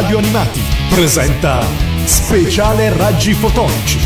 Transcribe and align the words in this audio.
Radio 0.00 0.16
Animati 0.16 0.62
presenta 0.88 1.60
Speciale 2.04 2.90
Raggi 2.96 3.34
Fotonici. 3.34 3.98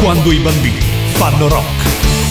Quando 0.00 0.30
i 0.30 0.38
bambini 0.38 0.78
fanno 1.14 1.48
rock. 1.48 2.21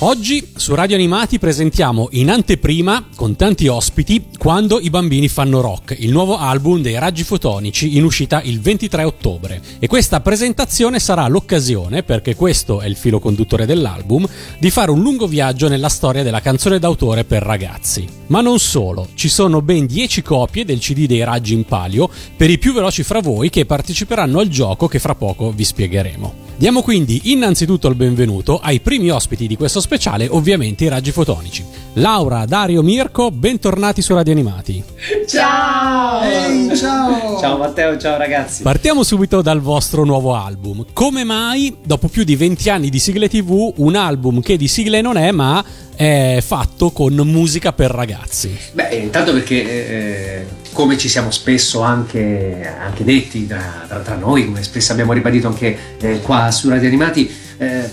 Oggi 0.00 0.46
su 0.54 0.74
Radio 0.74 0.94
Animati 0.94 1.38
presentiamo 1.38 2.08
in 2.10 2.28
anteprima, 2.28 3.08
con 3.14 3.34
tanti 3.34 3.66
ospiti, 3.66 4.26
Quando 4.36 4.78
i 4.78 4.90
bambini 4.90 5.26
fanno 5.26 5.62
rock, 5.62 5.96
il 5.98 6.10
nuovo 6.10 6.36
album 6.36 6.82
dei 6.82 6.98
Raggi 6.98 7.24
Fotonici 7.24 7.96
in 7.96 8.04
uscita 8.04 8.42
il 8.42 8.60
23 8.60 9.04
ottobre. 9.04 9.62
E 9.78 9.86
questa 9.86 10.20
presentazione 10.20 10.98
sarà 10.98 11.26
l'occasione, 11.28 12.02
perché 12.02 12.34
questo 12.34 12.82
è 12.82 12.86
il 12.86 12.94
filo 12.94 13.20
conduttore 13.20 13.64
dell'album, 13.64 14.28
di 14.58 14.68
fare 14.68 14.90
un 14.90 15.00
lungo 15.00 15.26
viaggio 15.26 15.66
nella 15.66 15.88
storia 15.88 16.22
della 16.22 16.42
canzone 16.42 16.78
d'autore 16.78 17.24
per 17.24 17.42
ragazzi. 17.42 18.06
Ma 18.26 18.42
non 18.42 18.58
solo, 18.58 19.08
ci 19.14 19.30
sono 19.30 19.62
ben 19.62 19.86
10 19.86 20.20
copie 20.20 20.66
del 20.66 20.78
CD 20.78 21.06
dei 21.06 21.24
Raggi 21.24 21.54
in 21.54 21.64
palio 21.64 22.10
per 22.36 22.50
i 22.50 22.58
più 22.58 22.74
veloci 22.74 23.02
fra 23.02 23.20
voi 23.20 23.48
che 23.48 23.64
parteciperanno 23.64 24.40
al 24.40 24.48
gioco 24.48 24.88
che 24.88 24.98
fra 24.98 25.14
poco 25.14 25.52
vi 25.52 25.64
spiegheremo. 25.64 26.45
Diamo 26.58 26.80
quindi 26.80 27.20
innanzitutto 27.24 27.86
il 27.86 27.96
benvenuto 27.96 28.58
ai 28.58 28.80
primi 28.80 29.10
ospiti 29.10 29.46
di 29.46 29.58
questo 29.58 29.78
speciale, 29.78 30.26
ovviamente 30.26 30.84
i 30.84 30.88
raggi 30.88 31.12
fotonici. 31.12 31.62
Laura, 31.94 32.46
Dario, 32.46 32.82
Mirko, 32.82 33.30
bentornati 33.30 34.00
su 34.00 34.14
Radio 34.14 34.32
Animati. 34.32 34.82
Ciao! 35.28 36.22
Ehi, 36.22 36.74
ciao! 36.74 37.38
Ciao 37.38 37.58
Matteo, 37.58 37.98
ciao 37.98 38.16
ragazzi. 38.16 38.62
Partiamo 38.62 39.02
subito 39.02 39.42
dal 39.42 39.60
vostro 39.60 40.04
nuovo 40.04 40.34
album. 40.34 40.86
Come 40.94 41.24
mai, 41.24 41.76
dopo 41.84 42.08
più 42.08 42.24
di 42.24 42.36
20 42.36 42.70
anni 42.70 42.88
di 42.88 43.00
sigle 43.00 43.28
TV, 43.28 43.74
un 43.76 43.94
album 43.94 44.40
che 44.40 44.56
di 44.56 44.66
sigle 44.66 45.02
non 45.02 45.18
è, 45.18 45.30
ma 45.32 45.62
è 45.96 46.42
fatto 46.42 46.90
con 46.90 47.14
musica 47.14 47.72
per 47.72 47.90
ragazzi? 47.90 48.56
Beh, 48.72 48.94
intanto 48.96 49.32
perché, 49.32 49.64
eh, 49.64 50.46
come 50.72 50.98
ci 50.98 51.08
siamo 51.08 51.30
spesso 51.30 51.80
anche, 51.80 52.70
anche 52.78 53.02
detti 53.02 53.46
tra, 53.46 53.84
tra, 53.88 53.98
tra, 54.00 54.14
noi, 54.14 54.44
come 54.44 54.62
spesso 54.62 54.92
abbiamo 54.92 55.14
ribadito 55.14 55.48
anche 55.48 55.76
eh, 55.98 56.20
qua 56.20 56.50
su 56.50 56.68
Radio 56.68 56.88
Animati, 56.88 57.34
eh, 57.56 57.88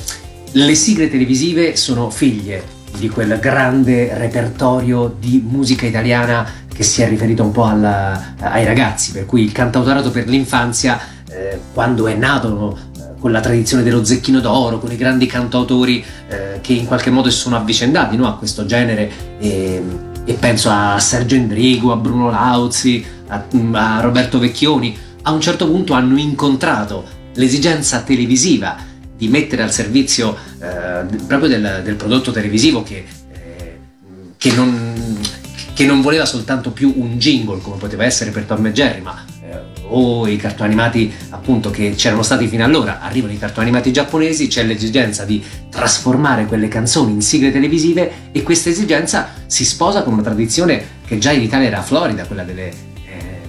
le 0.52 0.76
sigle 0.76 1.10
televisive 1.10 1.78
sono 1.78 2.10
figlie 2.10 2.82
di 2.98 3.10
quel 3.10 3.40
grande 3.40 4.16
repertorio 4.17 5.16
di 5.17 5.42
musica 5.44 5.86
italiana 5.86 6.62
che 6.73 6.84
si 6.84 7.02
è 7.02 7.08
riferito 7.08 7.44
un 7.44 7.52
po' 7.52 7.66
alla, 7.66 8.36
ai 8.40 8.66
ragazzi, 8.66 9.12
per 9.12 9.26
cui 9.26 9.44
il 9.44 9.52
cantautorato 9.52 10.12
per 10.12 10.28
l'infanzia, 10.28 11.00
eh, 11.30 11.60
quando 11.73 12.08
è 12.08 12.16
nato 12.16 12.78
con 13.24 13.32
la 13.32 13.40
tradizione 13.40 13.84
dello 13.84 14.04
zecchino 14.04 14.42
d'oro, 14.42 14.80
con 14.80 14.92
i 14.92 14.98
grandi 14.98 15.28
cantautori 15.28 16.04
eh, 16.28 16.60
che 16.60 16.74
in 16.74 16.86
qualche 16.86 17.10
modo 17.10 17.30
si 17.30 17.38
sono 17.38 17.56
avvicendati 17.56 18.18
no, 18.18 18.28
a 18.28 18.36
questo 18.36 18.66
genere 18.66 19.10
e, 19.40 19.82
e, 20.26 20.34
penso 20.34 20.70
a 20.70 21.00
Sergio 21.00 21.36
Endrigo, 21.36 21.94
a 21.94 21.96
Bruno 21.96 22.30
Lauzi, 22.30 23.02
a, 23.28 23.46
a 23.72 24.02
Roberto 24.02 24.40
Vecchioni, 24.40 24.98
a 25.22 25.32
un 25.32 25.40
certo 25.40 25.68
punto 25.68 25.94
hanno 25.94 26.18
incontrato 26.18 27.06
l'esigenza 27.36 28.02
televisiva 28.02 28.76
di 29.16 29.30
mettere 29.30 29.64
al 29.64 29.72
servizio 29.72 30.36
eh, 30.60 31.06
proprio 31.26 31.48
del, 31.48 31.80
del, 31.82 31.96
prodotto 31.96 32.34
televisivo 32.34 32.84
che, 32.84 33.06
eh, 33.32 33.80
che, 34.36 34.52
non, 34.52 35.18
che, 35.74 35.86
non, 35.86 36.02
voleva 36.02 36.26
soltanto 36.26 36.72
più 36.72 36.94
un 36.98 37.18
jingle 37.18 37.62
come 37.62 37.78
poteva 37.78 38.04
essere 38.04 38.32
per 38.32 38.44
Tom 38.44 38.66
e 38.66 38.74
Jerry, 38.74 39.00
ma 39.00 39.24
o 39.95 40.27
i 40.27 40.38
cartoni 40.38 40.69
animati 40.69 41.11
appunto 41.30 41.69
che 41.69 41.94
c'erano 41.95 42.23
stati 42.23 42.47
fino 42.47 42.63
allora, 42.63 42.99
arrivano 43.02 43.33
i 43.33 43.38
cartoni 43.38 43.67
animati 43.67 43.91
giapponesi, 43.91 44.47
c'è 44.47 44.63
l'esigenza 44.63 45.23
di 45.23 45.44
trasformare 45.69 46.45
quelle 46.45 46.67
canzoni 46.67 47.13
in 47.13 47.22
sigle 47.22 47.52
televisive 47.52 48.11
e 48.31 48.44
questa 48.44 48.69
esigenza 48.69 49.30
si 49.45 49.66
sposa 49.66 50.03
con 50.03 50.14
una 50.14 50.23
tradizione 50.23 51.02
che 51.05 51.17
già 51.17 51.31
in 51.31 51.41
Italia 51.41 51.67
era 51.67 51.81
florida, 51.81 52.25
quella 52.25 52.44
delle, 52.44 52.69
eh, 52.69 52.73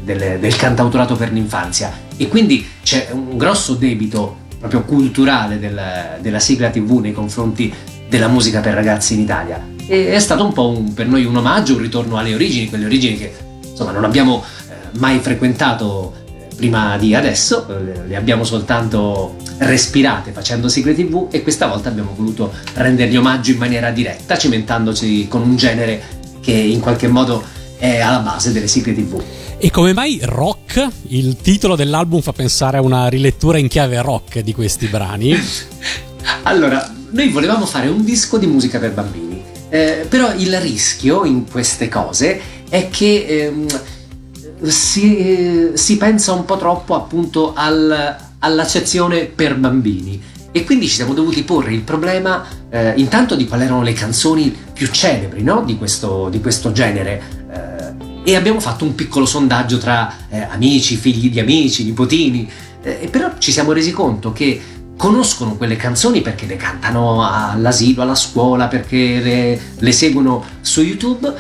delle, 0.03 0.39
del 0.39 0.57
cantautorato 0.57 1.17
per 1.17 1.33
l'infanzia. 1.33 1.93
E 2.17 2.29
quindi 2.29 2.67
c'è 2.83 3.09
un 3.13 3.37
grosso 3.37 3.75
debito 3.75 4.43
proprio 4.59 4.83
culturale 4.83 5.59
del, 5.59 6.19
della 6.21 6.39
sigla 6.39 6.71
tv 6.71 6.99
nei 6.99 7.13
confronti 7.13 7.73
della 8.09 8.29
musica 8.29 8.61
per 8.61 8.75
ragazzi 8.75 9.15
in 9.15 9.21
Italia. 9.21 9.73
E 9.87 10.13
è 10.13 10.19
stato 10.19 10.45
un 10.45 10.53
po' 10.53 10.69
un, 10.69 10.95
per 10.95 11.07
noi 11.07 11.25
un 11.25 11.37
omaggio, 11.37 11.75
un 11.75 11.81
ritorno 11.81 12.17
alle 12.17 12.35
origini, 12.35 12.69
quelle 12.69 12.87
origini 12.87 13.19
che 13.19 13.33
insomma 13.69 13.91
non 13.91 14.05
abbiamo 14.05 14.43
eh, 14.69 14.99
mai 14.99 15.19
frequentato 15.19 16.23
prima 16.55 16.97
di 16.99 17.15
adesso, 17.15 17.67
eh, 17.69 18.07
le 18.07 18.17
abbiamo 18.17 18.45
soltanto 18.45 19.37
respirate 19.59 20.33
facendo 20.33 20.69
sigle 20.69 20.95
tv 20.95 21.29
e 21.31 21.43
questa 21.43 21.67
volta 21.67 21.89
abbiamo 21.89 22.13
voluto 22.15 22.53
rendergli 22.75 23.17
omaggio 23.17 23.53
in 23.53 23.59
maniera 23.59 23.91
diretta, 23.91 24.37
cimentandoci 24.37 25.29
con 25.29 25.43
un 25.43 25.57
genere 25.57 26.03
che 26.41 26.53
in 26.53 26.81
qualche 26.81 27.09
modo 27.09 27.43
è 27.79 28.01
alla 28.01 28.19
base 28.19 28.53
delle 28.53 28.67
sigle 28.67 28.95
tv. 28.95 29.23
E 29.59 29.71
come 29.71 29.93
mai 29.93 30.19
rock? 30.23 30.87
Il 31.09 31.37
titolo 31.37 31.77
dell'album 31.77 32.21
fa 32.21 32.33
pensare 32.33 32.79
a 32.79 32.83
una 32.83 33.09
rilettura 33.09 33.59
in 33.59 33.69
chiave 33.69 34.01
rock 34.03 34.41
di 34.41 34.53
questi 34.53 34.87
brani. 34.87 35.35
allora, 36.43 36.93
noi 37.11 37.29
volevamo 37.29 37.65
fare 37.65 37.89
un 37.89 38.05
disco 38.05 38.39
di 38.39 38.47
musica 38.47 38.79
per 38.79 38.93
bambini, 38.93 39.43
eh, 39.69 40.07
però 40.09 40.35
il 40.35 40.61
rischio 40.61 41.25
in 41.25 41.49
queste 41.51 41.89
cose 41.89 42.41
è 42.69 42.89
che... 42.91 43.25
Ehm, 43.29 43.67
si, 44.67 45.71
si 45.75 45.97
pensa 45.97 46.33
un 46.33 46.45
po' 46.45 46.57
troppo 46.57 46.95
appunto 46.95 47.53
al, 47.55 48.17
all'accezione 48.39 49.25
per 49.25 49.57
bambini. 49.57 50.33
E 50.57 50.65
quindi 50.65 50.87
ci 50.87 50.95
siamo 50.95 51.15
dovuti 51.15 51.43
porre 51.43 51.73
il 51.73 51.81
problema 51.81 52.47
eh, 52.71 52.93
intanto 52.97 53.35
di 53.35 53.49
quali 53.49 53.65
erano 53.65 53.83
le 53.83 53.93
canzoni 53.93 54.57
più 54.73 54.87
celebri 54.87 55.43
no? 55.43 55.63
di, 55.65 55.77
questo, 55.77 56.29
di, 56.29 56.41
questo, 56.41 56.71
genere. 56.71 57.23
Eh, 58.25 58.31
e 58.31 58.37
abbiamo 58.37 58.61
fatto 58.61 58.85
un 58.85 58.95
piccolo 58.95 59.27
sondaggio 59.27 59.79
tra 59.79 60.13
eh, 60.29 60.47
amici, 60.51 60.97
figli 60.97 61.31
di 61.31 61.41
amici, 61.41 61.85
nipotini. 61.85 62.49
Eh, 62.83 63.09
però 63.11 63.33
ci 63.39 63.51
siamo 63.51 63.73
resi 63.73 63.91
conto 63.91 64.33
che 64.33 64.61
conoscono 64.97 65.57
quelle 65.57 65.75
canzoni 65.75 66.21
perché 66.21 66.47
le 66.47 66.57
cantano 66.57 67.27
all'asilo, 67.27 68.03
alla 68.03 68.15
scuola, 68.15 68.69
perché 68.69 69.21
le, 69.21 69.61
le 69.77 69.93
seguono 69.93 70.45
su 70.61 70.83
YouTube 70.83 71.35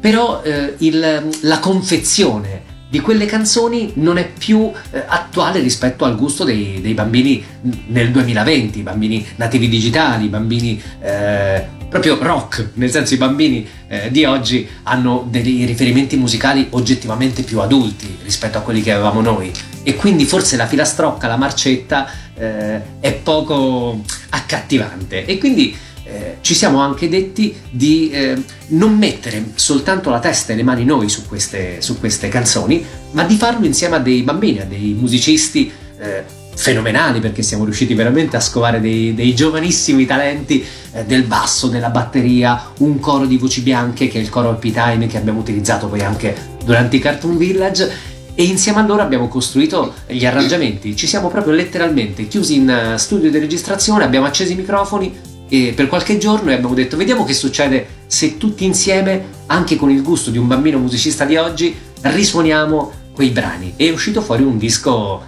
però 0.00 0.42
eh, 0.42 0.74
il, 0.78 1.28
la 1.42 1.58
confezione 1.58 2.70
di 2.92 3.00
quelle 3.00 3.24
canzoni 3.24 3.92
non 3.94 4.18
è 4.18 4.28
più 4.28 4.70
eh, 4.90 5.02
attuale 5.06 5.60
rispetto 5.60 6.04
al 6.04 6.14
gusto 6.14 6.44
dei, 6.44 6.80
dei, 6.82 6.92
bambini 6.92 7.42
nel 7.86 8.10
2020, 8.10 8.80
i 8.80 8.82
bambini 8.82 9.26
nativi 9.36 9.66
digitali, 9.66 10.26
i 10.26 10.28
bambini 10.28 10.78
eh, 11.00 11.64
proprio 11.88 12.18
rock, 12.20 12.72
nel 12.74 12.90
senso 12.90 13.14
i 13.14 13.16
bambini 13.16 13.66
eh, 13.88 14.10
di 14.10 14.26
oggi 14.26 14.68
hanno 14.82 15.26
dei 15.30 15.64
riferimenti 15.64 16.16
musicali 16.16 16.66
oggettivamente 16.70 17.42
più 17.42 17.60
adulti 17.60 18.18
rispetto 18.24 18.58
a 18.58 18.60
quelli 18.60 18.82
che 18.82 18.92
avevamo 18.92 19.22
noi. 19.22 19.50
E 19.82 19.96
quindi 19.96 20.26
forse 20.26 20.56
la 20.56 20.66
filastrocca, 20.66 21.26
la 21.26 21.36
marcetta 21.36 22.06
eh, 22.34 22.80
è 23.00 23.12
poco 23.14 24.02
accattivante. 24.28 25.24
E 25.24 25.38
quindi 25.38 25.74
eh, 26.12 26.36
ci 26.42 26.54
siamo 26.54 26.80
anche 26.80 27.08
detti 27.08 27.54
di 27.70 28.10
eh, 28.10 28.36
non 28.68 28.96
mettere 28.98 29.52
soltanto 29.54 30.10
la 30.10 30.18
testa 30.18 30.52
e 30.52 30.56
le 30.56 30.62
mani 30.62 30.84
noi 30.84 31.08
su 31.08 31.26
queste, 31.26 31.80
su 31.80 31.98
queste, 31.98 32.28
canzoni, 32.28 32.84
ma 33.12 33.24
di 33.24 33.36
farlo 33.36 33.64
insieme 33.64 33.96
a 33.96 33.98
dei 33.98 34.22
bambini, 34.22 34.60
a 34.60 34.64
dei 34.64 34.94
musicisti 34.98 35.72
eh, 35.98 36.22
fenomenali, 36.54 37.20
perché 37.20 37.42
siamo 37.42 37.64
riusciti 37.64 37.94
veramente 37.94 38.36
a 38.36 38.40
scovare 38.40 38.80
dei, 38.80 39.14
dei 39.14 39.34
giovanissimi 39.34 40.04
talenti 40.04 40.62
eh, 40.92 41.04
del 41.06 41.22
basso, 41.22 41.68
della 41.68 41.88
batteria, 41.88 42.70
un 42.78 43.00
coro 43.00 43.24
di 43.24 43.38
voci 43.38 43.62
bianche 43.62 44.08
che 44.08 44.18
è 44.18 44.20
il 44.20 44.28
coro 44.28 44.50
Happy 44.50 44.70
Time 44.70 45.06
che 45.06 45.16
abbiamo 45.16 45.40
utilizzato 45.40 45.88
poi 45.88 46.00
anche 46.02 46.36
durante 46.62 46.96
i 46.96 46.98
Cartoon 46.98 47.38
Village 47.38 48.10
e 48.34 48.44
insieme 48.44 48.80
a 48.80 48.86
loro 48.86 49.02
abbiamo 49.02 49.28
costruito 49.28 49.94
gli 50.06 50.26
arrangiamenti. 50.26 50.94
Ci 50.94 51.06
siamo 51.06 51.28
proprio 51.28 51.54
letteralmente 51.54 52.28
chiusi 52.28 52.56
in 52.56 52.68
eh, 52.68 52.98
studio 52.98 53.30
di 53.30 53.38
registrazione, 53.38 54.04
abbiamo 54.04 54.26
acceso 54.26 54.52
i 54.52 54.56
microfoni, 54.56 55.30
e 55.52 55.74
per 55.74 55.86
qualche 55.86 56.16
giorno 56.16 56.50
e 56.50 56.54
abbiamo 56.54 56.72
detto 56.72 56.96
vediamo 56.96 57.24
che 57.24 57.34
succede 57.34 57.86
se 58.06 58.38
tutti 58.38 58.64
insieme, 58.64 59.24
anche 59.48 59.76
con 59.76 59.90
il 59.90 60.02
gusto 60.02 60.30
di 60.30 60.38
un 60.38 60.46
bambino 60.46 60.78
musicista 60.78 61.26
di 61.26 61.36
oggi, 61.36 61.76
risuoniamo 62.00 62.90
quei 63.12 63.28
brani. 63.28 63.74
E 63.76 63.88
è 63.88 63.92
uscito 63.92 64.22
fuori 64.22 64.44
un 64.44 64.56
disco 64.56 65.24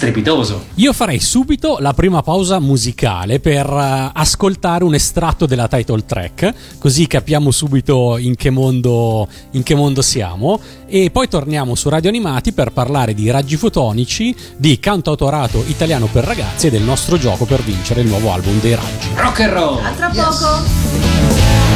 strepitoso. 0.00 0.64
Io 0.76 0.94
farei 0.94 1.20
subito 1.20 1.76
la 1.78 1.92
prima 1.92 2.22
pausa 2.22 2.58
musicale 2.58 3.38
per 3.38 3.68
uh, 3.68 4.10
ascoltare 4.14 4.82
un 4.82 4.94
estratto 4.94 5.44
della 5.44 5.68
title 5.68 6.06
track, 6.06 6.78
così 6.78 7.06
capiamo 7.06 7.50
subito 7.50 8.16
in 8.16 8.34
che, 8.34 8.48
mondo, 8.48 9.28
in 9.50 9.62
che 9.62 9.74
mondo 9.74 10.00
siamo. 10.00 10.58
E 10.86 11.10
poi 11.10 11.28
torniamo 11.28 11.74
su 11.74 11.90
Radio 11.90 12.08
Animati 12.08 12.52
per 12.52 12.72
parlare 12.72 13.12
di 13.12 13.30
raggi 13.30 13.58
fotonici, 13.58 14.34
di 14.56 14.80
cantautorato 14.80 15.62
italiano 15.66 16.06
per 16.06 16.24
ragazzi 16.24 16.68
e 16.68 16.70
del 16.70 16.82
nostro 16.82 17.18
gioco 17.18 17.44
per 17.44 17.62
vincere 17.62 18.00
il 18.00 18.08
nuovo 18.08 18.32
album 18.32 18.58
dei 18.58 18.74
raggi. 18.74 19.08
Rock 19.16 19.40
and 19.40 19.52
roll! 19.52 19.84
A 19.84 19.90
tra 19.90 20.10
yes. 20.10 20.24
poco! 20.24 20.46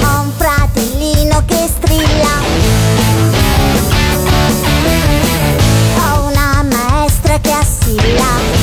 Ho 0.06 0.20
un 0.22 0.30
fratellino 0.36 1.44
che 1.44 1.68
strilla 1.68 3.43
che 7.84 7.90
assilla 7.90 8.53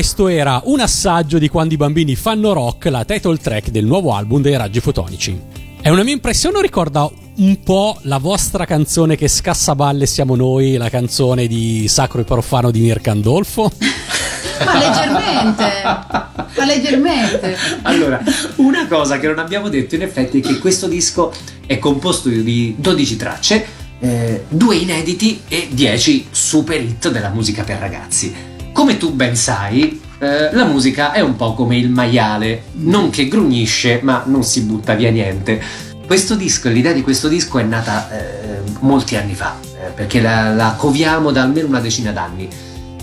questo 0.00 0.28
era 0.28 0.62
un 0.64 0.80
assaggio 0.80 1.36
di 1.36 1.50
quando 1.50 1.74
i 1.74 1.76
bambini 1.76 2.16
fanno 2.16 2.54
rock, 2.54 2.86
la 2.86 3.04
title 3.04 3.36
track 3.36 3.68
del 3.68 3.84
nuovo 3.84 4.14
album 4.14 4.40
dei 4.40 4.56
Raggi 4.56 4.80
Fotonici. 4.80 5.38
È 5.78 5.90
una 5.90 6.02
mia 6.02 6.14
impressione 6.14 6.56
o 6.56 6.62
ricorda 6.62 7.06
un 7.36 7.62
po' 7.62 7.98
la 8.04 8.16
vostra 8.16 8.64
canzone 8.64 9.14
che 9.14 9.28
scassaballe 9.28 10.06
siamo 10.06 10.36
noi, 10.36 10.78
la 10.78 10.88
canzone 10.88 11.46
di 11.46 11.86
Sacro 11.86 12.22
e 12.22 12.24
Profano 12.24 12.70
di 12.70 12.80
Mircandolfo? 12.80 13.70
Ma 14.64 14.78
leggermente, 14.78 15.82
ma 15.82 16.64
leggermente. 16.64 17.56
Allora, 17.82 18.22
una 18.56 18.86
cosa 18.86 19.18
che 19.18 19.26
non 19.26 19.38
abbiamo 19.38 19.68
detto 19.68 19.96
in 19.96 20.02
effetti 20.02 20.40
è 20.40 20.42
che 20.42 20.58
questo 20.58 20.86
disco 20.86 21.30
è 21.66 21.78
composto 21.78 22.30
di 22.30 22.74
12 22.78 23.16
tracce, 23.16 23.66
eh, 23.98 24.44
due 24.48 24.76
inediti 24.76 25.42
e 25.46 25.68
10 25.70 26.28
super 26.30 26.80
hit 26.80 27.10
della 27.10 27.28
musica 27.28 27.64
per 27.64 27.78
ragazzi. 27.78 28.49
Come 28.72 28.96
tu 28.96 29.12
ben 29.12 29.36
sai, 29.36 30.00
eh, 30.18 30.52
la 30.52 30.64
musica 30.64 31.12
è 31.12 31.20
un 31.20 31.36
po' 31.36 31.54
come 31.54 31.76
il 31.76 31.90
maiale, 31.90 32.64
non 32.72 33.10
che 33.10 33.26
grugnisce, 33.26 34.00
ma 34.02 34.22
non 34.26 34.44
si 34.44 34.62
butta 34.62 34.94
via 34.94 35.10
niente. 35.10 35.60
Questo 36.06 36.34
disco, 36.34 36.68
l'idea 36.68 36.92
di 36.92 37.02
questo 37.02 37.28
disco 37.28 37.58
è 37.58 37.62
nata 37.62 38.10
eh, 38.10 38.62
molti 38.80 39.16
anni 39.16 39.34
fa, 39.34 39.56
eh, 39.62 39.90
perché 39.94 40.20
la, 40.20 40.52
la 40.54 40.74
coviamo 40.76 41.30
da 41.30 41.42
almeno 41.42 41.66
una 41.66 41.80
decina 41.80 42.12
d'anni. 42.12 42.48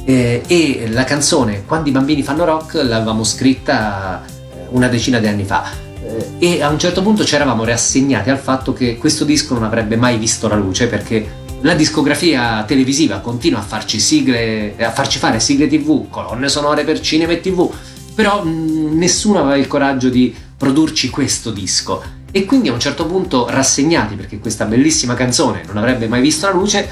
Eh, 0.10 0.42
e 0.48 0.88
la 0.90 1.04
canzone 1.04 1.66
Quando 1.66 1.90
i 1.90 1.92
bambini 1.92 2.24
fanno 2.24 2.46
rock 2.46 2.76
l'avevamo 2.76 3.26
scritta 3.26 4.24
eh, 4.26 4.68
una 4.70 4.88
decina 4.88 5.20
di 5.20 5.28
anni 5.28 5.44
fa. 5.44 5.66
Eh, 6.02 6.30
e 6.40 6.62
a 6.62 6.70
un 6.70 6.80
certo 6.80 7.02
punto 7.02 7.26
ci 7.26 7.36
eravamo 7.36 7.66
rassegnati 7.66 8.30
al 8.30 8.40
fatto 8.40 8.74
che 8.74 8.98
questo 8.98 9.26
disco 9.26 9.54
non 9.54 9.64
avrebbe 9.64 9.98
mai 9.98 10.18
visto 10.18 10.48
la 10.48 10.56
luce 10.56 10.88
perché 10.88 11.46
la 11.62 11.74
discografia 11.74 12.64
televisiva 12.64 13.20
continua 13.20 13.60
a 13.60 13.64
farci 13.64 14.00
sigle, 14.00 14.76
a 14.78 14.92
farci 14.92 15.18
fare 15.18 15.40
sigle 15.40 15.68
tv, 15.68 16.10
colonne 16.10 16.50
sonore 16.50 16.84
per 16.84 17.00
cinema 17.00 17.32
e 17.32 17.40
tv, 17.40 17.72
però 18.14 18.44
mh, 18.44 18.98
nessuno 18.98 19.40
aveva 19.40 19.58
il 19.58 19.68
coraggio 19.68 20.10
di 20.10 20.34
produrci 20.58 21.10
questo 21.10 21.52
disco. 21.52 22.16
E 22.32 22.46
quindi 22.46 22.70
a 22.70 22.74
un 22.74 22.80
certo 22.80 23.06
punto, 23.06 23.48
rassegnati 23.50 24.16
perché 24.16 24.40
questa 24.40 24.66
bellissima 24.66 25.14
canzone 25.14 25.64
non 25.66 25.78
avrebbe 25.78 26.08
mai 26.08 26.22
visto 26.22 26.46
la 26.46 26.54
luce, 26.54 26.88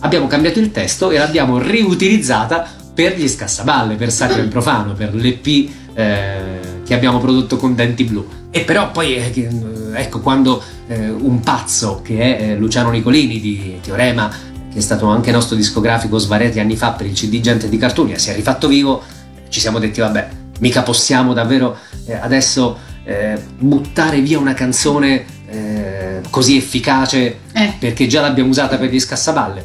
abbiamo 0.00 0.26
cambiato 0.26 0.58
il 0.60 0.70
testo 0.70 1.10
e 1.10 1.18
l'abbiamo 1.18 1.58
riutilizzata 1.58 2.66
per 2.94 3.18
gli 3.18 3.28
scassaballe, 3.28 3.96
per 3.96 4.10
Sacro 4.10 4.40
e 4.40 4.46
Profano, 4.46 4.94
per 4.94 5.14
l'EP 5.14 5.70
eh, 5.94 6.65
che 6.86 6.94
abbiamo 6.94 7.18
prodotto 7.18 7.56
con 7.56 7.74
Denti 7.74 8.04
Blu. 8.04 8.24
E 8.50 8.60
però 8.60 8.90
poi, 8.92 9.16
eh, 9.16 9.48
ecco, 9.94 10.20
quando 10.20 10.62
eh, 10.86 11.10
un 11.10 11.40
pazzo 11.40 12.00
che 12.02 12.38
è 12.38 12.42
eh, 12.42 12.56
Luciano 12.56 12.90
Nicolini 12.90 13.40
di 13.40 13.78
Teorema, 13.82 14.30
che 14.72 14.78
è 14.78 14.80
stato 14.80 15.06
anche 15.06 15.32
nostro 15.32 15.56
discografico 15.56 16.16
svariati 16.18 16.60
anni 16.60 16.76
fa 16.76 16.92
per 16.92 17.06
il 17.06 17.12
CD 17.12 17.40
Gente 17.40 17.68
di 17.68 17.76
Cartunia, 17.76 18.18
si 18.18 18.30
è 18.30 18.34
rifatto 18.34 18.68
vivo, 18.68 19.02
ci 19.48 19.58
siamo 19.60 19.78
detti, 19.78 20.00
vabbè, 20.00 20.28
mica 20.60 20.82
possiamo 20.82 21.32
davvero 21.32 21.76
eh, 22.06 22.14
adesso 22.14 22.78
eh, 23.04 23.38
buttare 23.58 24.20
via 24.20 24.38
una 24.38 24.54
canzone 24.54 25.24
eh, 25.48 26.20
così 26.30 26.56
efficace 26.56 27.38
perché 27.78 28.06
già 28.06 28.20
l'abbiamo 28.20 28.50
usata 28.50 28.76
per 28.76 28.90
gli 28.90 29.00
scassaballe. 29.00 29.64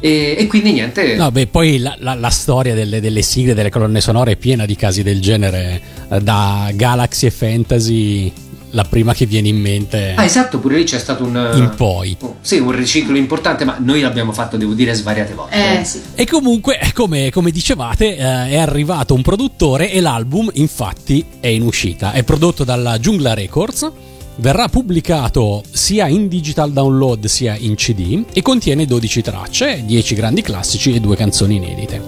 E, 0.00 0.36
e, 0.38 0.46
quindi 0.46 0.72
niente. 0.72 1.14
No, 1.14 1.30
beh, 1.30 1.46
poi 1.46 1.78
la, 1.78 1.94
la, 1.98 2.14
la 2.14 2.30
storia 2.30 2.74
delle, 2.74 3.00
delle, 3.00 3.22
sigle, 3.22 3.54
delle 3.54 3.70
colonne 3.70 4.00
sonore 4.00 4.32
è 4.32 4.36
piena 4.36 4.66
di 4.66 4.76
casi 4.76 5.02
del 5.02 5.20
genere, 5.20 5.80
da 6.20 6.70
Galaxy 6.72 7.26
e 7.26 7.30
Fantasy 7.30 8.32
la 8.70 8.84
prima 8.84 9.14
che 9.14 9.26
viene 9.26 9.48
in 9.48 9.60
mente. 9.60 10.14
Ah, 10.16 10.24
esatto, 10.24 10.58
pure 10.58 10.76
lì 10.76 10.84
c'è 10.84 10.98
stato 10.98 11.24
un. 11.24 11.52
In 11.54 11.72
poi. 11.76 12.16
Oh, 12.20 12.36
sì, 12.40 12.58
un 12.58 12.72
riciclo 12.72 13.16
importante, 13.16 13.64
ma 13.64 13.76
noi 13.80 14.00
l'abbiamo 14.00 14.32
fatto, 14.32 14.56
devo 14.56 14.74
dire, 14.74 14.94
svariate 14.94 15.34
volte. 15.34 15.80
Eh, 15.80 15.84
sì. 15.84 16.00
E 16.14 16.26
comunque, 16.26 16.78
come, 16.94 17.30
come 17.30 17.50
dicevate, 17.50 18.16
eh, 18.16 18.48
è 18.50 18.56
arrivato 18.56 19.14
un 19.14 19.22
produttore 19.22 19.90
e 19.90 20.00
l'album, 20.00 20.50
infatti, 20.54 21.24
è 21.40 21.48
in 21.48 21.62
uscita. 21.62 22.12
È 22.12 22.22
prodotto 22.22 22.64
dalla 22.64 22.98
Giungla 22.98 23.34
Records. 23.34 23.90
Verrà 24.36 24.68
pubblicato 24.68 25.62
sia 25.70 26.06
in 26.08 26.28
digital 26.28 26.72
download 26.72 27.26
sia 27.26 27.56
in 27.56 27.74
CD 27.74 28.24
e 28.32 28.40
contiene 28.42 28.86
12 28.86 29.22
tracce, 29.22 29.82
10 29.84 30.14
grandi 30.14 30.40
classici 30.42 30.94
e 30.94 31.00
2 31.00 31.16
canzoni 31.16 31.56
inedite. 31.56 32.02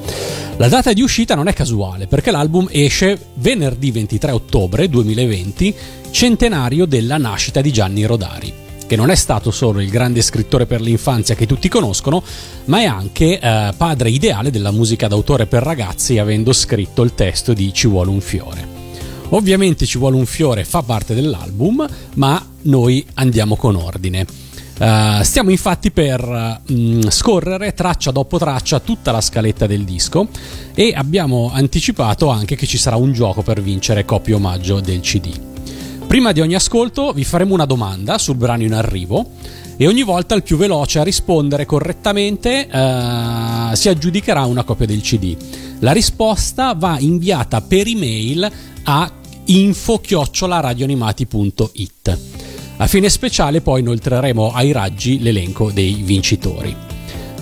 La 0.57 0.69
data 0.69 0.93
di 0.93 1.03
uscita 1.03 1.35
non 1.35 1.49
è 1.49 1.53
casuale 1.53 2.07
perché 2.07 2.31
l'album 2.31 2.69
esce 2.71 3.19
venerdì 3.35 3.91
23 3.91 4.33
ottobre 4.33 4.89
2020 4.89 5.75
centenario 6.11 6.87
della 6.87 7.19
nascita 7.19 7.61
di 7.61 7.73
Gianni 7.73 8.05
Rodari 8.05 8.53
che 8.93 8.99
non 8.99 9.11
è 9.11 9.15
stato 9.15 9.51
solo 9.51 9.81
il 9.81 9.89
grande 9.89 10.21
scrittore 10.21 10.67
per 10.67 10.83
l'infanzia 10.83 11.35
che 11.35 11.47
tutti 11.47 11.71
conoscono, 11.71 12.23
ma 12.67 12.81
è 12.81 12.85
anche 12.85 13.41
eh, 13.41 13.73
padre 13.75 14.11
ideale 14.11 14.51
della 14.51 14.71
musica 14.71 15.09
d'autore 15.09 15.47
per 15.47 15.63
ragazzi, 15.63 16.19
avendo 16.19 16.53
scritto 16.53 17.01
il 17.01 17.15
testo 17.15 17.55
di 17.55 17.73
Ci 17.73 17.87
vuole 17.87 18.11
un 18.11 18.21
fiore. 18.21 18.72
Ovviamente 19.35 19.87
Ci 19.87 19.99
vuole 19.99 20.17
un 20.17 20.27
fiore 20.27 20.65
fa 20.65 20.83
parte 20.83 21.15
dell'album, 21.15 21.87
ma 22.15 22.45
noi 22.63 23.05
andiamo 23.15 23.57
con 23.57 23.77
ordine. 23.77 24.27
Uh, 24.79 25.23
stiamo 25.23 25.51
infatti 25.51 25.91
per 25.91 26.61
uh, 26.67 27.11
scorrere 27.11 27.73
traccia 27.73 28.11
dopo 28.11 28.39
traccia 28.39 28.81
tutta 28.81 29.13
la 29.13 29.21
scaletta 29.21 29.67
del 29.67 29.85
disco 29.85 30.29
e 30.75 30.93
abbiamo 30.95 31.51
anticipato 31.53 32.31
anche 32.31 32.57
che 32.57 32.67
ci 32.67 32.79
sarà 32.79 32.97
un 32.97 33.13
gioco 33.13 33.43
per 33.43 33.63
vincere 33.63 34.05
copia 34.05 34.37
omaggio 34.37 34.81
del 34.81 35.01
CD. 35.01 35.31
Prima 36.07 36.33
di 36.33 36.41
ogni 36.41 36.55
ascolto 36.55 37.13
vi 37.13 37.25
faremo 37.25 37.55
una 37.55 37.65
domanda 37.65 38.19
sul 38.19 38.37
brano 38.37 38.65
in 38.65 38.75
arrivo 38.75 39.31
e 39.77 39.87
ogni 39.87 40.03
volta 40.03 40.35
il 40.35 40.43
più 40.43 40.57
veloce 40.57 40.99
a 40.99 41.05
rispondere 41.05 41.65
correttamente 41.65 42.69
uh, 42.71 43.75
si 43.75 43.89
aggiudicherà 43.89 44.45
una 44.45 44.65
copia 44.65 44.87
del 44.87 45.01
CD. 45.01 45.37
La 45.79 45.93
risposta 45.93 46.75
va 46.75 46.99
inviata 46.99 47.61
per 47.61 47.87
email 47.87 48.51
a 48.85 49.11
info-radioanimati.it. 49.61 52.19
A 52.79 52.87
fine 52.87 53.09
speciale 53.09 53.61
poi 53.61 53.81
inoltreremo 53.81 54.53
ai 54.53 54.71
raggi 54.73 55.21
l'elenco 55.21 55.71
dei 55.71 56.01
vincitori. 56.03 56.75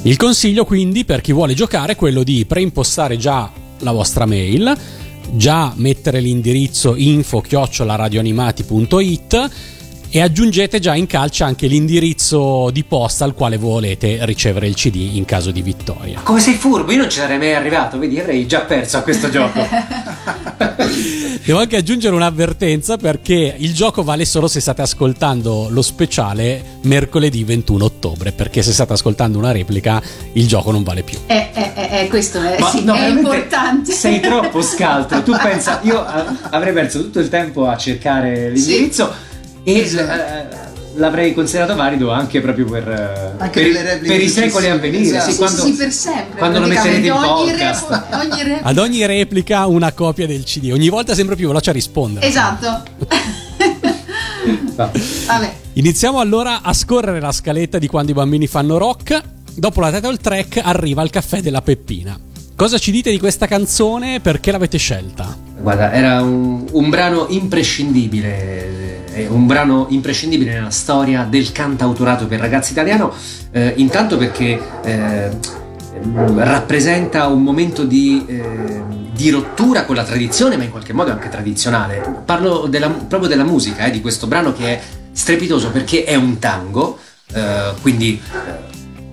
Il 0.03 0.17
consiglio 0.17 0.65
quindi 0.65 1.05
per 1.05 1.21
chi 1.21 1.33
vuole 1.33 1.55
giocare 1.55 1.93
è 1.93 1.97
quello 1.97 2.23
di 2.23 2.45
preimpostare 2.47 3.17
già 3.17 3.51
la 3.79 3.93
vostra 3.93 4.27
mail 4.27 4.77
già 5.33 5.73
mettere 5.77 6.21
l'indirizzo 6.21 6.97
info-radioanimati.it 6.97 9.51
e 10.13 10.21
aggiungete 10.21 10.81
già 10.81 10.95
in 10.97 11.07
calce 11.07 11.45
anche 11.45 11.69
l'indirizzo 11.69 12.71
di 12.73 12.83
posta 12.83 13.25
al 13.25 13.35
quale 13.35 13.57
volete 13.57 14.19
ricevere 14.23 14.67
il 14.67 14.75
CD 14.75 15.11
in 15.15 15.25
caso 15.25 15.53
di 15.53 15.63
vittoria. 15.63 16.21
Come 16.25 16.41
sei 16.41 16.55
furbo? 16.55 16.91
Io 16.91 16.99
non 16.99 17.09
ci 17.09 17.19
sarei 17.19 17.39
mai 17.39 17.55
arrivato, 17.55 17.97
vedi, 17.99 18.19
avrei 18.19 18.47
già 18.47 18.61
perso 18.63 18.97
a 18.97 19.03
questo 19.03 19.31
gioco. 19.31 19.61
Devo 21.45 21.61
anche 21.61 21.77
aggiungere 21.77 22.15
un'avvertenza 22.15 22.97
perché 22.97 23.55
il 23.57 23.73
gioco 23.73 24.03
vale 24.03 24.25
solo 24.25 24.49
se 24.49 24.61
state 24.61 24.83
ascoltando 24.83 25.69
lo 25.71 25.83
speciale 25.83 26.79
mercoledì 26.83 27.45
21 27.45 27.85
ottobre, 27.85 28.33
perché 28.33 28.63
se 28.63 28.73
state 28.73 28.93
ascoltando 28.93 29.39
una 29.39 29.53
replica 29.53 30.03
il 30.33 30.47
gioco 30.47 30.73
non 30.73 30.83
vale 30.83 31.03
più. 31.03 31.19
Eh, 31.27 31.51
eh, 31.55 31.89
eh, 32.03 32.09
questo 32.09 32.43
è, 32.43 32.59
sì, 32.71 32.85
no, 32.85 32.95
è 32.95 33.07
importante. 33.07 33.93
Sei 33.93 34.21
troppo 34.21 34.61
scaltro, 34.61 35.23
tu 35.23 35.37
pensa, 35.41 35.81
io 35.83 36.05
avrei 36.05 36.73
perso 36.73 37.01
tutto 37.01 37.21
il 37.21 37.29
tempo 37.29 37.67
a 37.67 37.77
cercare 37.77 38.51
l'indirizzo. 38.51 39.13
Sì 39.13 39.29
e 39.63 39.79
esatto. 39.79 40.57
l'avrei 40.95 41.35
considerato 41.35 41.75
valido 41.75 42.11
anche 42.11 42.41
proprio 42.41 42.67
per, 42.67 42.89
eh, 42.89 43.35
anche 43.39 43.69
per, 43.69 44.01
per 44.01 44.21
i 44.21 44.29
secoli 44.29 44.69
a 44.69 44.77
venire. 44.77 45.17
Esatto. 45.17 45.31
Sì, 45.31 45.37
quando, 45.37 45.63
sì, 45.63 45.73
per 45.73 45.93
sempre. 45.93 46.39
Quando 46.39 46.61
lo 46.61 46.67
metterete 46.67 47.07
in 47.07 47.13
podcast. 47.13 47.89
Repo, 47.91 48.17
ogni 48.17 48.43
repo. 48.43 48.69
Ad 48.69 48.79
ogni 48.79 49.07
replica 49.07 49.67
una 49.67 49.93
copia 49.93 50.27
del 50.27 50.45
CD. 50.45 50.71
Ogni 50.73 50.89
volta 50.89 51.15
sempre 51.15 51.37
più 51.37 51.47
veloce 51.49 51.71
a 51.71 51.73
rispondere. 51.73 52.27
Esatto. 52.27 52.83
Vabbè. 55.27 55.53
Iniziamo 55.75 56.19
allora 56.21 56.63
a 56.63 56.73
scorrere 56.73 57.21
la 57.21 57.33
scaletta 57.33 57.79
di 57.79 57.87
quando 57.87 58.11
i 58.13 58.15
bambini 58.15 58.47
fanno 58.47 58.79
rock. 58.79 59.21
Dopo 59.55 59.81
la 59.81 59.93
title 59.93 60.17
track 60.17 60.61
arriva 60.63 61.03
il 61.03 61.11
caffè 61.11 61.41
della 61.41 61.61
Peppina. 61.61 62.19
Cosa 62.57 62.79
ci 62.79 62.91
dite 62.91 63.11
di 63.11 63.19
questa 63.19 63.47
canzone? 63.47 64.21
Perché 64.21 64.51
l'avete 64.53 64.79
scelta? 64.79 65.49
Guarda, 65.61 65.93
era 65.93 66.23
un, 66.23 66.65
un 66.71 66.89
brano 66.89 67.27
imprescindibile, 67.29 69.05
eh, 69.13 69.27
un 69.27 69.47
brano 69.47 69.87
imprescindibile 69.91 70.55
nella 70.55 70.71
storia 70.71 71.27
del 71.29 71.53
cantautorato 71.53 72.27
per 72.27 72.41
ragazzi 72.41 72.73
italiano, 72.73 73.13
eh, 73.51 73.75
intanto 73.77 74.17
perché 74.17 74.59
eh, 74.83 75.31
rappresenta 76.37 77.27
un 77.27 77.43
momento 77.43 77.85
di, 77.85 78.25
eh, 78.27 78.83
di, 79.13 79.29
rottura 79.29 79.85
con 79.85 79.97
la 79.97 80.05
tradizione, 80.05 80.57
ma 80.57 80.65
in 80.65 80.71
qualche 80.71 80.95
modo 80.95 81.11
anche 81.11 81.29
tradizionale. 81.29 82.23
Parlo 82.25 82.67
della, 82.67 82.89
proprio 82.89 83.29
della 83.29 83.45
musica, 83.45 83.85
eh, 83.85 83.91
di 83.91 84.01
questo 84.01 84.27
brano 84.27 84.55
che 84.55 84.65
è 84.65 84.81
strepitoso 85.13 85.71
perché 85.71 86.05
è 86.05 86.15
un 86.15 86.39
tango, 86.39 86.99
quindi 87.83 88.21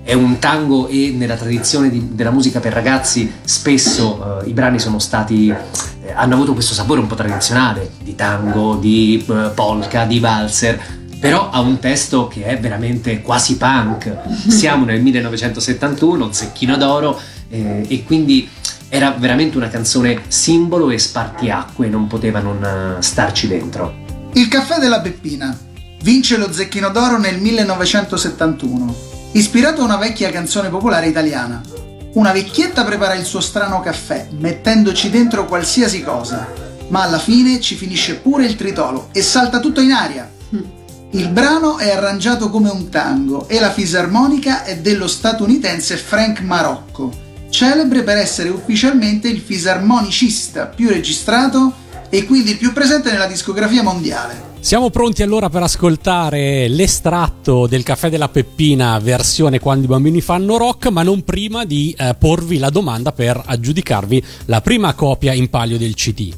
è 0.07 0.13
un 0.13 0.39
tango 0.39 0.87
e 0.87 1.11
nella 1.13 1.35
tradizione 1.35 1.89
di, 1.89 2.15
della 2.15 2.31
musica 2.31 2.61
per 2.61 2.71
ragazzi 2.71 3.29
spesso 3.43 4.41
uh, 4.41 4.47
i 4.47 4.53
brani 4.53 4.79
sono 4.79 4.99
stati 4.99 5.49
eh, 5.49 6.13
hanno 6.13 6.35
avuto 6.35 6.53
questo 6.53 6.73
sapore 6.73 7.01
un 7.01 7.07
po' 7.07 7.15
tradizionale 7.15 7.91
di 8.01 8.15
tango, 8.15 8.77
di 8.77 9.21
uh, 9.27 9.53
polka, 9.53 10.05
di 10.05 10.19
valzer 10.19 10.81
però 11.19 11.49
ha 11.49 11.59
un 11.59 11.79
testo 11.79 12.29
che 12.29 12.45
è 12.45 12.57
veramente 12.57 13.21
quasi 13.21 13.57
punk. 13.57 14.15
Siamo 14.47 14.85
nel 14.85 15.01
1971 15.01 16.23
un 16.23 16.33
secchino 16.33 16.77
d'oro 16.77 17.19
eh, 17.49 17.83
e 17.85 18.03
quindi 18.05 18.47
era 18.87 19.11
veramente 19.11 19.57
una 19.57 19.67
canzone 19.67 20.21
simbolo 20.29 20.89
e 20.89 20.99
spartiacque, 20.99 21.89
non 21.89 22.07
poteva 22.07 22.39
non 22.39 22.63
eh, 22.63 23.01
starci 23.01 23.47
dentro. 23.47 24.05
Il 24.33 24.47
caffè 24.47 24.79
della 24.79 25.01
Peppina 25.01 25.57
vince 26.01 26.37
lo 26.37 26.53
Zecchino 26.53 26.91
d'Oro 26.91 27.17
nel 27.17 27.41
1971, 27.41 29.06
ispirato 29.37 29.81
a 29.81 29.85
una 29.85 29.97
vecchia 29.97 30.31
canzone 30.31 30.69
popolare 30.69 31.05
italiana. 31.05 31.61
Una 32.13 32.31
vecchietta 32.31 32.83
prepara 32.83 33.13
il 33.13 33.23
suo 33.23 33.39
strano 33.39 33.81
caffè, 33.81 34.29
mettendoci 34.31 35.11
dentro 35.11 35.45
qualsiasi 35.45 36.01
cosa, 36.01 36.51
ma 36.87 37.03
alla 37.03 37.19
fine 37.19 37.61
ci 37.61 37.75
finisce 37.75 38.15
pure 38.15 38.45
il 38.45 38.55
tritolo 38.55 39.09
e 39.11 39.21
salta 39.21 39.59
tutto 39.59 39.79
in 39.79 39.91
aria. 39.91 40.27
Il 41.11 41.29
brano 41.29 41.77
è 41.77 41.91
arrangiato 41.91 42.49
come 42.49 42.69
un 42.71 42.89
tango 42.89 43.47
e 43.47 43.59
la 43.59 43.71
fisarmonica 43.71 44.63
è 44.63 44.77
dello 44.79 45.07
statunitense 45.07 45.97
Frank 45.97 46.41
Marocco, 46.41 47.13
celebre 47.49 48.01
per 48.01 48.17
essere 48.17 48.49
ufficialmente 48.49 49.27
il 49.27 49.39
fisarmonicista 49.39 50.65
più 50.65 50.89
registrato 50.89 51.75
e 52.09 52.25
quindi 52.25 52.55
più 52.55 52.73
presente 52.73 53.11
nella 53.11 53.27
discografia 53.27 53.83
mondiale. 53.83 54.46
Siamo 54.59 54.89
pronti 54.89 55.23
allora 55.23 55.49
per 55.49 55.63
ascoltare 55.63 56.67
l'estratto 56.67 57.67
del 57.67 57.83
caffè 57.83 58.09
della 58.09 58.27
Peppina 58.27 58.99
versione 58.99 59.59
quando 59.59 59.85
i 59.85 59.87
bambini 59.87 60.19
fanno 60.19 60.57
rock, 60.57 60.87
ma 60.87 61.03
non 61.03 61.23
prima 61.23 61.63
di 61.63 61.95
eh, 61.97 62.15
porvi 62.19 62.57
la 62.57 62.69
domanda 62.69 63.13
per 63.13 63.41
aggiudicarvi 63.45 64.23
la 64.45 64.59
prima 64.61 64.93
copia 64.93 65.31
in 65.33 65.49
palio 65.49 65.77
del 65.77 65.93
CD. 65.93 66.33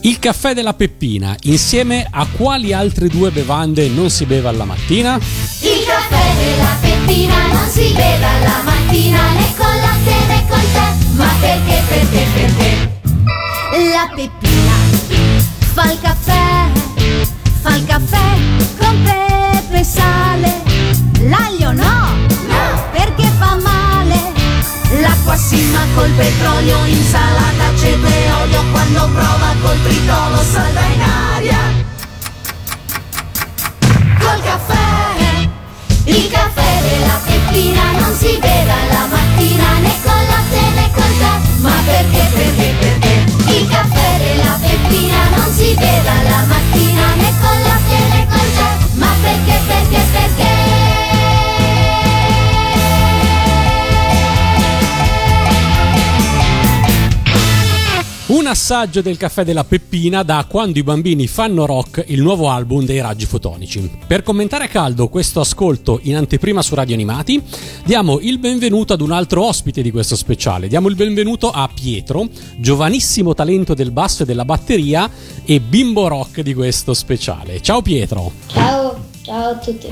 Il 0.00 0.18
caffè 0.18 0.52
della 0.52 0.74
Peppina, 0.74 1.34
insieme 1.44 2.06
a 2.10 2.26
quali 2.26 2.72
altre 2.72 3.08
due 3.08 3.30
bevande 3.30 3.88
non 3.88 4.10
si 4.10 4.26
beve 4.26 4.48
alla 4.48 4.64
mattina? 4.64 5.14
Il 5.16 5.84
caffè 5.86 6.34
della 6.44 6.76
Peppina 6.80 7.46
non 7.52 7.68
si 7.70 7.92
beve 7.92 8.24
alla 8.24 8.62
mattina 8.64 9.32
né 9.32 9.54
con 9.56 9.76
latte 9.76 10.26
né 10.26 10.46
con 10.48 10.60
tè. 10.72 10.94
Ma 11.16 11.30
perché, 11.40 11.82
perché, 11.88 12.26
perché? 12.34 13.00
La 13.94 14.12
Peppina 14.14 14.72
fa 15.72 15.90
il 15.90 15.98
caffè, 16.00 16.63
fa 17.64 17.76
il 17.76 17.86
caffè 17.86 18.36
con 18.78 19.02
pepe 19.02 19.78
e 19.80 19.84
sale. 19.84 20.62
L'aglio 21.20 21.72
no, 21.72 21.98
no, 22.46 22.88
perché 22.92 23.26
fa 23.38 23.56
male. 23.56 24.32
L'acqua 25.00 25.34
si 25.34 25.60
ma 25.72 25.80
col 25.94 26.10
petrolio, 26.10 26.84
insalata, 26.84 27.64
aceto 27.74 28.06
e 28.06 28.32
olio 28.42 28.62
Quando 28.70 29.08
prova 29.12 29.54
col 29.60 29.82
tritolo 29.82 30.36
salta 30.36 30.80
in 30.94 31.00
aria 31.00 31.58
Col 34.20 34.40
caffè, 34.44 35.48
il 36.04 36.30
caffè 36.30 36.82
della 36.82 37.20
Peppina 37.24 37.90
non 37.98 38.14
si 38.16 38.38
beve 38.40 38.70
alla 38.70 39.06
mattina 39.10 39.78
né 39.80 39.94
con 40.04 40.22
latte 40.28 40.60
né 40.76 40.90
con 40.94 41.18
tè. 41.18 41.60
Ma 41.60 41.74
perché, 41.84 42.30
perché, 42.32 42.74
perché? 42.78 43.52
Il 43.52 43.68
caffè 43.68 44.18
della 44.18 44.58
Peppina 44.60 45.03
assaggio 58.54 59.02
del 59.02 59.16
caffè 59.16 59.42
della 59.42 59.64
Peppina 59.64 60.22
da 60.22 60.46
Quando 60.48 60.78
i 60.78 60.84
bambini 60.84 61.26
fanno 61.26 61.66
rock, 61.66 62.04
il 62.06 62.22
nuovo 62.22 62.50
album 62.50 62.84
dei 62.84 63.00
Raggi 63.00 63.26
Fotonici. 63.26 63.90
Per 64.06 64.22
commentare 64.22 64.66
a 64.66 64.68
caldo 64.68 65.08
questo 65.08 65.40
ascolto 65.40 65.98
in 66.04 66.14
anteprima 66.14 66.62
su 66.62 66.76
Radio 66.76 66.94
Animati, 66.94 67.42
diamo 67.84 68.20
il 68.20 68.38
benvenuto 68.38 68.92
ad 68.92 69.00
un 69.00 69.10
altro 69.10 69.44
ospite 69.44 69.82
di 69.82 69.90
questo 69.90 70.14
speciale. 70.14 70.68
Diamo 70.68 70.88
il 70.88 70.94
benvenuto 70.94 71.50
a 71.50 71.68
Pietro, 71.74 72.28
giovanissimo 72.56 73.34
talento 73.34 73.74
del 73.74 73.90
basso 73.90 74.22
e 74.22 74.26
della 74.26 74.44
batteria 74.44 75.10
e 75.44 75.58
bimbo 75.58 76.06
rock 76.06 76.42
di 76.42 76.54
questo 76.54 76.94
speciale. 76.94 77.60
Ciao 77.60 77.82
Pietro! 77.82 78.30
Ciao, 78.46 79.04
ciao 79.22 79.50
a 79.50 79.56
tutti. 79.56 79.88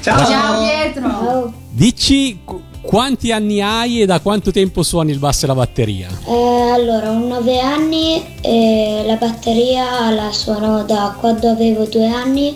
Ciao! 0.00 0.24
Ciao 0.24 0.62
Pietro! 0.62 1.08
Ciao. 1.08 1.52
Dici 1.68 2.38
quanti 2.82 3.32
anni 3.32 3.60
hai 3.62 4.02
e 4.02 4.06
da 4.06 4.20
quanto 4.20 4.50
tempo 4.50 4.82
suoni 4.82 5.12
il 5.12 5.18
basso 5.18 5.44
e 5.44 5.48
la 5.48 5.54
batteria? 5.54 6.08
Eh, 6.26 6.70
allora, 6.70 7.10
ho 7.10 7.18
9 7.18 7.58
anni 7.60 8.22
e 8.40 9.02
la 9.06 9.16
batteria 9.16 10.10
la 10.10 10.30
suono 10.32 10.82
da 10.84 11.14
quando 11.18 11.48
avevo 11.48 11.84
2 11.84 12.06
anni 12.06 12.54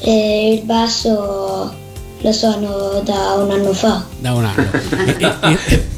e 0.00 0.52
il 0.54 0.62
basso 0.64 1.74
lo 2.18 2.32
suono 2.32 3.00
da 3.04 3.34
un 3.42 3.50
anno 3.50 3.72
fa. 3.72 4.04
Da 4.18 4.32
un 4.34 4.44
anno. 4.44 4.70
e, 5.06 5.16
e- 5.18 5.58
e- 5.74 5.94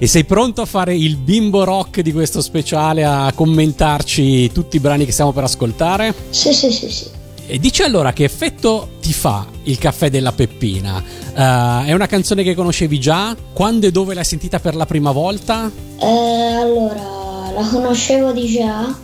e 0.00 0.06
sei 0.06 0.24
pronto 0.24 0.60
a 0.60 0.66
fare 0.66 0.94
il 0.94 1.16
bimbo 1.16 1.64
rock 1.64 2.00
di 2.02 2.12
questo 2.12 2.40
speciale, 2.42 3.04
a 3.04 3.32
commentarci 3.34 4.52
tutti 4.52 4.76
i 4.76 4.80
brani 4.80 5.04
che 5.04 5.12
stiamo 5.12 5.32
per 5.32 5.44
ascoltare? 5.44 6.14
Sì, 6.30 6.52
sì, 6.52 6.70
sì, 6.70 6.90
sì. 6.90 7.06
E 7.50 7.58
dici 7.58 7.82
allora 7.82 8.12
che 8.12 8.24
effetto 8.24 8.90
ti 9.00 9.14
fa 9.14 9.46
il 9.62 9.78
caffè 9.78 10.10
della 10.10 10.32
Peppina? 10.32 11.02
Eh, 11.34 11.86
è 11.86 11.94
una 11.94 12.06
canzone 12.06 12.42
che 12.42 12.54
conoscevi 12.54 13.00
già? 13.00 13.34
Quando 13.54 13.86
e 13.86 13.90
dove 13.90 14.12
l'hai 14.12 14.24
sentita 14.24 14.58
per 14.60 14.74
la 14.76 14.84
prima 14.84 15.12
volta? 15.12 15.70
Eh, 15.98 16.06
allora, 16.06 17.50
la 17.54 17.66
conoscevo 17.70 18.32
di 18.32 18.46
già, 18.48 18.94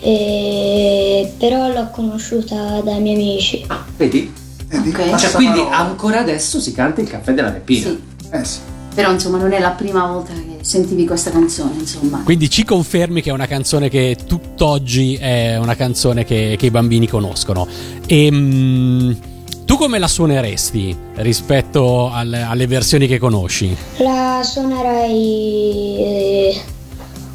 e- 0.00 1.32
però 1.36 1.66
l'ho 1.68 1.90
conosciuta 1.90 2.80
dai 2.80 3.00
miei 3.00 3.16
amici. 3.16 3.66
Vedi? 3.96 4.32
Vedi? 4.68 4.88
Ok. 4.90 5.10
Passa 5.10 5.26
Cioè, 5.26 5.34
quindi 5.34 5.60
ancora 5.68 6.20
adesso 6.20 6.60
si 6.60 6.72
canta 6.72 7.00
il 7.00 7.08
caffè 7.08 7.32
della 7.32 7.50
Peppina. 7.50 7.88
Sì, 7.88 8.00
Eh 8.30 8.44
sì. 8.44 8.58
però 8.94 9.10
insomma 9.10 9.38
non 9.38 9.52
è 9.52 9.58
la 9.58 9.70
prima 9.70 10.06
volta 10.06 10.32
che 10.32 10.49
sentivi 10.60 11.06
questa 11.06 11.30
canzone, 11.30 11.78
insomma. 11.78 12.22
Quindi 12.24 12.48
ci 12.50 12.64
confermi 12.64 13.22
che 13.22 13.30
è 13.30 13.32
una 13.32 13.46
canzone 13.46 13.88
che 13.88 14.16
tutt'oggi 14.26 15.16
è 15.16 15.56
una 15.58 15.74
canzone 15.74 16.24
che, 16.24 16.56
che 16.58 16.66
i 16.66 16.70
bambini 16.70 17.06
conoscono. 17.06 17.66
E 18.06 19.16
tu 19.64 19.76
come 19.76 19.98
la 19.98 20.08
suoneresti 20.08 20.96
rispetto 21.16 22.10
alle, 22.12 22.42
alle 22.42 22.66
versioni 22.66 23.06
che 23.06 23.18
conosci? 23.18 23.76
La 23.98 24.40
suonerei 24.42 25.96
eh, 25.98 26.60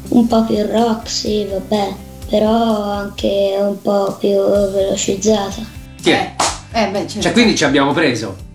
un 0.08 0.26
po' 0.26 0.44
più 0.44 0.58
rock, 0.66 1.08
sì, 1.08 1.46
vabbè, 1.50 1.94
però 2.28 2.92
anche 2.92 3.56
un 3.58 3.80
po' 3.80 4.16
più 4.20 4.36
velocizzata. 4.36 5.62
Chi 6.02 6.10
è? 6.10 6.34
Eh, 6.72 6.88
beh, 6.90 6.98
certo. 7.00 7.20
Cioè, 7.20 7.32
quindi 7.32 7.56
ci 7.56 7.64
abbiamo 7.64 7.92
preso. 7.92 8.45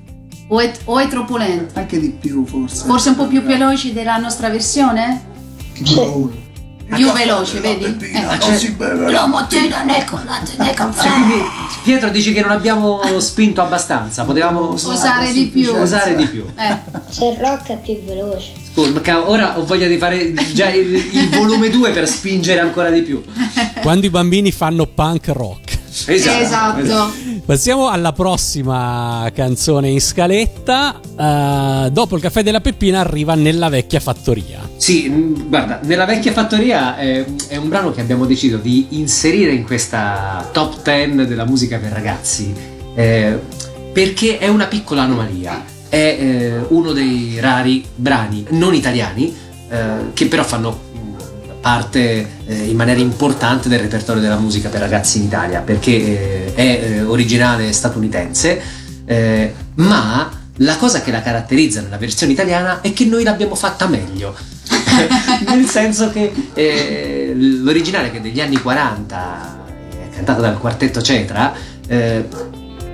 O, 0.53 0.59
è, 0.59 0.71
o 0.83 0.99
è 0.99 1.07
troppo 1.07 1.37
lento? 1.37 1.79
Anche 1.79 1.97
di 1.99 2.09
più 2.09 2.45
forse. 2.45 2.85
Forse 2.85 3.09
un 3.09 3.15
po' 3.15 3.27
più 3.27 3.41
veloce 3.41 3.93
della 3.93 4.17
nostra 4.17 4.49
versione? 4.49 5.29
Sì. 5.81 6.39
Più 6.93 7.09
veloce, 7.13 7.61
vedi? 7.61 7.85
Eh. 7.85 8.21
non 8.21 8.57
si 8.57 8.71
beve. 8.71 9.11
La 9.11 9.25
mattina 9.27 9.83
né 9.83 10.03
con 10.03 10.21
latte 10.25 10.51
né 10.57 10.73
con 10.75 10.93
Cioè, 10.93 11.09
quindi 11.09 11.41
Pietro 11.83 12.09
dici 12.09 12.33
che 12.33 12.41
non 12.41 12.51
abbiamo 12.51 12.99
spinto 13.19 13.61
abbastanza, 13.61 14.25
potevamo 14.25 14.73
Osare 14.73 15.31
di 15.31 15.45
più. 15.45 15.73
osare 15.73 16.15
di 16.17 16.25
più. 16.25 16.45
Eh, 16.57 16.77
Se 17.07 17.27
il 17.27 17.37
rock 17.37 17.69
è 17.69 17.79
più 17.79 18.03
veloce. 18.03 18.51
Scusa, 18.73 19.29
ora 19.29 19.57
ho 19.57 19.65
voglia 19.65 19.87
di 19.87 19.97
fare 19.97 20.33
già 20.53 20.67
il, 20.69 20.93
il 20.93 21.29
volume 21.29 21.69
2 21.69 21.91
per 21.91 22.09
spingere 22.09 22.59
ancora 22.59 22.89
di 22.89 23.01
più. 23.03 23.23
Quando 23.81 24.05
i 24.05 24.09
bambini 24.09 24.51
fanno 24.51 24.85
punk 24.85 25.27
rock. 25.29 25.70
Esatto. 26.05 27.11
Passiamo 27.45 27.89
alla 27.89 28.13
prossima 28.13 29.29
canzone 29.33 29.89
in 29.89 30.01
scaletta. 30.01 30.99
Eh, 30.99 31.89
dopo 31.91 32.15
il 32.15 32.21
caffè 32.21 32.43
della 32.43 32.61
Peppina 32.61 32.99
arriva 32.99 33.35
Nella 33.35 33.69
vecchia 33.69 33.99
fattoria. 33.99 34.59
Sì, 34.77 35.09
mh, 35.09 35.49
guarda, 35.49 35.79
nella 35.83 36.05
vecchia 36.05 36.31
fattoria 36.31 36.97
eh, 36.97 37.25
è 37.47 37.57
un 37.57 37.69
brano 37.69 37.91
che 37.91 38.01
abbiamo 38.01 38.25
deciso 38.25 38.57
di 38.57 38.87
inserire 38.91 39.51
in 39.51 39.63
questa 39.63 40.49
top 40.51 40.81
10 40.83 41.27
della 41.27 41.45
musica 41.45 41.77
per 41.77 41.91
ragazzi 41.91 42.53
eh, 42.95 43.39
perché 43.91 44.37
è 44.37 44.47
una 44.47 44.65
piccola 44.65 45.03
anomalia. 45.03 45.63
È 45.89 45.97
eh, 45.97 46.65
uno 46.69 46.93
dei 46.93 47.37
rari 47.39 47.83
brani 47.93 48.45
non 48.51 48.73
italiani 48.73 49.35
eh, 49.69 50.13
che 50.13 50.27
però 50.27 50.43
fanno 50.43 50.89
parte 51.61 52.27
eh, 52.45 52.65
in 52.65 52.75
maniera 52.75 52.99
importante 52.99 53.69
del 53.69 53.79
repertorio 53.79 54.21
della 54.21 54.37
musica 54.37 54.69
per 54.69 54.79
ragazzi 54.81 55.19
in 55.19 55.25
Italia 55.25 55.61
perché 55.61 55.91
eh, 55.91 56.53
è 56.55 56.61
eh, 56.83 57.01
originale 57.03 57.71
statunitense, 57.71 58.61
eh, 59.05 59.53
ma 59.75 60.29
la 60.57 60.75
cosa 60.77 61.01
che 61.01 61.11
la 61.11 61.21
caratterizza 61.21 61.81
nella 61.81 61.97
versione 61.97 62.33
italiana 62.33 62.81
è 62.81 62.91
che 62.93 63.05
noi 63.05 63.23
l'abbiamo 63.23 63.55
fatta 63.55 63.87
meglio. 63.87 64.35
Nel 65.47 65.65
senso 65.65 66.11
che 66.11 66.33
eh, 66.53 67.33
l'originale 67.35 68.11
che 68.11 68.21
degli 68.21 68.41
anni 68.41 68.59
40 68.59 69.59
è 69.89 70.15
cantata 70.15 70.41
dal 70.41 70.57
quartetto 70.57 71.01
Cetra 71.01 71.53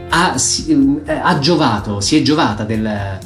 ha, 0.09 0.38
si- 0.38 1.01
ha 1.05 1.39
giovato, 1.39 2.00
si 2.00 2.17
è 2.17 2.21
giovata 2.21 2.63
del- 2.63 3.19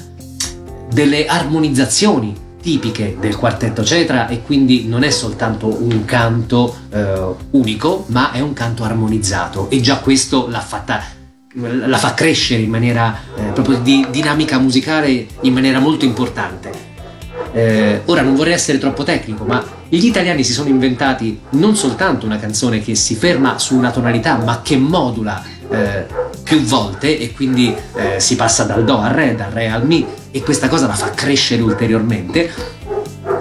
delle 0.91 1.25
armonizzazioni 1.25 2.35
tipiche 2.61 3.17
del 3.19 3.35
quartetto 3.35 3.83
Cetra 3.83 4.27
e 4.27 4.41
quindi 4.41 4.87
non 4.87 5.03
è 5.03 5.09
soltanto 5.09 5.67
un 5.67 6.05
canto 6.05 6.75
eh, 6.91 7.35
unico 7.51 8.05
ma 8.07 8.31
è 8.31 8.39
un 8.39 8.53
canto 8.53 8.83
armonizzato. 8.83 9.69
E 9.69 9.81
già 9.81 9.97
questo 9.97 10.47
l'ha 10.47 10.61
fatta 10.61 11.19
la 11.53 11.97
fa 11.97 12.13
crescere 12.13 12.61
in 12.61 12.69
maniera 12.69 13.13
eh, 13.35 13.41
proprio 13.51 13.79
di 13.79 14.07
dinamica 14.09 14.57
musicale 14.57 15.27
in 15.41 15.53
maniera 15.53 15.79
molto 15.79 16.05
importante. 16.05 16.89
Eh, 17.53 18.01
ora 18.05 18.21
non 18.21 18.35
vorrei 18.35 18.53
essere 18.53 18.77
troppo 18.77 19.03
tecnico, 19.03 19.43
ma 19.43 19.61
gli 19.89 20.05
italiani 20.05 20.43
si 20.43 20.53
sono 20.53 20.69
inventati 20.69 21.41
non 21.51 21.75
soltanto 21.75 22.25
una 22.25 22.39
canzone 22.39 22.81
che 22.81 22.95
si 22.95 23.15
ferma 23.15 23.59
su 23.59 23.75
una 23.75 23.91
tonalità, 23.91 24.37
ma 24.37 24.61
che 24.61 24.77
modula 24.77 25.43
eh, 25.69 26.05
più 26.43 26.61
volte 26.61 27.19
e 27.19 27.33
quindi 27.33 27.75
eh, 27.95 28.19
si 28.19 28.35
passa 28.35 28.63
dal 28.63 28.85
Do 28.85 28.99
al 28.99 29.11
Re, 29.11 29.35
dal 29.35 29.51
Re 29.51 29.69
al 29.69 29.85
Mi 29.85 30.05
e 30.31 30.41
questa 30.41 30.67
cosa 30.67 30.87
la 30.87 30.93
fa 30.93 31.11
crescere 31.11 31.61
ulteriormente. 31.61 32.51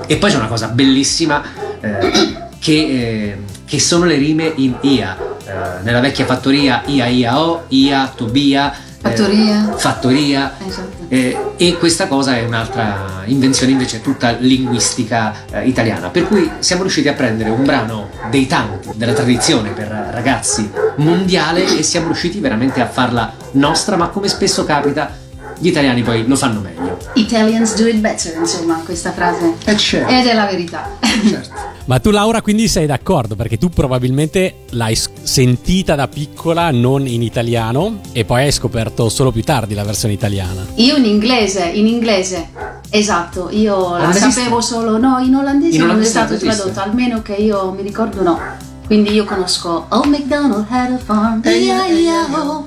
E 0.06 0.16
poi 0.16 0.30
c'è 0.30 0.36
una 0.36 0.48
cosa 0.48 0.66
bellissima 0.68 1.42
eh, 1.80 2.12
che, 2.58 2.72
eh, 2.72 3.36
che, 3.64 3.80
sono 3.80 4.04
le 4.04 4.16
rime 4.16 4.52
in 4.56 4.76
IA. 4.80 5.16
Eh, 5.16 5.82
nella 5.82 6.00
vecchia 6.00 6.26
fattoria 6.26 6.82
IA, 6.84 7.06
IA, 7.06 7.40
O, 7.40 7.64
IA, 7.68 8.12
Tobia. 8.14 8.72
Fattoria. 9.00 9.74
fattoria. 9.78 10.54
Esatto. 10.66 10.98
e 11.08 11.76
questa 11.78 12.06
cosa 12.06 12.36
è 12.36 12.44
un'altra 12.44 13.22
invenzione 13.24 13.72
invece 13.72 14.02
tutta 14.02 14.32
linguistica 14.32 15.34
italiana. 15.62 16.10
Per 16.10 16.26
cui 16.26 16.50
siamo 16.58 16.82
riusciti 16.82 17.08
a 17.08 17.14
prendere 17.14 17.48
un 17.48 17.64
brano 17.64 18.10
dei 18.30 18.46
tanti 18.46 18.90
della 18.96 19.14
tradizione 19.14 19.70
per 19.70 19.88
ragazzi 19.88 20.70
mondiale 20.96 21.78
e 21.78 21.82
siamo 21.82 22.06
riusciti 22.06 22.40
veramente 22.40 22.82
a 22.82 22.86
farla 22.86 23.32
nostra, 23.52 23.96
ma 23.96 24.08
come 24.08 24.28
spesso 24.28 24.64
capita 24.64 25.10
gli 25.60 25.68
italiani 25.68 26.02
poi 26.02 26.26
lo 26.26 26.36
fanno 26.36 26.60
meglio. 26.60 26.98
Italians 27.14 27.76
do 27.76 27.86
it 27.86 27.96
better, 27.96 28.36
insomma, 28.36 28.80
questa 28.84 29.12
frase. 29.12 29.54
E 29.64 29.76
certo. 29.76 30.12
Ed 30.12 30.26
è 30.26 30.34
la 30.34 30.46
verità. 30.46 30.96
Certo. 31.00 31.68
Ma 31.84 31.98
tu 31.98 32.10
Laura 32.10 32.40
quindi 32.40 32.68
sei 32.68 32.86
d'accordo 32.86 33.34
perché 33.34 33.58
tu 33.58 33.68
probabilmente 33.68 34.64
l'hai 34.70 34.96
sentita 35.22 35.96
da 35.96 36.08
piccola 36.08 36.70
non 36.70 37.06
in 37.06 37.20
italiano 37.22 38.00
e 38.12 38.24
poi 38.24 38.44
hai 38.44 38.52
scoperto 38.52 39.08
solo 39.08 39.32
più 39.32 39.42
tardi 39.42 39.74
la 39.74 39.84
versione 39.84 40.14
italiana. 40.14 40.64
Io 40.76 40.96
in 40.96 41.04
inglese, 41.04 41.64
in 41.64 41.86
inglese. 41.86 42.48
Esatto, 42.90 43.48
io 43.50 43.96
la 43.96 44.12
sapevo 44.12 44.60
solo 44.60 44.98
no, 44.98 45.18
in 45.18 45.34
olandese, 45.34 45.76
in 45.76 45.82
olandese 45.82 45.84
non 45.84 46.00
è 46.00 46.04
stato 46.04 46.36
tradotto, 46.36 46.80
almeno 46.80 47.22
che 47.22 47.34
io 47.34 47.72
mi 47.72 47.82
ricordo 47.82 48.22
no. 48.22 48.38
Quindi 48.86 49.12
io 49.12 49.24
conosco 49.24 49.86
Old 49.88 50.06
MacDonald 50.06 50.66
had 50.68 50.92
a 50.92 50.98
farm, 50.98 51.40
E-I-E-O. 51.44 52.66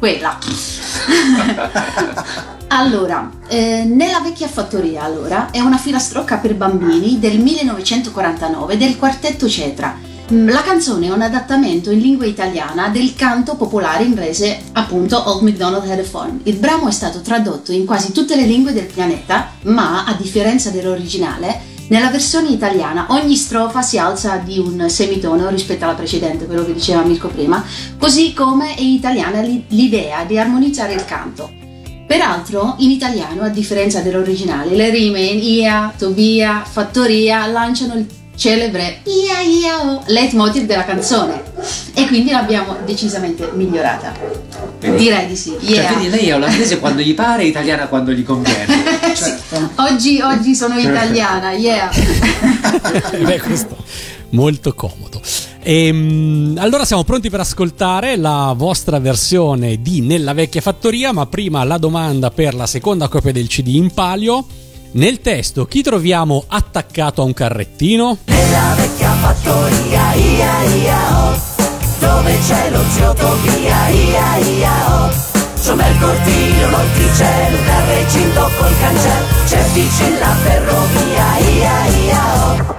Quella. 0.00 0.38
allora, 2.68 3.30
eh, 3.48 3.84
nella 3.84 4.20
vecchia 4.20 4.48
fattoria 4.48 5.02
allora 5.02 5.50
è 5.50 5.60
una 5.60 5.76
filastrocca 5.76 6.38
per 6.38 6.54
bambini 6.54 7.18
del 7.18 7.38
1949 7.38 8.78
del 8.78 8.96
quartetto 8.96 9.46
Cetra. 9.46 9.94
Mm, 10.32 10.48
la 10.48 10.62
canzone 10.62 11.08
è 11.08 11.12
un 11.12 11.20
adattamento 11.20 11.90
in 11.90 11.98
lingua 11.98 12.24
italiana 12.24 12.88
del 12.88 13.14
canto 13.14 13.56
popolare 13.56 14.04
inglese, 14.04 14.58
appunto 14.72 15.22
Old 15.28 15.42
MacDonald 15.42 15.86
Had 15.86 15.98
a 15.98 16.04
Farm. 16.04 16.40
Il 16.44 16.56
brano 16.56 16.88
è 16.88 16.92
stato 16.92 17.20
tradotto 17.20 17.70
in 17.70 17.84
quasi 17.84 18.12
tutte 18.12 18.36
le 18.36 18.46
lingue 18.46 18.72
del 18.72 18.86
pianeta, 18.86 19.50
ma 19.64 20.06
a 20.06 20.14
differenza 20.14 20.70
dell'originale, 20.70 21.60
nella 21.90 22.10
versione 22.10 22.50
italiana 22.50 23.06
ogni 23.10 23.34
strofa 23.34 23.82
si 23.82 23.98
alza 23.98 24.36
di 24.36 24.58
un 24.58 24.88
semitono 24.88 25.48
rispetto 25.48 25.84
alla 25.84 25.94
precedente, 25.94 26.46
quello 26.46 26.64
che 26.64 26.72
diceva 26.72 27.02
Mirko 27.02 27.28
prima, 27.28 27.64
così 27.98 28.32
come 28.32 28.76
è 28.76 28.80
italiana 28.80 29.40
l'idea 29.40 30.24
di 30.24 30.38
armonizzare 30.38 30.94
il 30.94 31.04
canto. 31.04 31.50
Peraltro, 32.06 32.76
in 32.78 32.90
italiano, 32.90 33.42
a 33.42 33.48
differenza 33.48 34.00
dell'originale, 34.00 34.74
le 34.74 34.90
rime 34.90 35.20
in 35.20 35.42
ia, 35.42 35.92
tobia, 35.96 36.64
fattoria 36.64 37.46
lanciano 37.46 37.94
il 37.94 38.06
celebre 38.40 39.00
ia 39.04 39.40
ia 39.42 39.82
oh, 39.82 40.02
leitmotiv 40.06 40.64
della 40.64 40.86
canzone 40.86 41.42
e 41.92 42.06
quindi 42.06 42.30
l'abbiamo 42.30 42.78
decisamente 42.86 43.50
migliorata. 43.52 44.14
Direi 44.78 45.26
di 45.26 45.36
sì. 45.36 45.54
Yeah. 45.60 45.88
Cioè, 45.88 45.94
vedi, 45.96 46.08
lei 46.08 46.28
è 46.28 46.34
olandese 46.34 46.78
quando 46.78 47.02
gli 47.02 47.14
pare 47.14 47.42
e 47.42 47.46
italiana 47.48 47.86
quando 47.86 48.12
gli 48.12 48.24
conviene. 48.24 48.66
certo. 49.14 49.39
Oggi, 49.76 50.20
oggi 50.20 50.54
sono 50.54 50.78
italiana, 50.78 51.52
yeah. 51.52 51.90
Beh, 53.22 53.40
questo 53.40 53.76
molto 54.30 54.74
comodo. 54.74 55.20
E, 55.62 55.86
ehm, 55.86 56.56
allora 56.58 56.84
siamo 56.84 57.04
pronti 57.04 57.30
per 57.30 57.40
ascoltare 57.40 58.16
la 58.16 58.54
vostra 58.56 58.98
versione 58.98 59.80
di 59.80 60.00
Nella 60.00 60.32
vecchia 60.32 60.60
fattoria, 60.60 61.12
ma 61.12 61.26
prima 61.26 61.64
la 61.64 61.78
domanda 61.78 62.30
per 62.30 62.54
la 62.54 62.66
seconda 62.66 63.08
copia 63.08 63.32
del 63.32 63.48
CD 63.48 63.68
in 63.68 63.92
palio. 63.92 64.44
Nel 64.92 65.20
testo 65.20 65.66
chi 65.66 65.82
troviamo 65.82 66.44
attaccato 66.48 67.22
a 67.22 67.24
un 67.24 67.32
carrettino? 67.32 68.18
Nella 68.24 68.74
vecchia 68.76 69.12
fattoria, 69.12 70.14
ia 70.14 70.62
ia 70.64 71.28
oh, 71.28 71.40
dove 72.00 72.38
c'è 72.44 72.70
lo 72.70 72.82
zio 72.90 73.14
Tobia, 73.14 73.88
ia 73.88 74.36
ia 74.38 75.04
oh. 75.04 75.29
C'è 75.62 75.72
un 75.72 75.76
bel 75.76 75.98
cortile, 75.98 76.70
l'orticello, 76.70 77.56
un 77.58 77.64
carreggino 77.66 78.50
col 78.58 78.78
cancello, 78.80 79.26
c'è 79.44 79.62
vicino 79.74 80.18
la 80.18 80.34
ferrovia, 80.42 81.38
ia 81.38 81.86
ia 81.86 82.22
oh. 82.34 82.78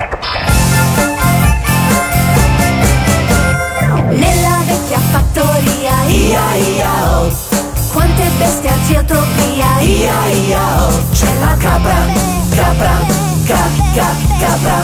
Nella 4.09 4.63
vecchia 4.65 4.99
fattoria, 5.11 6.03
ia 6.07 6.55
ia 6.55 7.19
oh. 7.19 7.31
Quante 7.93 8.23
bestie 8.39 8.69
a 8.69 8.75
zio 8.85 9.03
Tobia 9.05 9.79
Ia 9.79 10.25
ia 10.47 10.87
oh. 10.87 11.03
C'è 11.11 11.27
la 11.39 11.55
capra, 11.57 12.05
capra, 12.55 12.99
ca, 13.45 13.69
ca, 13.93 14.15
capra. 14.39 14.83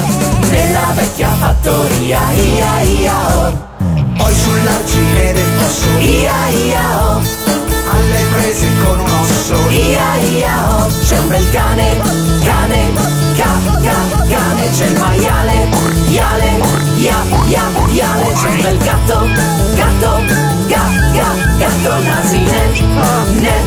Nella 0.49 0.91
vecchia 0.93 1.29
fattoria 1.29 2.19
Ia 2.31 2.81
ia 2.81 3.37
oh. 3.37 3.67
Poi 4.17 4.33
sull'argine 4.35 5.33
del 5.33 5.45
fosso 5.57 5.97
Ia 5.97 6.49
ia 6.49 7.01
oh 7.01 7.46
Prese 8.47 8.69
con 8.81 8.97
un 8.97 9.09
osso. 9.09 9.55
Ia 9.69 10.15
ia 10.15 10.69
oh 10.69 10.87
C'è 11.05 11.17
un 11.17 11.27
bel 11.27 11.49
cane, 11.49 11.99
cane, 12.45 12.93
ca, 13.35 13.59
ca, 13.81 14.23
cane 14.25 14.69
C'è 14.71 14.85
il 14.85 14.97
maiale, 14.97 15.67
iale, 16.07 16.57
ia, 16.95 17.25
ia, 17.45 17.69
iale 17.89 18.31
C'è 18.31 18.47
un 18.47 18.61
bel 18.61 18.77
gatto, 18.77 19.27
gatto, 19.75 20.21
ga, 20.67 20.81
ga, 21.11 21.33
gatto 21.57 22.03
nasine 22.03 22.71
Ne, 23.33 23.63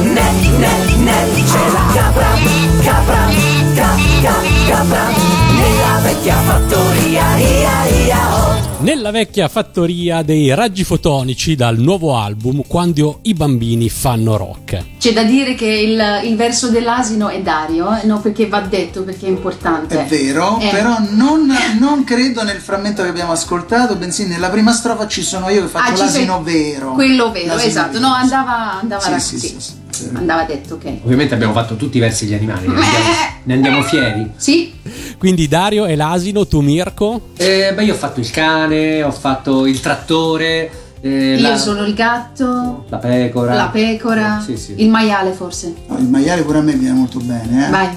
ne, 0.00 0.32
ne, 0.56 0.94
ne 0.96 1.44
C'è 1.44 1.70
la 1.70 1.86
capra, 1.94 2.34
capra, 2.82 3.45
ca, 4.22 4.34
capra 4.66 5.08
Nella 5.08 6.00
vecchia 6.02 6.36
fattoria, 6.36 7.36
ia, 7.36 7.84
ia, 7.86 8.34
oh 8.34 8.66
nella 8.78 9.10
vecchia 9.10 9.48
fattoria 9.48 10.22
dei 10.22 10.54
raggi 10.54 10.84
fotonici 10.84 11.54
dal 11.56 11.78
nuovo 11.78 12.14
album 12.14 12.62
Quando 12.68 13.20
i 13.22 13.32
bambini 13.32 13.88
fanno 13.88 14.36
rock. 14.36 14.98
C'è 14.98 15.14
da 15.14 15.22
dire 15.24 15.54
che 15.54 15.64
il, 15.66 16.28
il 16.30 16.36
verso 16.36 16.68
dell'asino 16.68 17.28
è 17.30 17.40
Dario, 17.40 17.96
eh? 17.96 18.04
no 18.04 18.20
perché 18.20 18.46
va 18.46 18.60
detto, 18.60 19.02
perché 19.02 19.26
è 19.26 19.30
importante. 19.30 20.04
È 20.04 20.06
vero, 20.06 20.58
eh. 20.60 20.68
però 20.70 20.98
non, 21.10 21.50
non, 21.80 22.04
credo 22.04 22.44
nel 22.44 22.60
frammento 22.60 23.02
che 23.02 23.08
abbiamo 23.08 23.32
ascoltato, 23.32 23.96
bensì 23.96 24.26
nella 24.26 24.50
prima 24.50 24.72
strofa 24.72 25.08
ci 25.08 25.22
sono 25.22 25.48
io 25.48 25.62
che 25.62 25.68
faccio 25.68 26.02
ah, 26.02 26.04
l'asino 26.04 26.42
sei... 26.44 26.54
vero. 26.54 26.92
Quello 26.92 27.32
vero, 27.32 27.54
l'asino 27.54 27.68
esatto, 27.68 27.92
vero. 27.92 28.06
no 28.06 28.12
andava, 28.12 28.78
andava 28.78 29.18
sì, 29.18 29.20
sì, 29.20 29.38
sì, 29.38 29.56
sì 29.58 29.84
andava 30.14 30.44
detto 30.44 30.74
ok. 30.74 30.98
Ovviamente 31.04 31.34
abbiamo 31.34 31.52
fatto 31.52 31.76
tutti 31.76 31.96
i 31.96 32.00
versi 32.00 32.26
degli 32.26 32.34
animali, 32.34 32.66
ne 32.66 32.74
andiamo, 32.74 33.04
ne 33.44 33.54
andiamo 33.54 33.82
fieri. 33.82 34.30
Sì. 34.36 34.74
Quindi 35.18 35.48
Dario 35.48 35.86
è 35.86 35.94
l'asino, 35.94 36.46
tu 36.46 36.60
Mirko? 36.60 37.30
Eh, 37.36 37.72
beh, 37.74 37.84
io 37.84 37.94
ho 37.94 37.96
fatto 37.96 38.20
il 38.20 38.30
cane, 38.30 39.02
ho 39.02 39.12
fatto 39.12 39.66
il 39.66 39.80
trattore. 39.80 40.70
Eh, 41.00 41.36
io 41.36 41.48
la... 41.48 41.56
sono 41.56 41.84
il 41.84 41.94
gatto. 41.94 42.84
La 42.88 42.98
pecora. 42.98 43.54
La 43.54 43.68
pecora. 43.68 44.42
Sì, 44.44 44.56
sì. 44.56 44.74
Il 44.78 44.88
maiale 44.88 45.32
forse. 45.32 45.74
No, 45.86 45.98
il 45.98 46.08
maiale 46.08 46.42
pure 46.42 46.58
a 46.58 46.62
me 46.62 46.72
viene 46.72 46.94
molto 46.94 47.18
bene, 47.20 47.66
eh. 47.66 47.70
Vai. 47.70 47.88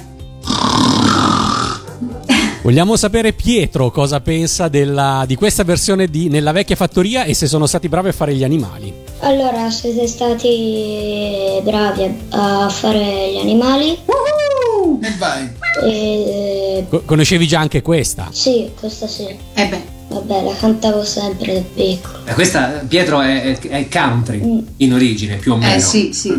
Vogliamo 2.69 2.97
sapere 2.97 3.33
Pietro 3.33 3.89
cosa 3.89 4.21
pensa 4.21 4.67
della, 4.67 5.23
di 5.25 5.33
questa 5.33 5.63
versione 5.63 6.05
di 6.05 6.29
Nella 6.29 6.51
vecchia 6.51 6.75
fattoria 6.75 7.23
e 7.23 7.33
se 7.33 7.47
sono 7.47 7.65
stati 7.65 7.89
bravi 7.89 8.09
a 8.09 8.11
fare 8.11 8.35
gli 8.35 8.43
animali. 8.43 8.93
Allora, 9.21 9.71
siete 9.71 10.05
stati 10.05 11.59
bravi 11.63 12.27
a 12.29 12.69
fare 12.69 13.31
gli 13.33 13.39
animali. 13.39 13.97
Uh-huh! 14.05 14.99
E 15.01 15.15
vai. 15.17 15.49
E... 15.83 16.85
conoscevi 17.05 17.47
già 17.47 17.59
anche 17.59 17.81
questa? 17.81 18.27
Sì, 18.29 18.69
questa 18.79 19.07
sì. 19.07 19.25
Eh 19.25 19.67
beh. 19.67 19.97
Vabbè, 20.09 20.43
la 20.43 20.53
cantavo 20.53 21.03
sempre 21.03 21.53
da 21.55 21.61
piccolo. 21.73 22.19
Eh, 22.25 22.33
questa, 22.33 22.83
Pietro, 22.87 23.21
è, 23.21 23.57
è 23.57 23.87
country 23.87 24.41
mm. 24.43 24.59
in 24.77 24.93
origine, 24.93 25.37
più 25.37 25.53
o 25.53 25.57
meno. 25.57 25.73
Eh 25.73 25.79
sì, 25.79 26.13
sì. 26.13 26.31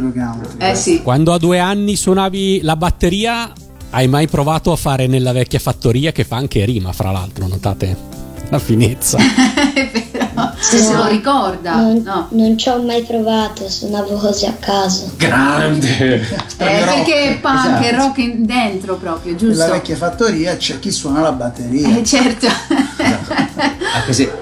Eh 0.59 0.75
sì. 0.77 1.03
Quando 1.03 1.33
a 1.33 1.38
due 1.38 1.59
anni 1.59 1.97
suonavi 1.97 2.61
la 2.62 2.77
batteria, 2.77 3.53
hai 3.90 4.09
mai 4.09 4.29
provato 4.29 4.72
a 4.72 4.76
fare 4.76 5.07
nella 5.07 5.33
vecchia 5.33 5.59
fattoria 5.59 6.12
che 6.12 6.24
fa 6.24 6.37
anche 6.37 6.64
rima, 6.64 6.92
fra 6.92 7.11
l'altro, 7.11 7.46
notate 7.46 7.96
la 8.50 8.59
finezza. 8.59 9.18
È 9.74 9.90
vero, 9.90 10.53
se 10.59 10.79
no, 10.79 10.83
se 10.85 10.94
lo 10.94 11.07
ricorda. 11.07 11.76
Non, 11.76 12.03
no. 12.05 12.29
non 12.31 12.59
ci 12.59 12.68
ho 12.68 12.83
mai 12.83 13.03
provato, 13.03 13.68
suonavo 13.68 14.16
così 14.16 14.46
a 14.46 14.55
caso. 14.59 15.12
Grande! 15.16 16.20
Eh, 16.20 16.38
perché 16.57 17.31
è 17.31 17.38
punk 17.40 17.83
e 17.83 17.96
rock 17.96 18.18
in 18.18 18.44
dentro 18.44 18.96
proprio, 18.96 19.35
giusto? 19.35 19.62
Nella 19.62 19.74
vecchia 19.74 19.96
fattoria 19.96 20.57
c'è 20.57 20.79
chi 20.79 20.90
suona 20.90 21.20
la 21.20 21.33
batteria. 21.33 21.96
Eh, 21.96 22.05
certo. 22.05 22.46
Anche 23.94 24.12
se... 24.12 24.33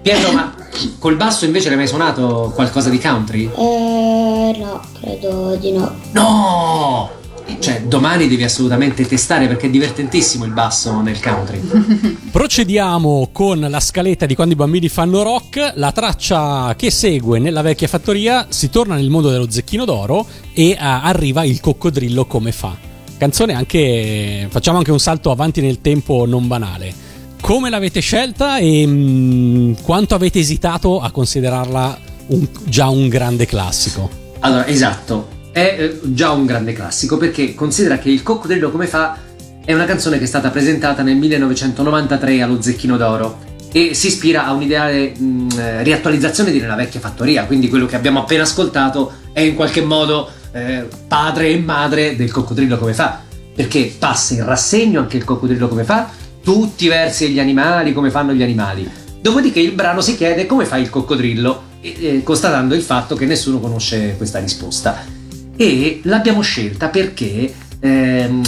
Pietro, 0.00 0.32
ma 0.32 0.54
col 0.98 1.16
basso 1.16 1.44
invece 1.44 1.68
l'hai 1.68 1.76
mai 1.76 1.88
suonato 1.88 2.52
qualcosa 2.54 2.88
di 2.88 2.98
country? 2.98 3.50
Eh, 3.54 4.56
no, 4.58 4.80
credo 5.00 5.56
di 5.56 5.72
no. 5.72 5.92
No! 6.12 7.17
Cioè, 7.58 7.82
domani 7.82 8.28
devi 8.28 8.44
assolutamente 8.44 9.06
testare 9.06 9.46
perché 9.46 9.66
è 9.66 9.70
divertentissimo 9.70 10.44
il 10.44 10.52
basso 10.52 11.00
nel 11.00 11.20
country. 11.20 11.60
Procediamo 12.30 13.30
con 13.32 13.58
la 13.58 13.80
scaletta 13.80 14.26
di 14.26 14.34
quando 14.34 14.54
i 14.54 14.56
bambini 14.56 14.88
fanno 14.88 15.22
rock. 15.22 15.72
La 15.74 15.90
traccia 15.92 16.74
che 16.76 16.90
segue 16.90 17.38
nella 17.38 17.62
vecchia 17.62 17.88
fattoria 17.88 18.46
si 18.48 18.70
torna 18.70 18.94
nel 18.94 19.10
mondo 19.10 19.30
dello 19.30 19.50
zecchino 19.50 19.84
d'oro 19.84 20.26
e 20.52 20.76
ah, 20.78 21.02
arriva 21.02 21.44
il 21.44 21.60
coccodrillo 21.60 22.26
come 22.26 22.52
fa. 22.52 22.76
Canzone 23.16 23.54
anche. 23.54 24.46
Facciamo 24.50 24.78
anche 24.78 24.92
un 24.92 25.00
salto 25.00 25.30
avanti 25.30 25.60
nel 25.60 25.80
tempo 25.80 26.26
non 26.26 26.46
banale. 26.46 27.06
Come 27.40 27.70
l'avete 27.70 28.00
scelta 28.00 28.58
e 28.58 28.84
mm, 28.86 29.72
quanto 29.82 30.14
avete 30.14 30.38
esitato 30.38 31.00
a 31.00 31.10
considerarla 31.10 31.98
un- 32.28 32.48
già 32.64 32.88
un 32.88 33.08
grande 33.08 33.46
classico? 33.46 34.26
Allora, 34.40 34.66
esatto, 34.66 35.36
è 35.52 35.76
eh, 35.78 36.00
già 36.02 36.30
un 36.30 36.46
grande 36.46 36.72
classico 36.72 37.16
perché 37.16 37.54
considera 37.54 37.98
che 37.98 38.10
Il 38.10 38.22
coccodrillo 38.22 38.70
come 38.70 38.86
fa 38.86 39.18
è 39.64 39.74
una 39.74 39.84
canzone 39.84 40.18
che 40.18 40.24
è 40.24 40.26
stata 40.26 40.50
presentata 40.50 41.02
nel 41.02 41.16
1993 41.16 42.40
allo 42.40 42.62
Zecchino 42.62 42.96
d'Oro 42.96 43.46
e 43.70 43.92
si 43.92 44.06
ispira 44.06 44.46
a 44.46 44.52
un'ideale 44.52 45.12
mh, 45.16 45.48
eh, 45.58 45.82
riattualizzazione 45.82 46.50
di 46.50 46.60
Nella 46.60 46.74
vecchia 46.74 47.00
fattoria, 47.00 47.44
quindi 47.44 47.68
quello 47.68 47.86
che 47.86 47.96
abbiamo 47.96 48.20
appena 48.20 48.44
ascoltato 48.44 49.12
è 49.32 49.40
in 49.40 49.54
qualche 49.54 49.82
modo 49.82 50.30
eh, 50.52 50.86
padre 51.06 51.48
e 51.50 51.58
madre 51.58 52.16
del 52.16 52.30
coccodrillo 52.30 52.78
come 52.78 52.94
fa, 52.94 53.20
perché 53.54 53.94
passa 53.98 54.34
in 54.34 54.44
rassegno 54.44 55.00
anche 55.00 55.18
il 55.18 55.24
coccodrillo 55.24 55.68
come 55.68 55.84
fa, 55.84 56.08
tutti 56.42 56.86
i 56.86 56.88
versi 56.88 57.26
degli 57.26 57.40
animali, 57.40 57.92
come 57.92 58.10
fanno 58.10 58.32
gli 58.32 58.42
animali. 58.42 58.90
Dopodiché 59.20 59.60
il 59.60 59.72
brano 59.72 60.00
si 60.00 60.16
chiede 60.16 60.46
come 60.46 60.64
fa 60.64 60.78
il 60.78 60.88
coccodrillo, 60.88 61.62
e- 61.82 61.96
e 62.00 62.22
constatando 62.22 62.74
il 62.74 62.82
fatto 62.82 63.16
che 63.16 63.26
nessuno 63.26 63.60
conosce 63.60 64.14
questa 64.16 64.38
risposta. 64.38 65.17
E 65.60 66.02
l'abbiamo 66.04 66.40
scelta 66.40 66.86
perché 66.86 67.52
ehm, 67.80 68.42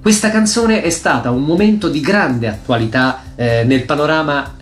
questa 0.00 0.30
canzone 0.30 0.80
è 0.80 0.88
stata 0.88 1.30
un 1.30 1.42
momento 1.42 1.90
di 1.90 2.00
grande 2.00 2.48
attualità 2.48 3.24
eh, 3.36 3.62
nel 3.64 3.84
panorama 3.84 4.56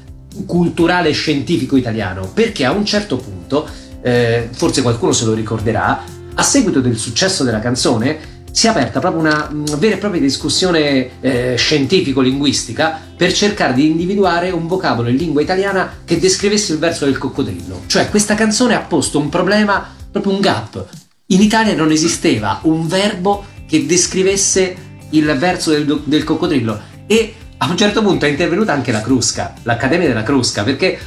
culturale 0.44 1.11
e 1.11 1.12
scientifico 1.12 1.76
italiano, 1.76 2.28
perché 2.35 2.64
a 2.64 2.72
un 2.72 2.85
certo 2.85 3.16
punto, 3.18 3.68
eh, 4.02 4.48
forse 4.50 4.83
qualcuno 4.83 5.12
se 5.12 5.24
lo 5.24 5.35
ricorderà, 5.35 6.02
a 6.35 6.42
seguito 6.42 6.80
del 6.80 6.96
successo 6.96 7.44
della 7.44 7.61
canzone 7.61 8.18
si 8.50 8.66
è 8.66 8.70
aperta 8.70 8.98
proprio 8.98 9.20
una 9.20 9.48
mh, 9.48 9.78
vera 9.78 9.94
e 9.94 9.98
propria 9.98 10.20
discussione 10.20 11.20
eh, 11.20 11.54
scientifico-linguistica 11.57 12.98
per 13.16 13.33
cercare 13.33 13.72
di 13.72 13.87
individuare 13.87 14.50
un 14.50 14.66
vocabolo 14.66 15.11
in 15.11 15.16
lingua 15.16 15.42
italiana 15.42 15.98
che 16.04 16.18
descrivesse 16.18 16.72
il 16.72 16.80
verso 16.80 17.04
del 17.04 17.18
coccodrillo. 17.18 17.83
Cioè 17.87 18.11
questa 18.11 18.35
canzone 18.35 18.74
ha 18.74 18.80
posto 18.80 19.20
un 19.20 19.28
problema, 19.28 19.94
proprio 20.11 20.33
un 20.33 20.40
gap. 20.40 21.04
In 21.28 21.40
Italia 21.40 21.74
non 21.74 21.90
esisteva 21.90 22.60
un 22.64 22.87
verbo 22.87 23.46
che 23.66 23.87
descrivesse 23.87 24.76
il 25.10 25.24
verso 25.38 25.70
del, 25.70 26.02
del 26.04 26.22
coccodrillo 26.22 26.78
e 27.06 27.34
a 27.56 27.70
un 27.70 27.78
certo 27.78 28.02
punto 28.02 28.26
è 28.26 28.28
intervenuta 28.28 28.74
anche 28.74 28.92
la 28.92 29.00
Crusca, 29.00 29.54
l'Accademia 29.62 30.06
della 30.06 30.22
Crusca, 30.22 30.64
perché 30.64 30.98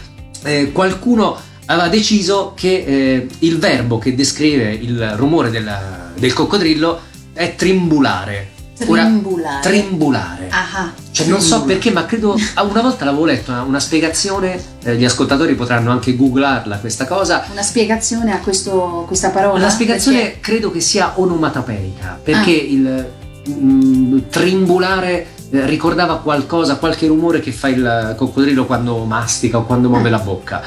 eh, 0.43 0.71
qualcuno 0.71 1.37
aveva 1.65 1.87
deciso 1.87 2.53
che 2.55 2.83
eh, 2.83 3.27
il 3.39 3.59
verbo 3.59 3.99
che 3.99 4.15
descrive 4.15 4.71
il 4.71 5.13
rumore 5.17 5.51
della- 5.51 6.11
del 6.17 6.33
coccodrillo 6.33 6.99
è 7.33 7.53
trimbulare. 7.53 8.53
Trimbulare. 8.77 9.61
trimbulare. 9.61 10.47
Ah, 10.51 10.91
Cioè, 11.11 11.25
non 11.27 11.41
so 11.41 11.63
perché, 11.63 11.89
ma 11.91 12.05
credo. 12.05 12.35
Una 12.69 12.81
volta 12.81 13.05
l'avevo 13.05 13.25
letto 13.25 13.51
una, 13.51 13.61
una 13.63 13.79
spiegazione. 13.79 14.61
eh, 14.83 14.95
gli 14.95 15.03
ascoltatori 15.05 15.55
potranno 15.55 15.91
anche 15.91 16.15
googlarla 16.15 16.77
questa 16.77 17.05
cosa. 17.07 17.45
una 17.51 17.63
spiegazione 17.63 18.31
a 18.33 18.39
questo, 18.39 19.03
questa 19.07 19.29
parola? 19.31 19.59
La 19.59 19.69
spiegazione 19.69 20.19
Perché- 20.21 20.39
credo 20.39 20.71
che 20.71 20.79
sia 20.79 21.13
onomatopeica, 21.19 22.19
perché 22.21 22.51
Ah. 22.51 22.71
il 22.71 23.07
mm, 23.49 24.17
trimbulare 24.29 25.27
eh, 25.49 25.65
ricordava 25.65 26.17
qualcosa, 26.19 26.75
qualche 26.75 27.07
rumore 27.07 27.39
che 27.39 27.51
fa 27.51 27.69
il 27.69 28.13
coccodrillo 28.17 28.65
quando 28.65 29.03
mastica 29.05 29.57
o 29.57 29.65
quando 29.65 29.89
muove 29.89 30.09
Ah. 30.09 30.11
la 30.11 30.19
bocca. 30.19 30.61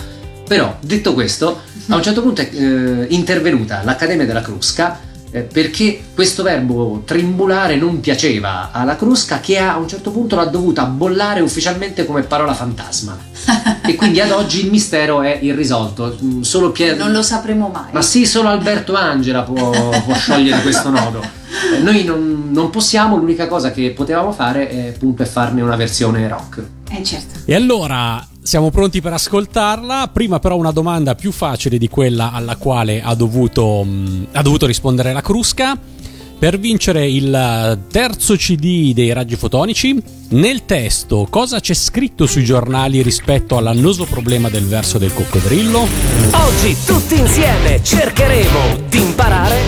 Però, 0.48 0.76
detto 0.80 1.14
questo, 1.14 1.60
a 1.88 1.94
un 1.96 2.02
certo 2.02 2.22
punto 2.22 2.40
è 2.40 2.48
eh, 2.52 3.06
intervenuta 3.10 3.82
l'Accademia 3.84 4.26
della 4.26 4.40
Crusca 4.42 4.98
eh, 5.32 5.40
perché 5.42 6.02
questo 6.14 6.42
verbo 6.42 7.02
trimbulare 7.04 7.76
non 7.76 8.00
piaceva 8.00 8.70
alla 8.72 8.96
Crusca 8.96 9.40
che 9.40 9.58
a 9.58 9.76
un 9.76 9.86
certo 9.86 10.10
punto 10.10 10.36
l'ha 10.36 10.46
dovuta 10.46 10.84
bollare 10.84 11.40
ufficialmente 11.40 12.04
come 12.04 12.22
parola 12.22 12.54
fantasma. 12.54 13.16
e 13.86 13.94
quindi 13.94 14.20
ad 14.20 14.30
oggi 14.32 14.64
il 14.64 14.70
mistero 14.70 15.22
è 15.22 15.38
irrisolto. 15.40 16.18
Mm, 16.22 16.40
Solo 16.40 16.70
Pier... 16.70 16.96
Non 16.96 17.12
lo 17.12 17.22
sapremo 17.22 17.68
mai. 17.72 17.92
Ma 17.92 18.02
sì, 18.02 18.26
solo 18.26 18.48
Alberto 18.48 18.94
Angela 18.94 19.42
può, 19.42 19.70
può 19.70 20.14
sciogliere 20.14 20.60
questo 20.62 20.90
nodo. 20.90 21.22
Eh, 21.22 21.78
Noi 21.78 22.04
non, 22.04 22.48
non 22.50 22.70
possiamo, 22.70 23.16
l'unica 23.16 23.46
cosa 23.46 23.70
che 23.70 23.90
potevamo 23.90 24.32
fare 24.32 24.68
è, 24.68 24.88
appunto, 24.88 25.22
è 25.22 25.26
farne 25.26 25.62
una 25.62 25.76
versione 25.76 26.26
rock. 26.28 26.62
Eh 26.90 27.02
certo. 27.04 27.40
E 27.44 27.54
allora 27.54 28.24
siamo 28.42 28.70
pronti 28.70 29.00
per 29.00 29.12
ascoltarla. 29.12 30.10
Prima, 30.12 30.38
però, 30.38 30.56
una 30.56 30.72
domanda 30.72 31.14
più 31.14 31.32
facile 31.32 31.78
di 31.78 31.88
quella 31.88 32.32
alla 32.32 32.56
quale 32.56 33.02
ha 33.02 33.14
dovuto, 33.14 33.82
mh, 33.82 34.28
ha 34.32 34.42
dovuto 34.42 34.66
rispondere 34.66 35.12
la 35.12 35.20
Crusca. 35.20 35.78
Per 36.38 36.58
vincere 36.58 37.06
il 37.06 37.78
terzo 37.90 38.34
CD 38.34 38.94
dei 38.94 39.12
raggi 39.12 39.36
fotonici, 39.36 40.02
nel 40.30 40.64
testo 40.64 41.26
cosa 41.28 41.60
c'è 41.60 41.74
scritto 41.74 42.24
sui 42.24 42.44
giornali 42.44 43.02
rispetto 43.02 43.58
all'annoso 43.58 44.06
problema 44.06 44.48
del 44.48 44.64
verso 44.64 44.96
del 44.96 45.12
coccodrillo? 45.12 45.86
Oggi 46.32 46.74
tutti 46.86 47.18
insieme 47.18 47.82
cercheremo 47.82 48.58
di 48.88 49.02
imparare 49.02 49.60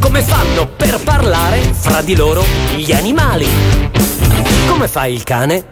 come 0.00 0.22
fanno 0.22 0.66
per 0.66 1.00
parlare 1.04 1.60
fra 1.72 2.02
di 2.02 2.16
loro 2.16 2.42
gli 2.76 2.90
animali. 2.90 3.46
Come 4.66 4.88
fa 4.88 5.06
il 5.06 5.22
cane? 5.22 5.66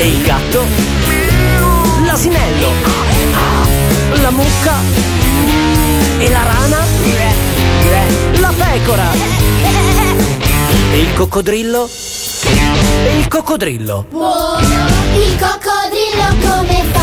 E 0.00 0.06
il 0.06 0.22
gatto? 0.22 0.64
L'asinello? 2.04 2.70
La 4.22 4.30
mucca? 4.30 4.74
E 6.18 6.28
la 6.30 6.42
rana? 6.42 6.86
La 8.34 8.52
pecora? 8.56 9.10
E 10.92 10.98
il 10.98 11.12
coccodrillo? 11.14 11.88
E 13.06 13.18
il 13.18 13.26
coccodrillo? 13.28 14.06
Oh, 14.12 14.58
il 14.60 15.36
coccodrillo 15.36 16.48
come 16.48 16.84
fa? 16.92 16.97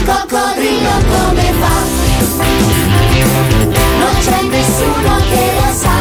Il 0.00 0.06
coccodrillo 0.06 0.90
come 1.10 1.52
fa? 1.60 1.76
Non 3.98 4.14
c'è 4.20 4.42
nessuno 4.48 5.16
che 5.28 5.44
lo 5.54 5.72
sa. 5.74 5.96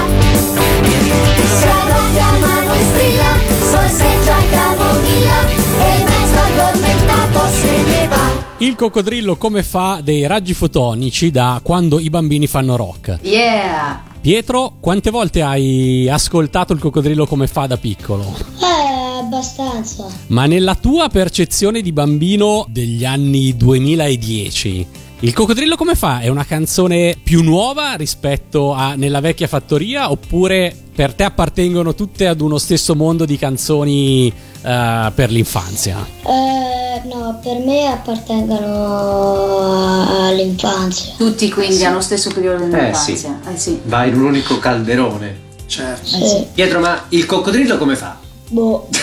Si 1.60 1.66
arrabbia 1.66 2.32
ma 2.40 2.64
non 2.64 2.78
strilla, 2.92 3.32
sorseggia 3.60 4.38
camomilla 4.52 5.48
e 5.80 6.04
mezzo 6.06 6.40
addormentato 6.40 7.48
se 7.52 7.84
ne 7.84 8.08
va. 8.08 8.28
Il 8.60 8.76
coccodrillo 8.76 9.36
come 9.36 9.64
fa 9.64 10.00
dei 10.02 10.26
raggi 10.28 10.54
fotonici 10.54 11.30
da 11.30 11.60
quando 11.62 12.00
i 12.00 12.10
bambini 12.10 12.48
fanno 12.48 12.78
rock. 12.78 13.20
Yeah! 13.22 14.09
Pietro, 14.22 14.74
quante 14.82 15.12
volte 15.12 15.42
hai 15.42 16.10
ascoltato 16.10 16.74
il 16.74 16.80
coccodrillo 16.80 17.26
come 17.26 17.48
fa 17.48 17.68
da 17.68 17.78
piccolo? 17.78 18.26
Eh, 18.60 19.20
abbastanza. 19.20 20.08
Ma 20.28 20.46
nella 20.46 20.76
tua 20.76 21.08
percezione 21.08 21.82
di 21.82 21.94
bambino 21.94 22.66
degli 22.68 23.06
anni 23.06 23.56
2010, 23.56 24.88
il 25.22 25.34
coccodrillo 25.34 25.76
come 25.76 25.96
fa? 25.96 26.20
È 26.20 26.30
una 26.30 26.46
canzone 26.46 27.18
più 27.22 27.44
nuova 27.44 27.96
rispetto 27.96 28.72
a 28.74 28.94
Nella 28.96 29.20
vecchia 29.20 29.48
fattoria 29.48 30.12
oppure 30.12 30.74
per 30.96 31.14
te 31.14 31.24
appartengono 31.24 31.94
tutte 31.94 32.28
ad 32.28 32.40
uno 32.42 32.58
stesso 32.58 32.96
mondo 32.96 33.26
di 33.26 33.38
canzoni 33.38 34.28
eh, 34.30 35.12
per 35.14 35.30
l'infanzia? 35.30 35.98
Eh, 36.24 37.02
no, 37.08 37.40
per 37.44 37.58
me 37.60 37.88
appartengono 37.88 40.28
all'infanzia. 40.28 41.14
Tutti 41.18 41.50
quindi 41.50 41.84
allo 41.84 42.02
stesso 42.02 42.30
periodo 42.34 42.66
Eh, 42.66 42.70
dell'infanzia. 42.70 43.40
Eh 43.52 43.58
sì. 43.58 43.80
Va 43.84 44.06
in 44.06 44.16
un 44.16 44.24
unico 44.26 44.58
calderone. 44.60 45.48
Certo. 45.66 46.08
Sì. 46.08 46.46
Pietro, 46.54 46.80
ma 46.80 47.06
il 47.10 47.26
coccodrillo 47.26 47.78
come 47.78 47.96
fa? 47.96 48.19
Boh. 48.50 48.88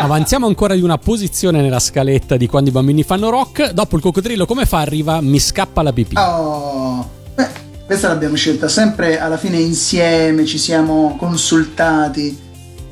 Avanziamo 0.00 0.46
ancora 0.46 0.74
di 0.74 0.82
una 0.82 0.98
posizione 0.98 1.60
nella 1.60 1.78
scaletta 1.78 2.36
di 2.36 2.46
quando 2.46 2.70
i 2.70 2.72
bambini 2.72 3.02
fanno 3.02 3.30
rock. 3.30 3.70
Dopo 3.70 3.96
il 3.96 4.02
coccodrillo 4.02 4.46
come 4.46 4.66
fa? 4.66 4.78
Arriva 4.78 5.20
Mi 5.20 5.38
scappa 5.38 5.82
la 5.82 5.92
pipì. 5.92 6.16
Oh, 6.16 7.08
beh, 7.34 7.48
questa 7.86 8.08
l'abbiamo 8.08 8.36
scelta 8.36 8.68
sempre 8.68 9.20
alla 9.20 9.36
fine 9.36 9.58
insieme, 9.58 10.46
ci 10.46 10.58
siamo 10.58 11.16
consultati. 11.18 12.38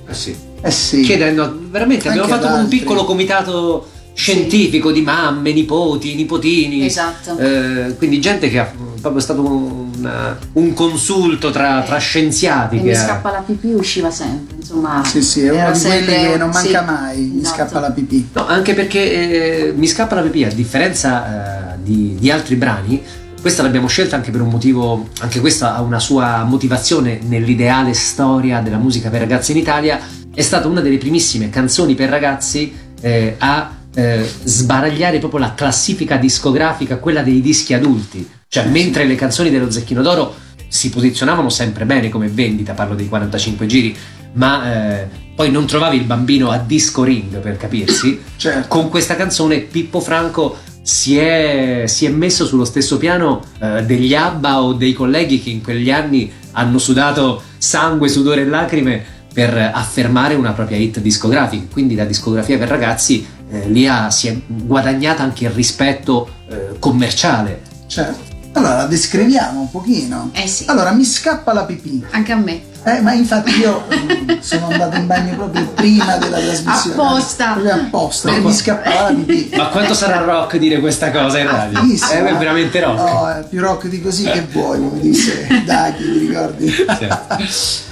Eh 0.07 0.15
sì. 0.15 0.37
Eh 0.61 0.71
sì. 0.71 1.03
Chiedendo, 1.03 1.59
veramente 1.71 2.09
abbiamo 2.09 2.27
Anche 2.27 2.41
fatto 2.41 2.55
ad 2.55 2.63
un 2.63 2.69
piccolo 2.69 3.05
comitato 3.05 3.87
scientifico 4.13 4.91
di 4.91 5.01
mamme, 5.01 5.53
nipoti, 5.53 6.15
nipotini. 6.15 6.85
Esatto. 6.85 7.39
Eh, 7.39 7.95
quindi 7.97 8.21
gente 8.21 8.49
che 8.51 8.59
ha 8.59 8.73
proprio 9.11 9.21
stato 9.21 9.43
un, 9.43 10.37
un 10.53 10.75
consulto 10.75 11.51
tra, 11.51 11.83
tra 11.83 11.99
scienziati. 11.99 12.77
E 12.77 12.83
che 12.83 12.89
mi 12.89 12.95
scappa 12.95 13.31
la 13.31 13.43
pipì 13.45 13.73
usciva 13.73 14.11
sempre, 14.11 14.57
insomma. 14.57 15.03
Sì, 15.05 15.23
sì, 15.23 15.43
è 15.43 15.51
uno 15.51 15.59
era 15.59 15.71
di 15.71 15.81
quelli 15.81 15.95
sempre- 15.95 16.15
che 16.15 16.37
non 16.37 16.51
manca 16.51 16.79
sì, 16.81 16.85
mai, 16.85 17.19
mi 17.19 17.41
esatto. 17.41 17.55
scappa 17.55 17.81
la 17.81 17.91
pipì. 17.91 18.29
No, 18.33 18.47
anche 18.47 18.75
perché 18.75 19.69
eh, 19.69 19.73
mi 19.77 19.87
scappa 19.87 20.15
la 20.15 20.23
pipì, 20.23 20.45
a 20.45 20.53
differenza 20.53 21.75
eh, 21.75 21.79
di, 21.83 22.17
di 22.19 22.31
altri 22.31 22.57
brani, 22.57 23.03
questa 23.41 23.63
l'abbiamo 23.63 23.87
scelta 23.87 24.17
anche 24.17 24.31
per 24.31 24.41
un 24.41 24.49
motivo, 24.49 25.09
anche 25.21 25.41
questa 25.41 25.75
ha 25.75 25.81
una 25.81 26.01
sua 26.01 26.45
motivazione 26.45 27.21
nell'ideale 27.23 27.95
storia 27.95 28.61
della 28.61 28.79
musica 28.79 29.11
per 29.11 29.21
ragazzi 29.21 29.53
in 29.53 29.59
Italia, 29.59 30.01
è 30.35 30.43
stata 30.43 30.69
una 30.69 30.81
delle 30.81 30.99
primissime 30.99 31.49
canzoni 31.49 31.95
per 31.95 32.09
ragazzi 32.09 32.73
eh, 33.01 33.37
a 33.39 33.71
eh, 33.95 34.29
sbaragliare 34.45 35.19
proprio 35.19 35.41
la 35.41 35.55
classifica 35.55 36.17
discografica, 36.17 36.99
quella 36.99 37.23
dei 37.23 37.41
dischi 37.41 37.75
adulti, 37.75 38.29
cioè 38.49 38.67
mentre 38.67 39.05
le 39.05 39.15
canzoni 39.15 39.51
dello 39.51 39.71
Zecchino 39.71 40.03
d'Oro 40.03 40.35
si 40.69 40.91
posizionavano 40.91 41.49
sempre 41.51 41.85
bene 41.85 42.09
come 42.09 42.29
vendita, 42.29 42.73
parlo 42.73 42.95
dei 42.95 43.09
45 43.09 43.67
giri, 43.67 43.97
ma 44.35 45.01
eh, 45.01 45.09
poi 45.35 45.51
non 45.51 45.67
trovavi 45.67 45.97
il 45.97 46.05
bambino 46.05 46.51
a 46.51 46.59
disco 46.59 47.05
ring 47.05 47.39
per 47.39 47.57
capirsi, 47.57 48.21
Certo. 48.37 48.69
con 48.69 48.89
questa 48.89 49.17
canzone 49.17 49.59
Pippo 49.61 50.01
Franco 50.01 50.59
si 50.83 51.19
è, 51.19 51.85
si 51.87 52.07
è 52.07 52.09
messo 52.09 52.47
sullo 52.47 52.65
stesso 52.65 52.97
piano 52.97 53.43
eh, 53.61 53.85
degli 53.85 54.15
ABBA 54.15 54.63
o 54.63 54.73
dei 54.73 54.95
colleghi 54.95 55.43
che 55.43 55.51
in 55.51 55.63
quegli 55.63 55.91
anni 55.91 56.33
hanno 56.53 56.79
sudato 56.79 57.43
sangue, 57.59 58.09
sudore 58.09 58.41
e 58.43 58.47
lacrime 58.47 59.05
per 59.33 59.57
affermare 59.75 60.35
una 60.35 60.53
propria 60.53 60.79
hit 60.79 61.01
discografica. 61.01 61.67
Quindi 61.71 61.95
la 61.95 62.05
discografia 62.07 62.57
per 62.57 62.69
ragazzi 62.69 63.27
eh, 63.51 63.69
lì 63.69 63.87
ha- 63.87 64.11
si 64.11 64.29
è 64.29 64.37
guadagnata 64.47 65.23
anche 65.23 65.45
il 65.45 65.51
rispetto 65.51 66.29
eh, 66.49 66.79
commerciale. 66.79 67.63
Certo. 67.87 68.28
Allora 68.53 68.87
descriviamo 68.87 69.61
un 69.61 69.71
pochino. 69.71 70.31
Eh 70.33 70.47
sì, 70.47 70.65
Allora 70.67 70.91
mi 70.93 71.05
scappa 71.05 71.53
la 71.53 71.65
pipì. 71.65 72.05
anche 72.11 72.33
a 72.33 72.37
me. 72.37 72.63
Eh, 72.85 73.01
ma 73.01 73.13
infatti 73.13 73.59
io 73.59 73.85
mm, 73.93 74.39
sono 74.41 74.69
andato 74.69 74.97
in 74.97 75.07
bagno 75.07 75.35
proprio 75.37 75.67
prima 75.75 76.17
della 76.17 76.39
trasmissione. 76.39 76.95
Apposta. 77.03 77.53
Proprio 77.53 77.75
apposta, 77.75 78.31
mi 78.33 78.53
scappava 78.53 79.03
la 79.11 79.15
pipì. 79.17 79.51
Ma 79.57 79.67
quanto 79.69 79.95
sarà 79.95 80.19
rock 80.25 80.57
dire 80.57 80.81
questa 80.81 81.11
cosa 81.11 81.39
in 81.39 81.47
radio? 81.51 81.81
Fighissimo, 81.81 82.11
Eh, 82.13 82.25
è 82.27 82.33
eh? 82.33 82.37
veramente 82.37 82.81
rock. 82.81 82.99
No, 82.99 83.29
è 83.29 83.45
più 83.49 83.61
rock 83.61 83.87
di 83.89 84.01
così 84.01 84.25
che 84.25 84.47
vuoi, 84.51 84.79
come 84.79 85.01
disse 85.01 85.47
Daghi, 85.65 86.03
ti 86.13 86.19
ricordi? 86.27 86.75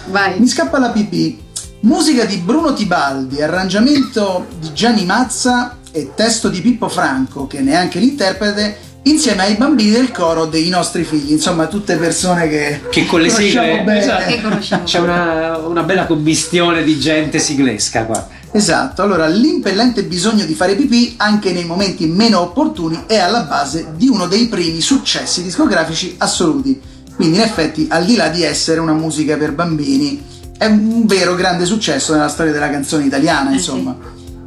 Vai. 0.06 0.38
Mi 0.38 0.46
scappa 0.48 0.78
la 0.78 0.90
pipì. 0.90 1.42
Musica 1.80 2.24
di 2.24 2.36
Bruno 2.38 2.72
Tibaldi, 2.72 3.42
arrangiamento 3.42 4.46
di 4.58 4.72
Gianni 4.72 5.04
Mazza 5.04 5.76
e 5.92 6.12
testo 6.14 6.48
di 6.48 6.60
Pippo 6.60 6.88
Franco, 6.88 7.46
che 7.46 7.60
neanche 7.60 7.98
l'interprete, 7.98 8.78
insieme 9.06 9.42
ai 9.42 9.54
bambini 9.54 9.90
del 9.90 10.10
coro 10.10 10.46
dei 10.46 10.68
nostri 10.68 11.04
figli. 11.04 11.32
Insomma, 11.32 11.66
tutte 11.66 11.96
persone 11.96 12.48
che, 12.48 12.80
Che 12.90 13.06
con 13.06 13.20
le 13.20 13.28
conosciamo 13.28 13.66
sigle 13.66 13.82
bene. 13.82 13.98
esatto. 14.00 14.24
Che 14.26 14.42
conosciamo. 14.42 14.82
c'è 14.84 14.98
una, 14.98 15.56
una 15.58 15.82
bella 15.82 16.06
commistione 16.06 16.82
di 16.82 16.98
gente 16.98 17.38
siglesca 17.38 18.04
qua. 18.04 18.28
Esatto, 18.52 19.02
allora 19.02 19.26
l'impellente 19.26 20.04
bisogno 20.04 20.44
di 20.44 20.54
fare 20.54 20.74
pipì 20.76 21.14
anche 21.18 21.52
nei 21.52 21.64
momenti 21.64 22.06
meno 22.06 22.40
opportuni 22.40 23.02
è 23.06 23.16
alla 23.18 23.40
base 23.42 23.88
di 23.96 24.08
uno 24.08 24.26
dei 24.26 24.46
primi 24.46 24.80
successi 24.80 25.42
discografici 25.42 26.14
assoluti. 26.18 26.80
Quindi 27.14 27.36
in 27.36 27.42
effetti, 27.42 27.86
al 27.90 28.04
di 28.04 28.16
là 28.16 28.28
di 28.28 28.42
essere 28.42 28.80
una 28.80 28.92
musica 28.92 29.36
per 29.36 29.52
bambini, 29.52 30.22
è 30.58 30.64
un 30.66 31.04
vero 31.06 31.34
grande 31.34 31.64
successo 31.66 32.12
nella 32.14 32.28
storia 32.28 32.52
della 32.52 32.70
canzone 32.70 33.04
italiana, 33.04 33.50
Eh 33.50 33.54
insomma. 33.54 33.94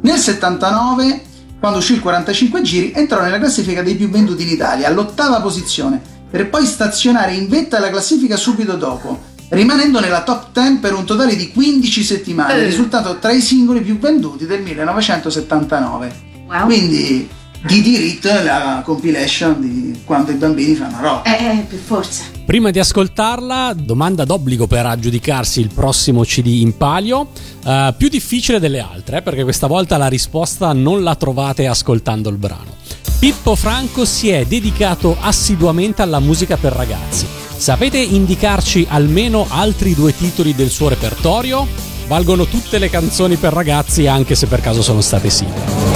Nel 0.02 0.18
79, 0.18 1.22
quando 1.60 1.78
uscì 1.78 1.92
il 1.92 2.00
45 2.00 2.62
giri, 2.62 2.92
entrò 2.94 3.20
nella 3.20 3.38
classifica 3.38 3.82
dei 3.82 3.94
più 3.94 4.08
venduti 4.08 4.42
in 4.42 4.48
Italia, 4.48 4.88
all'ottava 4.88 5.40
posizione, 5.40 6.00
per 6.30 6.48
poi 6.48 6.64
stazionare 6.64 7.34
in 7.34 7.48
vetta 7.48 7.76
alla 7.76 7.90
classifica 7.90 8.36
subito 8.36 8.76
dopo, 8.76 9.20
rimanendo 9.50 10.00
nella 10.00 10.22
top 10.22 10.46
10 10.52 10.78
per 10.78 10.94
un 10.94 11.04
totale 11.04 11.36
di 11.36 11.52
15 11.52 12.02
settimane, 12.02 12.54
Eh. 12.54 12.64
risultato 12.64 13.18
tra 13.18 13.30
i 13.30 13.40
singoli 13.42 13.80
più 13.80 13.98
venduti 13.98 14.46
del 14.46 14.62
1979. 14.62 16.28
Wow. 16.48 16.64
Quindi 16.64 17.28
di 17.62 17.82
diritto 17.82 18.28
la 18.42 18.82
compilation 18.84 19.60
di 19.60 20.00
quando 20.04 20.30
i 20.30 20.34
bambini 20.34 20.74
fanno 20.74 20.98
rock. 21.00 21.28
Eh, 21.28 21.44
eh, 21.44 21.66
per 21.68 21.78
forza. 21.78 22.24
Prima 22.44 22.70
di 22.70 22.78
ascoltarla, 22.78 23.74
domanda 23.76 24.24
d'obbligo 24.24 24.66
per 24.66 24.86
aggiudicarsi 24.86 25.60
il 25.60 25.70
prossimo 25.72 26.22
CD 26.22 26.46
in 26.46 26.76
palio. 26.76 27.28
Eh, 27.64 27.94
più 27.96 28.08
difficile 28.08 28.58
delle 28.58 28.80
altre, 28.80 29.18
eh, 29.18 29.22
perché 29.22 29.42
questa 29.42 29.66
volta 29.66 29.96
la 29.96 30.08
risposta 30.08 30.72
non 30.72 31.02
la 31.02 31.14
trovate 31.14 31.66
ascoltando 31.66 32.28
il 32.28 32.36
brano. 32.36 32.78
Pippo 33.18 33.54
Franco 33.54 34.06
si 34.06 34.30
è 34.30 34.46
dedicato 34.46 35.16
assiduamente 35.20 36.00
alla 36.00 36.20
musica 36.20 36.56
per 36.56 36.72
ragazzi. 36.72 37.26
Sapete 37.56 37.98
indicarci 37.98 38.86
almeno 38.88 39.46
altri 39.50 39.94
due 39.94 40.16
titoli 40.16 40.54
del 40.54 40.70
suo 40.70 40.88
repertorio? 40.88 41.66
Valgono 42.08 42.46
tutte 42.46 42.78
le 42.78 42.88
canzoni 42.88 43.36
per 43.36 43.52
ragazzi, 43.52 44.06
anche 44.06 44.34
se 44.34 44.46
per 44.46 44.62
caso 44.62 44.80
sono 44.80 45.02
state 45.02 45.28
sigle. 45.28 45.89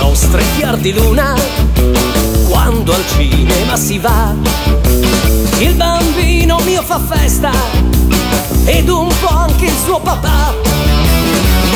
Nostri 0.00 0.42
fior 0.56 0.76
di 0.76 0.92
luna, 0.92 1.34
quando 2.48 2.92
al 2.92 3.04
cinema 3.16 3.76
si 3.76 3.98
va, 3.98 4.34
il 5.58 5.74
bambino 5.74 6.58
mio 6.64 6.82
fa 6.82 6.98
festa 6.98 7.52
ed 8.64 8.88
un 8.88 9.08
po' 9.20 9.28
anche 9.28 9.66
il 9.66 9.74
suo 9.84 10.00
papà. 10.00 10.54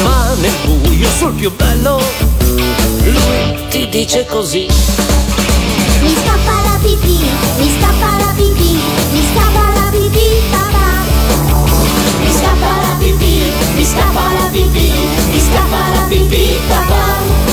Ma 0.03 0.35
nel 0.41 0.53
buio 0.65 1.09
sul 1.17 1.33
più 1.33 1.55
bello, 1.55 2.01
lui 3.05 3.69
ti 3.71 3.89
dice 3.89 4.27
così. 4.27 4.67
Mi 6.01 6.15
scappa 6.23 6.61
la 6.63 6.79
pipì, 6.83 7.19
mi 7.59 7.71
scappa 7.79 8.17
la 8.19 8.33
pipì, 8.35 8.79
mi 9.13 9.23
scappa 9.33 9.73
la 9.75 9.91
pipì, 9.91 10.29
papà. 10.51 10.89
Mi 12.21 12.31
scappa 12.31 12.67
la 12.83 12.95
pipì, 12.99 13.43
mi 13.77 13.85
scappa 13.85 14.33
la 14.33 14.49
pipì, 14.51 14.93
mi 15.31 15.41
scappa 15.41 15.95
la 15.95 16.07
pipì, 16.09 16.59
papà. 16.69 17.44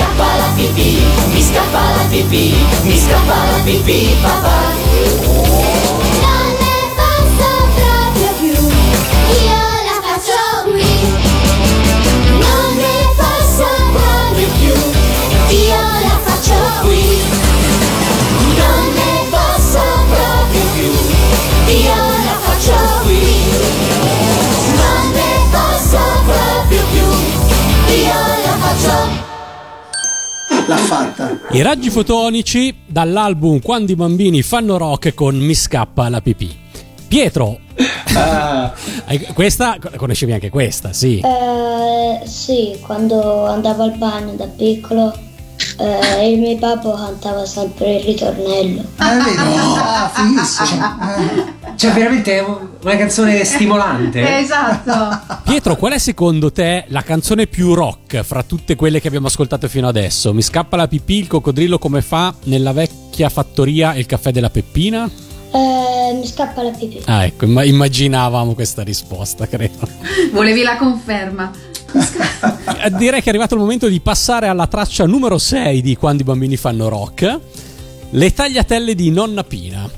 Scappa 0.00 0.36
la 0.38 0.48
pipì, 0.56 0.98
mi 1.30 1.42
scappa 1.42 1.78
la 1.78 2.04
pipì, 2.08 2.54
mi 2.84 2.96
scappa 2.96 3.34
la 3.34 3.58
pipì, 3.62 4.16
papà. 4.22 5.59
L'ha 30.70 30.76
fatta. 30.76 31.36
I 31.50 31.62
raggi 31.62 31.90
fotonici 31.90 32.72
dall'album 32.86 33.60
Quando 33.60 33.90
i 33.90 33.96
bambini 33.96 34.40
fanno 34.40 34.76
rock 34.76 35.14
con 35.14 35.34
Mi 35.34 35.52
scappa 35.52 36.08
la 36.08 36.20
pipì. 36.20 36.56
Pietro, 37.08 37.58
eh, 37.74 39.32
questa 39.34 39.78
conoscevi 39.96 40.32
anche 40.32 40.48
questa, 40.48 40.92
sì. 40.92 41.18
Eh, 41.18 42.24
sì, 42.24 42.78
quando 42.80 43.46
andavo 43.46 43.82
al 43.82 43.96
bagno 43.96 44.34
da 44.34 44.46
piccolo, 44.46 45.12
eh, 45.78 46.30
il 46.30 46.38
mio 46.38 46.56
papà 46.58 46.94
cantava 46.96 47.44
sempre 47.46 47.96
il 47.96 48.04
ritornello. 48.04 48.80
Eh, 48.80 49.16
vedi? 49.24 49.76
Ah, 49.78 50.10
fighissimo. 50.12 50.98
Eh. 51.00 51.58
Cioè, 51.76 51.92
veramente 51.92 52.38
è 52.38 52.44
una 52.44 52.96
canzone 52.96 53.44
stimolante. 53.44 54.38
Esatto. 54.38 55.38
Pietro, 55.44 55.76
qual 55.76 55.92
è 55.92 55.98
secondo 55.98 56.52
te 56.52 56.84
la 56.88 57.02
canzone 57.02 57.46
più 57.46 57.74
rock 57.74 58.22
fra 58.22 58.42
tutte 58.42 58.76
quelle 58.76 59.00
che 59.00 59.08
abbiamo 59.08 59.28
ascoltato 59.28 59.68
fino 59.68 59.88
adesso? 59.88 60.34
Mi 60.34 60.42
scappa 60.42 60.76
la 60.76 60.88
pipì, 60.88 61.18
il 61.18 61.26
coccodrillo 61.26 61.78
come 61.78 62.02
fa 62.02 62.34
nella 62.44 62.72
vecchia 62.72 63.28
fattoria 63.28 63.94
il 63.94 64.06
caffè 64.06 64.30
della 64.30 64.50
Peppina? 64.50 65.08
Eh, 65.52 66.12
mi 66.14 66.26
scappa 66.26 66.62
la 66.62 66.70
pipì. 66.70 67.02
Ah, 67.06 67.24
ecco, 67.24 67.44
imma- 67.44 67.64
immaginavamo 67.64 68.54
questa 68.54 68.82
risposta, 68.82 69.46
credo. 69.48 69.88
Volevi 70.32 70.62
la 70.62 70.76
conferma. 70.76 71.50
Direi 72.96 73.20
che 73.20 73.26
è 73.26 73.28
arrivato 73.28 73.54
il 73.54 73.60
momento 73.60 73.88
di 73.88 74.00
passare 74.00 74.48
alla 74.48 74.66
traccia 74.66 75.06
numero 75.06 75.38
6 75.38 75.82
di 75.82 75.96
Quando 75.96 76.22
i 76.22 76.24
bambini 76.24 76.56
fanno 76.56 76.88
rock, 76.88 77.38
le 78.10 78.32
tagliatelle 78.32 78.94
di 78.94 79.10
Nonna 79.10 79.44
Pina. 79.44 79.88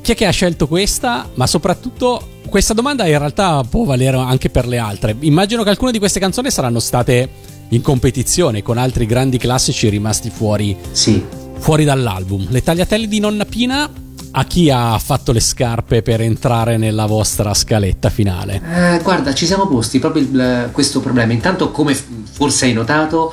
Chi 0.00 0.12
è 0.12 0.14
che 0.14 0.26
ha 0.26 0.30
scelto 0.30 0.66
questa? 0.66 1.28
Ma 1.34 1.46
soprattutto 1.46 2.28
questa 2.48 2.74
domanda 2.74 3.06
in 3.06 3.16
realtà 3.18 3.62
può 3.68 3.84
valere 3.84 4.16
anche 4.16 4.50
per 4.50 4.66
le 4.66 4.78
altre. 4.78 5.14
Immagino 5.20 5.62
che 5.62 5.70
alcune 5.70 5.92
di 5.92 5.98
queste 5.98 6.18
canzoni 6.20 6.50
saranno 6.50 6.80
state 6.80 7.28
in 7.68 7.80
competizione 7.80 8.62
con 8.62 8.76
altri 8.78 9.06
grandi 9.06 9.38
classici 9.38 9.88
rimasti 9.88 10.28
fuori, 10.28 10.76
Sì. 10.90 11.24
fuori 11.58 11.84
dall'album. 11.84 12.46
Le 12.50 12.62
tagliatelle 12.62 13.06
di 13.06 13.20
Nonna 13.20 13.44
Pina 13.44 13.88
a 14.34 14.44
chi 14.44 14.70
ha 14.70 14.98
fatto 14.98 15.32
le 15.32 15.40
scarpe 15.40 16.02
per 16.02 16.20
entrare 16.20 16.76
nella 16.78 17.06
vostra 17.06 17.52
scaletta 17.54 18.08
finale? 18.10 18.60
Eh, 18.96 19.00
guarda, 19.02 19.34
ci 19.34 19.46
siamo 19.46 19.66
posti 19.66 19.98
proprio 19.98 20.22
il- 20.22 20.68
questo 20.72 21.00
problema. 21.00 21.32
Intanto, 21.32 21.70
come 21.70 21.94
forse 21.94 22.64
hai 22.66 22.72
notato, 22.72 23.32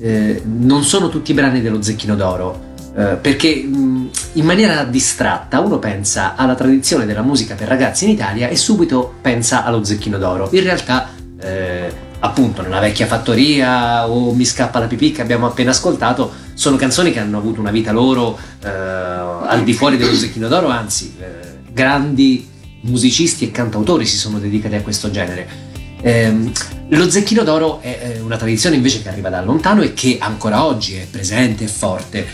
eh, 0.00 0.42
non 0.44 0.82
sono 0.84 1.08
tutti 1.08 1.32
brani 1.32 1.60
dello 1.60 1.80
Zecchino 1.82 2.14
d'Oro. 2.16 2.70
eh, 2.94 3.16
perché 3.16 3.54
mh, 3.62 4.10
in 4.34 4.44
maniera 4.44 4.84
distratta 4.84 5.60
uno 5.60 5.78
pensa 5.78 6.34
alla 6.36 6.54
tradizione 6.54 7.06
della 7.06 7.22
musica 7.22 7.54
per 7.54 7.66
ragazzi 7.66 8.04
in 8.04 8.10
Italia 8.10 8.48
e 8.48 8.56
subito 8.56 9.14
pensa 9.22 9.64
allo 9.64 9.82
Zecchino 9.82 10.18
d'Oro. 10.18 10.50
In 10.52 10.62
realtà, 10.62 11.08
eh, 11.40 11.90
appunto, 12.24 12.62
nella 12.62 12.80
vecchia 12.80 13.06
fattoria 13.06 14.08
o 14.08 14.32
Mi 14.32 14.44
scappa 14.44 14.78
la 14.78 14.86
pipì 14.86 15.12
che 15.12 15.22
abbiamo 15.22 15.46
appena 15.46 15.70
ascoltato, 15.70 16.32
sono 16.54 16.76
canzoni 16.76 17.12
che 17.12 17.18
hanno 17.18 17.38
avuto 17.38 17.60
una 17.60 17.70
vita 17.70 17.92
loro 17.92 18.38
eh, 18.62 18.68
al 18.68 19.62
di 19.64 19.72
fuori 19.72 19.96
dello 19.96 20.14
Zecchino 20.14 20.48
d'Oro, 20.48 20.68
anzi, 20.68 21.14
eh, 21.20 21.60
grandi 21.72 22.48
musicisti 22.82 23.46
e 23.46 23.50
cantautori 23.50 24.06
si 24.06 24.16
sono 24.16 24.38
dedicati 24.38 24.74
a 24.74 24.82
questo 24.82 25.10
genere. 25.10 25.70
Ehm, 26.02 26.50
lo 26.88 27.08
zecchino 27.08 27.44
d'oro 27.44 27.80
è 27.80 27.98
è 27.98 28.18
una 28.18 28.36
tradizione 28.36 28.76
invece 28.76 29.02
che 29.02 29.08
arriva 29.08 29.28
da 29.28 29.40
lontano 29.40 29.82
e 29.82 29.94
che 29.94 30.18
ancora 30.20 30.64
oggi 30.64 30.94
è 30.94 31.06
presente 31.10 31.64
e 31.64 31.68
forte. 31.68 32.26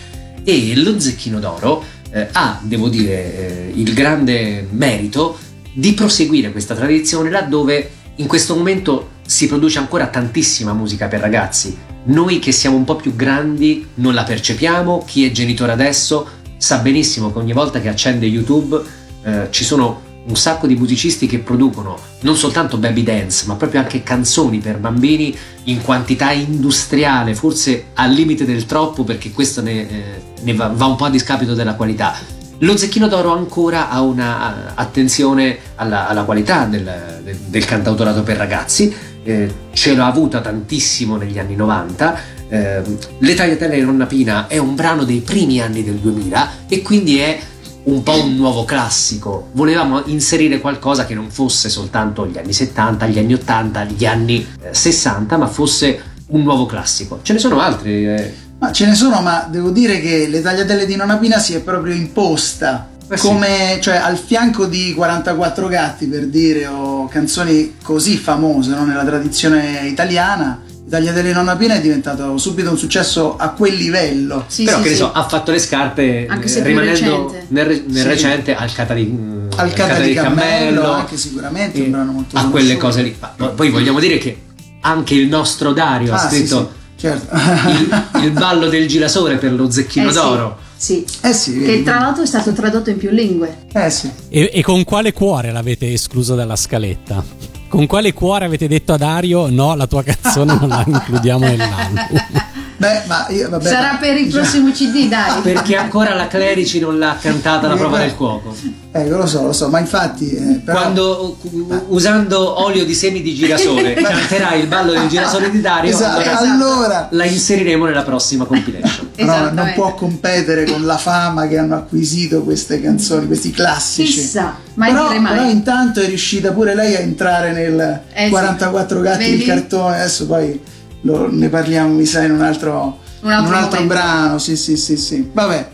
E 0.42 0.74
lo 0.76 0.98
zecchino 0.98 1.38
d'oro 1.38 1.84
eh, 2.10 2.28
ha, 2.32 2.58
devo 2.62 2.88
dire, 2.88 3.68
eh, 3.68 3.72
il 3.74 3.92
grande 3.92 4.66
merito 4.70 5.38
di 5.72 5.92
proseguire 5.92 6.50
questa 6.50 6.74
tradizione 6.74 7.30
laddove 7.30 7.90
in 8.16 8.26
questo 8.26 8.56
momento 8.56 9.10
si 9.28 9.46
produce 9.46 9.78
ancora 9.78 10.06
tantissima 10.06 10.72
musica 10.72 11.06
per 11.06 11.20
ragazzi. 11.20 11.76
Noi 12.04 12.38
che 12.38 12.50
siamo 12.50 12.76
un 12.76 12.84
po' 12.84 12.96
più 12.96 13.14
grandi 13.14 13.88
non 13.96 14.14
la 14.14 14.22
percepiamo, 14.22 15.04
chi 15.06 15.26
è 15.26 15.30
genitore 15.30 15.72
adesso 15.72 16.26
sa 16.56 16.78
benissimo 16.78 17.30
che 17.30 17.38
ogni 17.38 17.52
volta 17.52 17.78
che 17.78 17.90
accende 17.90 18.24
YouTube 18.24 18.80
eh, 19.22 19.48
ci 19.50 19.64
sono 19.64 20.00
un 20.26 20.34
sacco 20.34 20.66
di 20.66 20.76
musicisti 20.76 21.26
che 21.26 21.40
producono 21.40 21.98
non 22.20 22.36
soltanto 22.36 22.78
baby 22.78 23.02
dance, 23.02 23.44
ma 23.46 23.56
proprio 23.56 23.80
anche 23.80 24.02
canzoni 24.02 24.60
per 24.60 24.78
bambini 24.78 25.36
in 25.64 25.82
quantità 25.82 26.32
industriale, 26.32 27.34
forse 27.34 27.88
al 27.94 28.10
limite 28.10 28.46
del 28.46 28.64
troppo, 28.64 29.04
perché 29.04 29.30
questo 29.30 29.60
ne, 29.60 29.90
eh, 29.90 30.22
ne 30.40 30.54
va, 30.54 30.68
va 30.74 30.86
un 30.86 30.96
po' 30.96 31.04
a 31.04 31.10
discapito 31.10 31.52
della 31.52 31.74
qualità. 31.74 32.16
Lo 32.62 32.76
Zecchino 32.78 33.08
d'Oro 33.08 33.32
ancora 33.32 33.90
ha 33.90 34.00
una 34.00 34.74
attenzione 34.74 35.58
alla, 35.76 36.08
alla 36.08 36.24
qualità 36.24 36.64
del, 36.64 37.20
del- 37.22 37.36
del 37.36 37.64
cantautorato 37.64 38.22
per 38.22 38.36
ragazzi, 38.36 38.92
eh, 39.28 39.54
ce 39.72 39.94
l'ha 39.94 40.06
avuta 40.06 40.40
tantissimo 40.40 41.16
negli 41.16 41.38
anni 41.38 41.54
90. 41.54 42.20
eh, 42.48 42.82
Le 43.18 43.34
tagliatelle 43.34 43.74
di 43.76 43.82
Nonna 43.82 44.06
Pina 44.06 44.46
è 44.46 44.56
un 44.56 44.74
brano 44.74 45.04
dei 45.04 45.20
primi 45.20 45.60
anni 45.60 45.84
del 45.84 45.96
2000 45.96 46.50
e 46.68 46.80
quindi 46.80 47.18
è 47.18 47.38
un 47.84 48.02
po' 48.02 48.22
un 48.22 48.36
nuovo 48.36 48.64
classico. 48.64 49.48
Volevamo 49.52 50.02
inserire 50.06 50.60
qualcosa 50.60 51.04
che 51.04 51.14
non 51.14 51.28
fosse 51.30 51.68
soltanto 51.68 52.26
gli 52.26 52.38
anni 52.38 52.52
70, 52.54 53.06
gli 53.06 53.18
anni 53.18 53.34
80, 53.34 53.84
gli 53.84 54.06
anni 54.06 54.46
eh, 54.62 54.74
60, 54.74 55.36
ma 55.36 55.46
fosse 55.46 56.00
un 56.28 56.42
nuovo 56.42 56.64
classico. 56.66 57.20
Ce 57.22 57.32
ne 57.34 57.38
sono 57.38 57.60
altri. 57.60 58.06
eh. 58.06 58.34
Ma 58.60 58.72
ce 58.72 58.86
ne 58.86 58.94
sono, 58.94 59.20
ma 59.20 59.46
devo 59.48 59.70
dire 59.70 60.00
che 60.00 60.26
le 60.28 60.40
tagliatelle 60.40 60.84
di 60.84 60.96
Nonna 60.96 61.16
Pina 61.18 61.38
si 61.38 61.54
è 61.54 61.60
proprio 61.60 61.94
imposta. 61.94 62.88
Eh 63.10 63.16
sì. 63.16 63.26
Come, 63.26 63.78
cioè, 63.80 63.96
al 63.96 64.18
fianco 64.18 64.66
di 64.66 64.92
44 64.94 65.66
gatti 65.68 66.06
per 66.06 66.26
dire, 66.26 66.66
o 66.66 67.08
canzoni 67.08 67.76
così 67.82 68.16
famose 68.18 68.70
no, 68.70 68.84
nella 68.84 69.04
tradizione 69.04 69.86
italiana, 69.86 70.60
le 70.84 70.90
tagliatelle 70.90 71.28
di 71.28 71.32
Nonna 71.34 71.56
Pina 71.56 71.74
è 71.74 71.80
diventato 71.80 72.36
subito 72.36 72.70
un 72.70 72.76
successo 72.76 73.36
a 73.38 73.50
quel 73.50 73.74
livello. 73.76 74.44
Sì, 74.46 74.64
Però 74.64 74.76
sì, 74.78 74.82
che 74.82 74.88
ne 74.90 74.96
so, 74.96 75.10
ha 75.12 75.26
fatto 75.26 75.50
le 75.52 75.58
scarpe 75.58 76.26
Anche 76.28 76.46
eh, 76.46 76.48
se 76.48 76.60
più 76.60 76.68
rimanendo 76.68 77.30
recente. 77.32 77.46
nel, 77.48 77.84
nel 77.88 78.02
Sì. 78.02 78.08
recente 78.08 78.54
al 78.54 78.72
cata 78.72 78.92
di, 78.94 79.04
mm, 79.04 79.48
Al 79.56 79.72
Cata 79.72 80.00
di 80.00 80.12
Cammello, 80.12 80.90
anche 80.92 81.16
sicuramente 81.16 81.78
un 81.80 81.86
e 81.86 81.88
brano 81.88 82.12
molto 82.12 82.36
a 82.36 82.44
quelle 82.48 82.76
cose 82.76 83.02
lì. 83.02 83.16
Ma 83.36 83.46
poi 83.48 83.70
vogliamo 83.70 84.00
dire 84.00 84.18
che 84.18 84.42
anche 84.82 85.14
il 85.14 85.28
nostro 85.28 85.72
Dario 85.72 86.12
ha 86.12 86.16
Ah, 86.22 86.28
sì, 86.28 86.36
scritto 86.36 86.72
sì, 86.94 87.06
certo. 87.06 87.34
il, 87.34 88.22
il 88.24 88.30
ballo 88.32 88.68
del 88.68 88.86
girasole 88.86 89.36
per 89.36 89.52
lo 89.54 89.68
zecchino 89.72 90.08
Eh 90.08 90.12
sì, 90.12 90.18
d'oro. 90.18 90.58
Sì. 90.78 91.04
eh 91.22 91.32
sì, 91.32 91.60
Che 91.60 91.82
tra 91.82 91.98
l'altro 91.98 92.22
è 92.22 92.26
stato 92.26 92.52
tradotto 92.52 92.88
in 92.88 92.98
più 92.98 93.10
lingue. 93.10 93.64
Eh 93.72 93.90
sì. 93.90 94.08
E, 94.28 94.50
e 94.54 94.62
con 94.62 94.84
quale 94.84 95.12
cuore 95.12 95.50
l'avete 95.50 95.92
escluso 95.92 96.36
dalla 96.36 96.54
scaletta? 96.54 97.22
Con 97.68 97.86
quale 97.86 98.12
cuore 98.14 98.44
avete 98.44 98.68
detto 98.68 98.92
a 98.92 98.96
Dario 98.96 99.48
no, 99.50 99.74
la 99.74 99.86
tua 99.88 100.04
canzone 100.04 100.56
non 100.58 100.68
la 100.68 100.84
includiamo 100.86 101.44
nell'album? 101.44 102.06
Beh, 102.78 103.02
ma 103.06 103.26
io, 103.30 103.48
vabbè, 103.48 103.68
Sarà 103.68 103.92
ma- 103.92 103.98
per 103.98 104.16
il 104.16 104.30
già- 104.30 104.38
prossimo 104.38 104.70
CD, 104.70 105.08
dai. 105.08 105.40
Perché 105.42 105.74
ancora 105.74 106.14
la 106.14 106.28
Clerici 106.28 106.78
non 106.78 106.96
l'ha 106.98 107.16
cantata 107.20 107.66
la 107.66 107.74
prova 107.74 107.98
del 107.98 108.14
cuoco. 108.14 108.54
Ecco, 108.92 109.16
lo 109.16 109.26
so, 109.26 109.42
lo 109.42 109.52
so, 109.52 109.68
ma 109.68 109.80
infatti... 109.80 110.30
eh, 110.30 110.60
però- 110.64 110.78
Quando 110.80 111.36
u- 111.42 111.84
usando 111.88 112.62
olio 112.64 112.84
di 112.84 112.94
semi 112.94 113.20
di 113.20 113.34
girasole 113.34 113.94
canterai 114.00 114.60
il 114.60 114.68
ballo 114.68 114.92
del 114.92 115.08
girasole 115.08 115.50
di 115.50 115.60
Dario, 115.60 115.90
Esatto, 115.90 116.20
allora 116.20 116.52
allora 116.52 117.08
la 117.10 117.24
inseriremo 117.24 117.84
nella 117.84 118.02
prossima 118.02 118.44
compilation. 118.44 119.10
però 119.14 119.26
non 119.32 119.42
Esattamente. 119.46 119.80
può 119.80 119.94
competere 119.94 120.64
con 120.64 120.86
la 120.86 120.96
fama 120.98 121.48
che 121.48 121.58
hanno 121.58 121.74
acquisito 121.74 122.42
queste 122.42 122.80
canzoni, 122.80 123.26
questi 123.26 123.50
classici. 123.50 124.20
Chissà, 124.20 124.54
mai 124.74 124.92
però, 124.92 125.08
dire 125.08 125.18
mai. 125.18 125.32
però 125.36 125.48
intanto 125.50 126.00
è 126.00 126.06
riuscita 126.06 126.52
pure 126.52 126.76
lei 126.76 126.94
a 126.94 127.00
entrare 127.00 127.50
nel 127.52 128.02
Eh 128.12 128.24
sì. 128.26 128.30
44 128.30 129.00
gatti 129.00 129.18
Vedi? 129.24 129.34
il 129.34 129.44
cartone, 129.44 129.96
adesso 129.96 130.26
poi 130.26 130.60
lo- 131.02 131.28
ne 131.30 131.48
parliamo 131.48 131.94
mi 131.94 132.04
sa 132.06 132.22
in 132.24 132.32
un 132.32 132.42
altro, 132.42 132.98
Un 133.20 133.30
altro 133.32 133.48
un 133.48 133.54
altro 133.54 133.82
brano, 133.84 134.38
sì 134.38 134.56
sì 134.56 134.76
sì 134.76 134.96
sì. 134.96 135.28
Vabbè, 135.32 135.68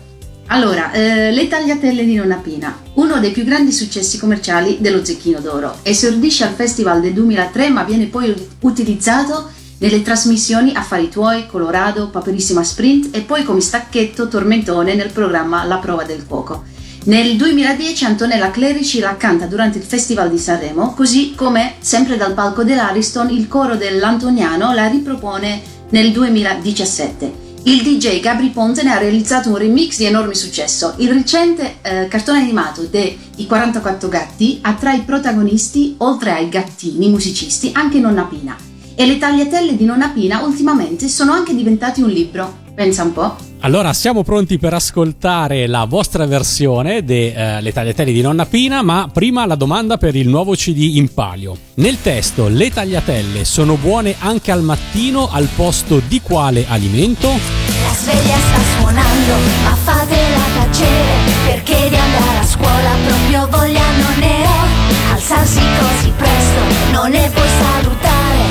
Allora, 0.47 0.91
eh, 0.91 1.31
le 1.31 1.47
tagliatelle 1.47 2.05
di 2.05 2.13
Nonna 2.15 2.35
Pina, 2.35 2.77
uno 2.93 3.19
dei 3.19 3.31
più 3.31 3.43
grandi 3.43 3.71
successi 3.71 4.19
commerciali 4.19 4.77
dello 4.79 5.03
Zecchino 5.03 5.39
d'Oro. 5.39 5.77
Esordisce 5.81 6.43
al 6.43 6.53
festival 6.53 7.01
del 7.01 7.13
2003 7.13 7.69
ma 7.69 7.83
viene 7.83 8.05
poi 8.05 8.31
utilizzato 8.61 9.49
nelle 9.79 10.01
trasmissioni 10.03 10.71
Affari 10.75 11.09
Tuoi, 11.09 11.47
Colorado, 11.47 12.09
Paperissima 12.09 12.63
Sprint 12.63 13.15
e 13.15 13.21
poi 13.21 13.43
come 13.43 13.59
stacchetto 13.59 14.27
tormentone 14.27 14.93
nel 14.95 15.09
programma 15.11 15.63
La 15.65 15.77
prova 15.77 16.03
del 16.03 16.25
cuoco. 16.27 16.63
Nel 17.05 17.35
2010 17.35 18.03
Antonella 18.05 18.49
Clerici 18.49 18.99
la 18.99 19.15
canta 19.15 19.45
durante 19.45 19.77
il 19.77 19.83
Festival 19.83 20.31
di 20.31 20.39
Sanremo, 20.39 20.95
così 20.95 21.35
come, 21.35 21.75
sempre 21.77 22.17
dal 22.17 22.33
palco 22.33 22.63
dell'Ariston, 22.63 23.29
il 23.29 23.47
coro 23.47 23.75
dell'Antoniano 23.75 24.73
la 24.73 24.87
ripropone 24.87 25.61
nel 25.91 26.11
2017. 26.11 27.43
Il 27.65 27.83
DJ 27.83 28.19
Gabri 28.21 28.49
Ponte 28.49 28.81
ne 28.81 28.91
ha 28.91 28.97
realizzato 28.97 29.49
un 29.49 29.57
remix 29.57 29.97
di 29.97 30.05
enorme 30.05 30.33
successo. 30.33 30.95
Il 30.97 31.11
recente 31.11 31.75
eh, 31.83 32.07
cartone 32.07 32.39
animato 32.39 32.81
de 32.89 33.15
I 33.35 33.45
44 33.45 34.09
Gatti 34.09 34.57
ha 34.63 34.73
tra 34.73 34.93
i 34.93 35.01
protagonisti, 35.01 35.93
oltre 35.99 36.31
ai 36.31 36.49
gattini 36.49 37.09
musicisti, 37.09 37.69
anche 37.73 37.99
Nonna 37.99 38.23
Pina. 38.23 38.57
E 38.95 39.05
le 39.05 39.19
tagliatelle 39.19 39.75
di 39.75 39.85
Nonna 39.85 40.09
Pina 40.09 40.41
ultimamente 40.41 41.07
sono 41.07 41.33
anche 41.33 41.53
diventati 41.53 42.01
un 42.01 42.09
libro. 42.09 42.63
Pensa 42.73 43.03
un 43.03 43.13
po'. 43.13 43.35
Allora, 43.65 43.93
siamo 43.93 44.21
pronti 44.21 44.59
per 44.59 44.75
ascoltare 44.75 45.65
la 45.65 45.85
vostra 45.85 46.27
versione 46.27 47.03
delle 47.03 47.73
tagliatelle 47.73 48.11
di 48.11 48.21
Nonna 48.21 48.45
Pina, 48.45 48.83
ma 48.83 49.09
prima 49.11 49.47
la 49.47 49.55
domanda 49.55 49.97
per 49.97 50.15
il 50.15 50.27
nuovo 50.27 50.53
CD 50.53 50.97
in 50.97 51.11
palio. 51.11 51.57
Nel 51.77 51.99
testo, 51.99 52.47
le 52.47 52.69
tagliatelle 52.69 53.43
sono 53.43 53.73
buone 53.73 54.17
anche 54.19 54.51
al 54.51 54.61
mattino 54.61 55.31
al 55.31 55.49
posto 55.55 55.99
di 56.07 56.21
quale 56.21 56.65
alimento? 56.67 57.27
La 57.27 57.93
sveglia 57.95 58.37
sta 58.37 58.61
suonando, 58.77 59.33
ma 59.63 59.75
fatela 59.77 60.43
tacere 60.53 61.13
Perché 61.47 61.89
di 61.89 61.95
andare 61.95 62.37
a 62.37 62.45
scuola 62.45 62.91
proprio 63.07 63.47
voglia 63.49 63.89
non 63.97 64.19
ne 64.19 64.45
ho 64.45 65.13
Alzarsi 65.13 65.61
così 65.79 66.13
presto 66.15 66.91
non 66.91 67.09
ne 67.09 67.31
puoi 67.33 67.47
salutare 67.59 68.43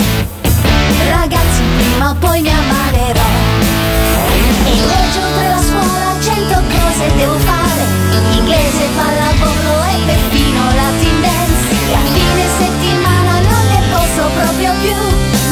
Ragazzi 1.08 1.62
prima 1.76 2.10
o 2.10 2.14
poi 2.16 2.40
mi 2.42 2.50
ammalerò 2.50 3.73
E 4.66 4.72
legge 4.74 5.20
oltre 5.22 5.48
la 5.48 5.62
scuola 5.62 6.16
cento 6.20 6.62
cose 6.74 7.14
devo 7.16 7.38
fare. 7.38 7.84
Inglese, 8.32 8.88
pallavolo 8.96 9.84
e 9.92 9.96
perfino 10.06 10.62
latin 10.74 11.20
dance. 11.20 11.68
E 11.90 11.94
a 11.94 12.04
fine 12.14 12.44
settimana 12.58 13.32
non 13.40 13.62
ne 13.72 13.80
posso 13.92 14.22
proprio 14.34 14.72
più. 14.82 14.98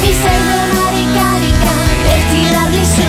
Mi 0.01 0.13
serve 0.13 0.55
una 0.71 0.89
ricarica 0.91 1.73
per 2.05 2.21
tirarli 2.31 2.85
su. 2.85 3.09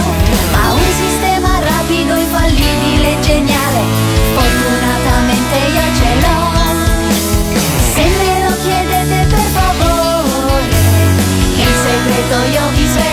Ma 0.52 0.72
un 0.74 0.88
sistema 1.04 1.60
rapido, 1.60 2.16
infallibile 2.16 3.08
e 3.14 3.20
geniale. 3.22 3.82
Fortunatamente 4.36 5.56
io 5.78 5.86
ce 6.00 6.10
l'ho. 6.22 6.42
Se 7.94 8.04
me 8.04 8.34
lo 8.44 8.56
chiedete 8.64 9.28
per 9.30 9.48
favore 9.54 10.68
Il 11.56 11.74
segreto 11.86 12.38
io 12.52 12.70
vi 12.74 12.88
svelerò 12.88 13.13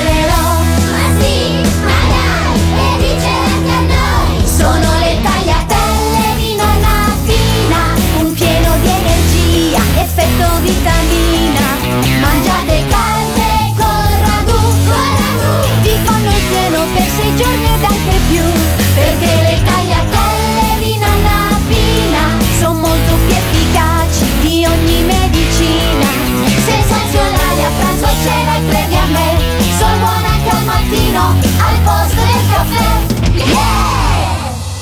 perfecto. 10.20 10.49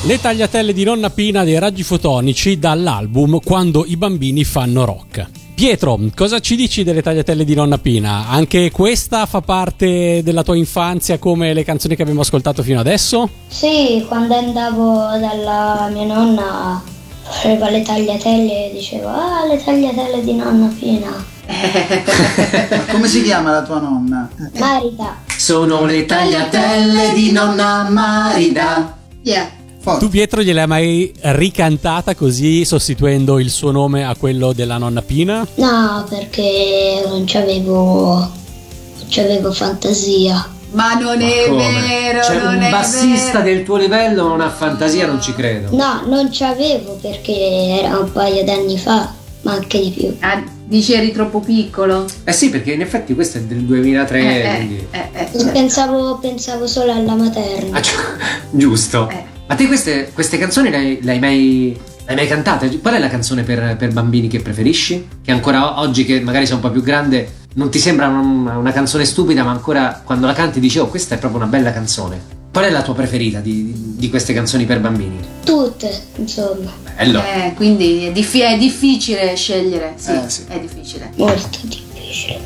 Le 0.08 0.18
tagliatelle 0.18 0.72
di 0.72 0.84
nonna 0.84 1.10
Pina 1.10 1.44
dei 1.44 1.58
raggi 1.58 1.82
fotonici 1.82 2.58
dall'album 2.58 3.40
Quando 3.44 3.84
i 3.86 3.98
bambini 3.98 4.42
fanno 4.42 4.86
rock. 4.86 5.26
Pietro, 5.54 6.00
cosa 6.16 6.38
ci 6.40 6.56
dici 6.56 6.82
delle 6.82 7.02
tagliatelle 7.02 7.44
di 7.44 7.54
nonna 7.54 7.76
Pina? 7.76 8.26
Anche 8.30 8.70
questa 8.70 9.26
fa 9.26 9.42
parte 9.42 10.22
della 10.22 10.42
tua 10.42 10.56
infanzia 10.56 11.18
come 11.18 11.52
le 11.52 11.62
canzoni 11.62 11.94
che 11.94 12.00
abbiamo 12.00 12.22
ascoltato 12.22 12.62
fino 12.62 12.80
adesso? 12.80 13.28
Sì, 13.48 14.02
quando 14.08 14.34
andavo 14.34 14.94
dalla 15.18 15.90
mia 15.92 16.06
nonna 16.06 16.82
faceva 17.20 17.68
le 17.68 17.82
tagliatelle 17.82 18.70
e 18.70 18.72
dicevo 18.72 19.08
ah 19.08 19.44
le 19.46 19.62
tagliatelle 19.62 20.24
di 20.24 20.34
nonna 20.34 20.74
Pina. 20.78 21.22
Come 22.90 23.08
si 23.08 23.22
chiama 23.22 23.50
la 23.50 23.62
tua 23.62 23.80
nonna? 23.80 24.26
Marita. 24.58 25.18
Sono 25.36 25.84
le 25.84 26.06
tagliatelle 26.06 27.12
di 27.12 27.30
nonna 27.30 27.86
Marida. 27.90 28.96
Yeah. 29.22 29.57
Forte. 29.90 30.04
Tu 30.04 30.10
Pietro 30.10 30.42
gliel'hai 30.42 30.66
mai 30.66 31.12
ricantata 31.20 32.14
così 32.14 32.64
sostituendo 32.64 33.38
il 33.38 33.50
suo 33.50 33.70
nome 33.70 34.04
a 34.04 34.14
quello 34.16 34.52
della 34.52 34.76
nonna 34.78 35.02
Pina? 35.02 35.46
No, 35.56 36.04
perché 36.08 37.02
non 37.06 37.24
c'avevo 37.26 38.14
non 38.16 39.06
c'avevo 39.08 39.52
fantasia. 39.52 40.48
Ma 40.72 40.92
non 40.94 41.22
è 41.22 41.46
Come? 41.48 41.80
vero, 41.88 42.22
Cioè, 42.22 42.42
non 42.42 42.56
un 42.56 42.60
è 42.60 42.70
bassista 42.70 43.40
vero. 43.40 43.54
del 43.56 43.64
tuo 43.64 43.76
livello 43.78 44.28
non 44.28 44.42
ha 44.42 44.50
fantasia, 44.50 45.06
non 45.06 45.20
ci 45.22 45.32
credo. 45.34 45.74
No, 45.74 46.02
non 46.06 46.28
c'avevo 46.30 46.98
perché 47.00 47.78
era 47.82 47.98
un 47.98 48.12
paio 48.12 48.44
d'anni 48.44 48.76
fa, 48.76 49.10
ma 49.42 49.52
anche 49.52 49.80
di 49.80 49.90
più. 49.96 50.14
Ah, 50.20 50.42
dici 50.66 50.92
eri 50.92 51.10
troppo 51.12 51.40
piccolo? 51.40 52.04
Eh 52.24 52.32
sì, 52.32 52.50
perché 52.50 52.72
in 52.72 52.82
effetti 52.82 53.14
questo 53.14 53.38
è 53.38 53.40
del 53.40 53.60
2003, 53.62 54.20
Eh, 54.20 54.56
quindi... 54.56 54.86
eh, 54.90 55.08
eh, 55.14 55.28
eh. 55.32 55.44
Pensavo, 55.52 56.18
pensavo 56.18 56.66
solo 56.66 56.92
alla 56.92 57.14
materna. 57.14 57.78
Ah, 57.78 57.80
gi- 57.80 57.88
giusto. 58.50 59.10
Ma 59.48 59.54
te 59.54 59.66
queste, 59.66 60.10
queste 60.12 60.36
canzoni 60.38 60.68
le 60.68 60.76
hai, 60.76 60.98
le 61.00 61.10
hai 61.12 61.18
mai, 61.18 61.74
le 62.04 62.04
hai 62.10 62.14
mai 62.16 62.26
cantate? 62.26 62.78
Qual 62.80 62.94
è 62.94 62.98
la 62.98 63.08
canzone 63.08 63.42
per, 63.44 63.76
per 63.78 63.92
bambini 63.92 64.28
che 64.28 64.40
preferisci? 64.40 65.08
Che 65.24 65.30
ancora 65.32 65.80
oggi, 65.80 66.04
che 66.04 66.20
magari 66.20 66.44
sei 66.44 66.56
un 66.56 66.60
po' 66.60 66.70
più 66.70 66.82
grande, 66.82 67.36
non 67.54 67.70
ti 67.70 67.78
sembra 67.78 68.08
una, 68.08 68.58
una 68.58 68.72
canzone 68.72 69.06
stupida, 69.06 69.42
ma 69.44 69.50
ancora 69.50 70.02
quando 70.04 70.26
la 70.26 70.34
canti 70.34 70.60
dici, 70.60 70.78
oh, 70.78 70.88
questa 70.88 71.14
è 71.14 71.18
proprio 71.18 71.40
una 71.40 71.48
bella 71.50 71.72
canzone. 71.72 72.36
Qual 72.52 72.64
è 72.64 72.70
la 72.70 72.82
tua 72.82 72.94
preferita 72.94 73.40
di, 73.40 73.72
di 73.96 74.10
queste 74.10 74.34
canzoni 74.34 74.64
per 74.66 74.80
bambini? 74.80 75.18
Tutte, 75.44 75.90
insomma, 76.16 76.70
Bello. 76.96 77.20
Eh, 77.20 77.52
quindi 77.54 78.06
è, 78.06 78.12
diffi- 78.12 78.40
è 78.40 78.58
difficile 78.58 79.34
scegliere. 79.34 79.94
Sì, 79.96 80.10
Eh, 80.10 80.22
sì. 80.28 80.44
è 80.48 80.58
difficile. 80.60 81.10
molto 81.16 81.58
difficile. 81.62 82.40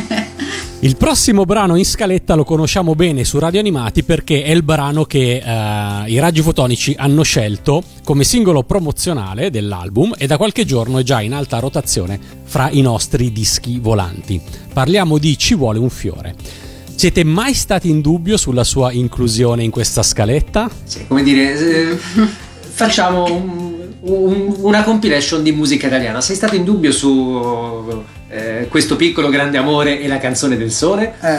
Il 0.83 0.97
prossimo 0.97 1.45
brano 1.45 1.75
in 1.75 1.85
scaletta 1.85 2.33
lo 2.33 2.43
conosciamo 2.43 2.95
bene 2.95 3.23
su 3.23 3.37
Radio 3.37 3.59
Animati 3.59 4.01
perché 4.01 4.41
è 4.41 4.49
il 4.49 4.63
brano 4.63 5.05
che 5.05 5.35
eh, 5.35 6.09
i 6.11 6.17
raggi 6.17 6.41
fotonici 6.41 6.95
hanno 6.97 7.21
scelto 7.21 7.83
come 8.03 8.23
singolo 8.23 8.63
promozionale 8.63 9.51
dell'album 9.51 10.15
e 10.17 10.25
da 10.25 10.37
qualche 10.37 10.65
giorno 10.65 10.97
è 10.97 11.03
già 11.03 11.21
in 11.21 11.33
alta 11.35 11.59
rotazione 11.59 12.19
fra 12.45 12.71
i 12.71 12.81
nostri 12.81 13.31
dischi 13.31 13.77
volanti. 13.77 14.41
Parliamo 14.73 15.19
di 15.19 15.37
Ci 15.37 15.53
vuole 15.53 15.77
un 15.77 15.91
fiore. 15.91 16.33
Siete 16.95 17.23
mai 17.23 17.53
stati 17.53 17.87
in 17.87 18.01
dubbio 18.01 18.35
sulla 18.35 18.63
sua 18.63 18.91
inclusione 18.91 19.63
in 19.63 19.69
questa 19.69 20.01
scaletta? 20.01 20.67
Sì, 20.83 21.05
come 21.05 21.21
dire, 21.21 21.91
eh, 21.91 21.97
facciamo 22.59 23.25
un- 23.25 23.80
un- 24.01 24.55
una 24.61 24.83
compilation 24.83 25.43
di 25.43 25.51
musica 25.51 25.87
italiana. 25.87 26.21
Sei 26.21 26.35
stato 26.35 26.55
in 26.55 26.63
dubbio 26.63 26.91
su 26.91 28.03
eh, 28.29 28.67
questo 28.69 28.95
piccolo 28.95 29.29
grande 29.29 29.57
amore 29.57 29.99
e 29.99 30.07
la 30.07 30.17
canzone 30.17 30.55
del 30.57 30.71
sole? 30.71 31.15
Eh, 31.21 31.29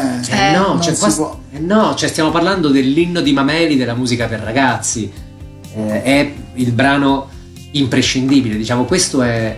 Eh, 0.51 0.57
no, 0.57 0.79
cioè, 0.81 0.95
qua- 0.97 1.39
eh, 1.53 1.59
no, 1.59 1.95
cioè 1.95 2.09
stiamo 2.09 2.31
parlando 2.31 2.69
dell'inno 2.69 3.21
di 3.21 3.33
Mameli 3.33 3.77
della 3.77 3.95
musica 3.95 4.27
per 4.27 4.41
ragazzi. 4.41 5.11
Eh, 5.75 6.03
è 6.03 6.33
il 6.55 6.73
brano 6.73 7.29
imprescindibile, 7.73 8.57
diciamo, 8.57 8.85
questo 8.85 9.23
è 9.23 9.57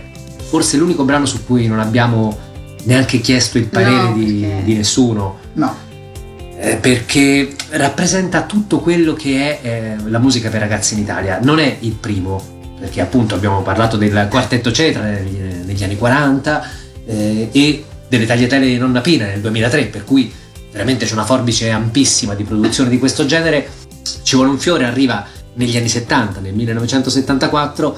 forse 0.49 0.77
l'unico 0.77 1.03
brano 1.03 1.25
su 1.25 1.43
cui 1.45 1.67
non 1.67 1.79
abbiamo 1.79 2.37
neanche 2.83 3.19
chiesto 3.19 3.57
il 3.57 3.65
parere 3.65 3.95
No, 4.09 4.13
di, 4.13 4.25
perché- 4.47 4.63
di 4.63 4.73
nessuno. 4.75 5.37
No. 5.53 5.75
Eh, 6.57 6.77
perché 6.77 7.53
rappresenta 7.71 8.43
tutto 8.43 8.79
quello 8.79 9.13
che 9.13 9.59
è 9.59 9.67
eh, 9.67 9.95
la 10.09 10.19
musica 10.19 10.49
per 10.49 10.61
ragazzi 10.61 10.93
in 10.93 11.01
Italia. 11.01 11.39
Non 11.43 11.59
è 11.59 11.75
il 11.81 11.91
primo, 11.91 12.41
perché 12.79 13.01
appunto 13.01 13.35
abbiamo 13.35 13.61
parlato 13.61 13.97
del 13.97 14.27
quartetto 14.29 14.71
Cetra 14.71 15.03
negli, 15.03 15.37
negli 15.65 15.83
anni 15.83 15.97
40 15.97 16.69
eh, 17.05 17.49
e 17.51 17.85
delle 18.07 18.25
tagliatelle 18.25 18.65
di 18.65 18.77
Nonna 18.77 19.01
Pina 19.01 19.25
nel 19.25 19.41
2003, 19.41 19.85
per 19.85 20.03
cui 20.03 20.31
veramente 20.71 21.05
c'è 21.05 21.13
una 21.13 21.25
forbice 21.25 21.69
ampissima 21.69 22.33
di 22.35 22.43
produzione 22.43 22.89
di 22.89 22.99
questo 22.99 23.25
genere. 23.25 23.67
Ci 24.23 24.35
vuole 24.35 24.51
un 24.51 24.59
fiore, 24.59 24.85
arriva 24.85 25.25
negli 25.53 25.77
anni 25.77 25.89
70, 25.89 26.39
nel 26.39 26.53
1974, 26.53 27.97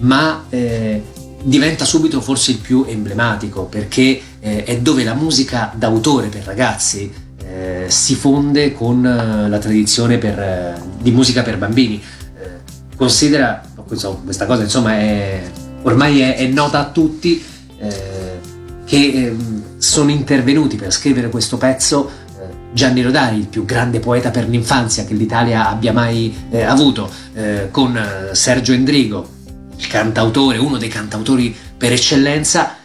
ma 0.00 0.44
eh, 0.48 1.02
diventa 1.42 1.84
subito 1.84 2.20
forse 2.20 2.52
il 2.52 2.58
più 2.58 2.84
emblematico 2.88 3.64
perché 3.64 4.20
eh, 4.40 4.64
è 4.64 4.78
dove 4.78 5.04
la 5.04 5.14
musica 5.14 5.72
d'autore 5.76 6.28
per 6.28 6.44
ragazzi 6.44 7.12
eh, 7.46 7.84
si 7.88 8.14
fonde 8.14 8.72
con 8.72 9.04
eh, 9.04 9.48
la 9.48 9.58
tradizione 9.58 10.18
per, 10.18 10.38
eh, 10.38 10.82
di 11.00 11.10
musica 11.10 11.42
per 11.42 11.58
bambini. 11.58 12.02
Eh, 12.02 12.96
considera, 12.96 13.62
questo- 13.86 14.20
questa 14.24 14.46
cosa 14.46 14.62
insomma 14.62 14.92
è, 14.94 15.42
ormai 15.82 16.20
è, 16.20 16.36
è 16.36 16.46
nota 16.46 16.80
a 16.80 16.90
tutti, 16.90 17.42
eh, 17.78 18.38
che 18.84 19.12
ehm, 19.12 19.78
sono 19.78 20.10
intervenuti 20.10 20.76
per 20.76 20.92
scrivere 20.92 21.28
questo 21.30 21.56
pezzo 21.56 22.08
eh, 22.08 22.42
Gianni 22.72 23.02
Rodari, 23.02 23.38
il 23.38 23.46
più 23.46 23.64
grande 23.64 24.00
poeta 24.00 24.30
per 24.30 24.48
l'infanzia 24.48 25.04
che 25.04 25.14
l'Italia 25.14 25.68
abbia 25.68 25.92
mai 25.92 26.34
eh, 26.50 26.62
avuto, 26.62 27.10
eh, 27.34 27.68
con 27.70 27.96
eh, 27.96 28.34
Sergio 28.34 28.72
Endrigo, 28.72 29.28
il 29.76 29.86
cantautore, 29.86 30.58
uno 30.58 30.78
dei 30.78 30.88
cantautori 30.88 31.54
per 31.76 31.92
eccellenza, 31.92 32.76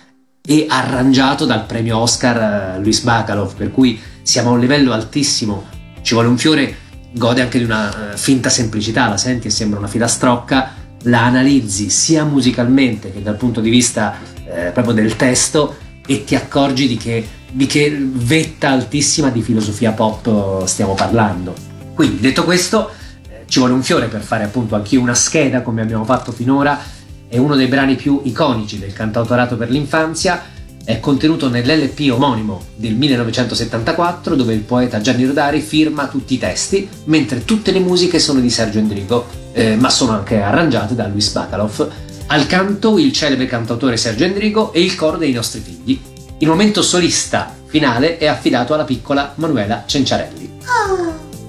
e 0.42 0.66
arrangiato 0.68 1.46
dal 1.46 1.66
premio 1.66 2.00
Oscar 2.00 2.76
eh, 2.76 2.80
Luis 2.80 3.02
Bacalov, 3.02 3.54
per 3.54 3.72
cui 3.72 4.00
siamo 4.24 4.50
a 4.50 4.54
un 4.54 4.60
livello 4.60 4.94
altissimo. 4.94 5.66
Ci 6.02 6.14
vuole 6.14 6.30
un 6.30 6.38
fiore, 6.38 6.76
gode 7.14 7.42
anche 7.42 7.60
di 7.60 7.66
una 7.66 8.14
eh, 8.14 8.18
finta 8.18 8.50
semplicità, 8.50 9.08
la 9.08 9.18
senti 9.18 9.48
e 9.48 9.52
sembra 9.52 9.78
una 9.78 9.88
filastrocca, 9.88 10.72
la 11.04 11.26
analizzi 11.26 11.90
sia 11.90 12.24
musicalmente 12.26 13.12
che 13.12 13.22
dal 13.22 13.36
punto 13.36 13.62
di 13.62 13.70
vista 13.70 14.18
eh, 14.46 14.72
proprio 14.72 14.94
del 14.94 15.16
testo 15.16 15.76
e 16.06 16.24
ti 16.24 16.36
accorgi 16.36 16.88
di 16.88 16.98
che, 16.98 17.26
di 17.52 17.66
che 17.66 17.96
vetta 18.00 18.70
altissima 18.70 19.30
di 19.30 19.42
filosofia 19.42 19.92
pop 19.92 20.62
eh, 20.64 20.68
stiamo 20.68 20.96
parlando. 20.96 21.54
Quindi, 21.94 22.20
detto 22.20 22.44
questo, 22.44 22.92
eh, 23.30 23.44
ci 23.48 23.60
vuole 23.60 23.74
un 23.74 23.84
fiore 23.84 24.08
per 24.08 24.22
fare 24.22 24.44
appunto 24.44 24.76
anche 24.76 24.98
una 24.98 25.14
scheda 25.14 25.62
come 25.62 25.82
abbiamo 25.82 26.06
fatto 26.06 26.32
finora. 26.32 26.80
È 27.28 27.38
uno 27.38 27.56
dei 27.56 27.68
brani 27.68 27.96
più 27.96 28.22
iconici 28.24 28.80
del 28.80 28.94
cantautorato 28.94 29.56
per 29.56 29.70
l'infanzia. 29.70 30.42
È 30.84 31.00
contenuto 31.00 31.50
nell'LP 31.50 32.12
omonimo 32.12 32.62
del 32.76 32.96
1974, 32.96 34.36
dove 34.36 34.54
il 34.54 34.62
poeta 34.62 35.02
Gianni 35.02 35.26
Rodari 35.26 35.62
firma 35.62 36.08
tutti 36.08 36.34
i 36.34 36.40
testi, 36.40 36.88
mentre 37.06 37.46
tutte 37.46 37.72
le 37.72 37.80
musiche 37.80 38.18
sono 38.20 38.40
di 38.40 38.50
Sergio 38.50 38.80
Endrigo, 38.80 39.26
eh, 39.54 39.76
ma 39.76 39.90
sono 39.90 40.14
anche 40.14 40.42
arrangiate 40.42 40.96
da 40.96 41.08
Luis 41.08 41.30
Bacalov. 41.32 41.90
Al 42.28 42.48
canto 42.48 42.98
il 42.98 43.12
celebre 43.12 43.46
cantautore 43.46 43.98
Sergio 43.98 44.24
Endrigo 44.24 44.74
e 44.74 44.82
il 44.82 44.96
coro 44.96 45.18
dei 45.18 45.32
nostri 45.32 45.62
figli. 45.62 46.00
Il 46.40 46.48
momento 46.48 46.82
solista 46.82 47.54
finale 47.66 48.18
è 48.18 48.26
affidato 48.26 48.74
alla 48.74 48.86
piccola 48.86 49.34
Manuela 49.36 49.84
Cenciarelli. 49.86 50.58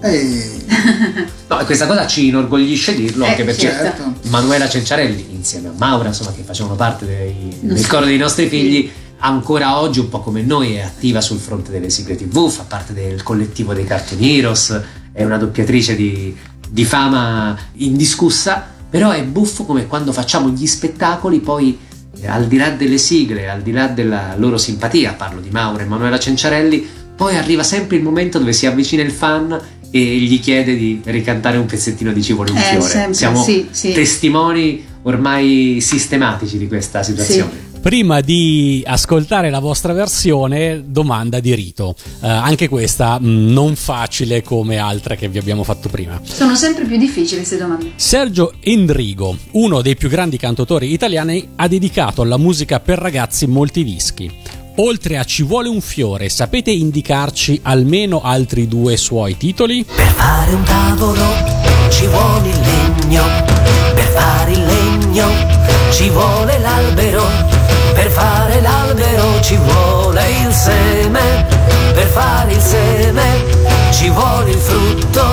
Ehi, 0.03 0.64
No, 1.49 1.61
e 1.61 1.64
questa 1.64 1.87
cosa 1.87 2.07
ci 2.07 2.28
inorgoglisce 2.28 2.95
dirlo, 2.95 3.24
Eh, 3.24 3.28
anche 3.31 3.45
perché 3.45 3.61
certo. 3.62 4.14
Manuela 4.28 4.68
Cenciarelli, 4.68 5.26
insieme 5.33 5.68
a 5.68 5.72
Maura, 5.76 6.09
insomma, 6.09 6.33
che 6.33 6.43
facevano 6.43 6.74
parte 6.76 7.05
dei- 7.07 7.59
del 7.61 7.87
coro 7.87 8.05
dei 8.07 8.16
nostri 8.16 8.49
figli, 8.49 8.91
ancora 9.20 9.78
oggi, 9.80 10.00
un 10.00 10.08
po' 10.08 10.20
come 10.20 10.42
noi, 10.42 10.74
è 10.74 10.80
attiva 10.82 11.20
sul 11.20 11.38
fronte 11.38 11.70
delle 11.70 11.90
sigle 11.90 12.16
TV, 12.16 12.48
fa 12.50 12.64
parte 12.64 12.92
del 12.92 13.22
collettivo 13.22 13.72
dei 13.74 13.84
Cartoon 13.84 14.22
Heroes, 14.22 14.80
è 15.12 15.24
una 15.24 15.36
doppiatrice 15.36 15.94
di, 15.96 16.34
di 16.68 16.84
fama 16.84 17.56
indiscussa, 17.74 18.64
però 18.88 19.10
è 19.10 19.22
buffo 19.24 19.64
come 19.64 19.86
quando 19.86 20.12
facciamo 20.12 20.48
gli 20.50 20.66
spettacoli, 20.66 21.40
poi 21.40 21.78
eh, 22.20 22.26
al 22.28 22.46
di 22.46 22.56
là 22.56 22.70
delle 22.70 22.98
sigle, 22.98 23.48
al 23.48 23.62
di 23.62 23.72
là 23.72 23.86
della 23.86 24.34
loro 24.36 24.56
simpatia, 24.58 25.12
parlo 25.14 25.40
di 25.40 25.50
Maura 25.50 25.82
e 25.82 25.86
Manuela 25.86 26.18
Cenciarelli, 26.18 26.86
poi 27.14 27.36
arriva 27.36 27.62
sempre 27.62 27.96
il 27.96 28.02
momento 28.02 28.38
dove 28.38 28.52
si 28.52 28.66
avvicina 28.66 29.02
il 29.02 29.10
fan 29.12 29.58
e 29.92 30.00
gli 30.18 30.40
chiede 30.40 30.76
di 30.76 31.00
ricantare 31.04 31.58
un 31.58 31.66
pezzettino 31.66 32.12
di 32.12 32.22
Ci 32.22 32.32
vuole 32.32 32.52
un 32.52 32.56
Eh, 32.56 32.60
fiore. 32.60 32.80
sempre, 32.82 33.14
Siamo 33.14 33.42
sì, 33.42 33.68
sì. 33.70 33.92
testimoni 33.92 34.84
ormai 35.02 35.78
sistematici 35.80 36.56
di 36.58 36.66
questa 36.68 37.02
situazione. 37.02 37.68
Prima 37.83 38.20
di 38.20 38.83
ascoltare 38.87 39.49
la 39.49 39.59
vostra 39.59 39.95
versione, 39.95 40.83
domanda 40.87 41.41
di 41.41 41.55
rito. 41.55 41.95
Eh, 42.20 42.28
anche 42.28 42.68
questa 42.68 43.18
mh, 43.18 43.53
non 43.53 43.74
facile 43.74 44.43
come 44.43 44.76
altre 44.76 45.16
che 45.16 45.28
vi 45.28 45.39
abbiamo 45.39 45.64
fatto 45.64 45.89
prima. 45.89 46.20
Sono 46.22 46.55
sempre 46.55 46.85
più 46.85 46.99
difficili 46.99 47.37
queste 47.37 47.57
domande. 47.57 47.93
Sergio 47.97 48.53
Endrigo, 48.61 49.37
uno 49.53 49.81
dei 49.81 49.97
più 49.97 50.09
grandi 50.11 50.37
cantautori 50.37 50.93
italiani, 50.93 51.49
ha 51.57 51.66
dedicato 51.68 52.22
alla 52.22 52.37
musica 52.37 52.81
per 52.81 52.99
ragazzi 52.99 53.47
molti 53.47 53.83
dischi. 53.83 54.31
Oltre 54.76 55.16
a 55.16 55.24
Ci 55.24 55.43
vuole 55.43 55.68
un 55.68 55.81
fiore, 55.81 56.28
sapete 56.28 56.70
indicarci 56.70 57.61
almeno 57.62 58.20
altri 58.20 58.68
due 58.68 58.97
suoi 58.97 59.37
titoli? 59.37 59.85
Per 59.85 60.07
fare 60.07 60.53
un 60.53 60.62
tavolo 60.64 61.24
ci 61.91 62.07
vuole 62.07 62.49
il 62.49 62.61
legno 62.61 62.91
legno, 63.11 63.24
per 63.95 64.05
fare 64.05 64.53
il 64.53 64.64
legno 64.64 65.28
ci 65.91 66.09
vuole 66.11 66.59
l'albero, 66.59 67.24
per 67.95 68.11
fare 68.11 68.61
l'albero 68.61 69.41
ci 69.41 69.57
vuole 69.57 70.22
il 70.45 70.53
seme, 70.53 71.47
per 71.95 72.07
fare 72.07 72.53
il 72.53 72.61
seme 72.61 73.45
ci 73.91 74.09
vuole 74.09 74.51
il 74.51 74.59
frutto, 74.59 75.24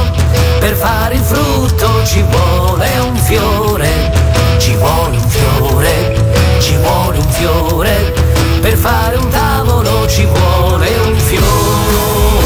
per 0.59 0.73
fare 0.75 1.15
il 1.15 1.21
frutto 1.21 2.03
ci 2.05 2.23
vuole 2.29 2.89
un 2.99 3.15
fiore, 3.15 4.11
ci 4.57 4.75
vuole 4.75 5.17
un 5.17 5.29
fiore, 5.29 6.25
ci 6.59 6.75
vuole 6.77 7.17
un 7.17 7.29
fiore, 7.29 8.13
per 8.61 8.75
fare 8.75 9.15
un 9.17 9.27
tavolo 9.29 10.07
ci 10.07 10.25
vuole 10.25 10.89
un 11.05 11.15
fiore. 11.15 12.36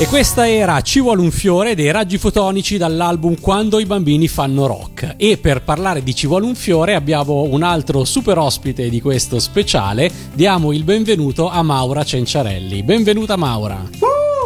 E 0.00 0.06
questa 0.06 0.48
era 0.48 0.80
Ci 0.80 0.98
vuole 1.02 1.20
un 1.20 1.30
fiore 1.30 1.74
dei 1.74 1.90
raggi 1.90 2.16
fotonici 2.16 2.78
dall'album 2.78 3.38
Quando 3.38 3.78
i 3.78 3.84
bambini 3.84 4.28
fanno 4.28 4.66
rock. 4.66 5.16
E 5.18 5.36
per 5.36 5.62
parlare 5.62 6.02
di 6.02 6.14
Ci 6.14 6.26
vuole 6.26 6.46
un 6.46 6.54
fiore 6.54 6.94
abbiamo 6.94 7.42
un 7.42 7.62
altro 7.62 8.06
super 8.06 8.38
ospite 8.38 8.88
di 8.88 9.02
questo 9.02 9.38
speciale. 9.38 10.10
Diamo 10.32 10.72
il 10.72 10.84
benvenuto 10.84 11.50
a 11.50 11.62
Maura 11.62 12.02
Cenciarelli. 12.02 12.82
Benvenuta 12.82 13.36
Maura. 13.36 13.86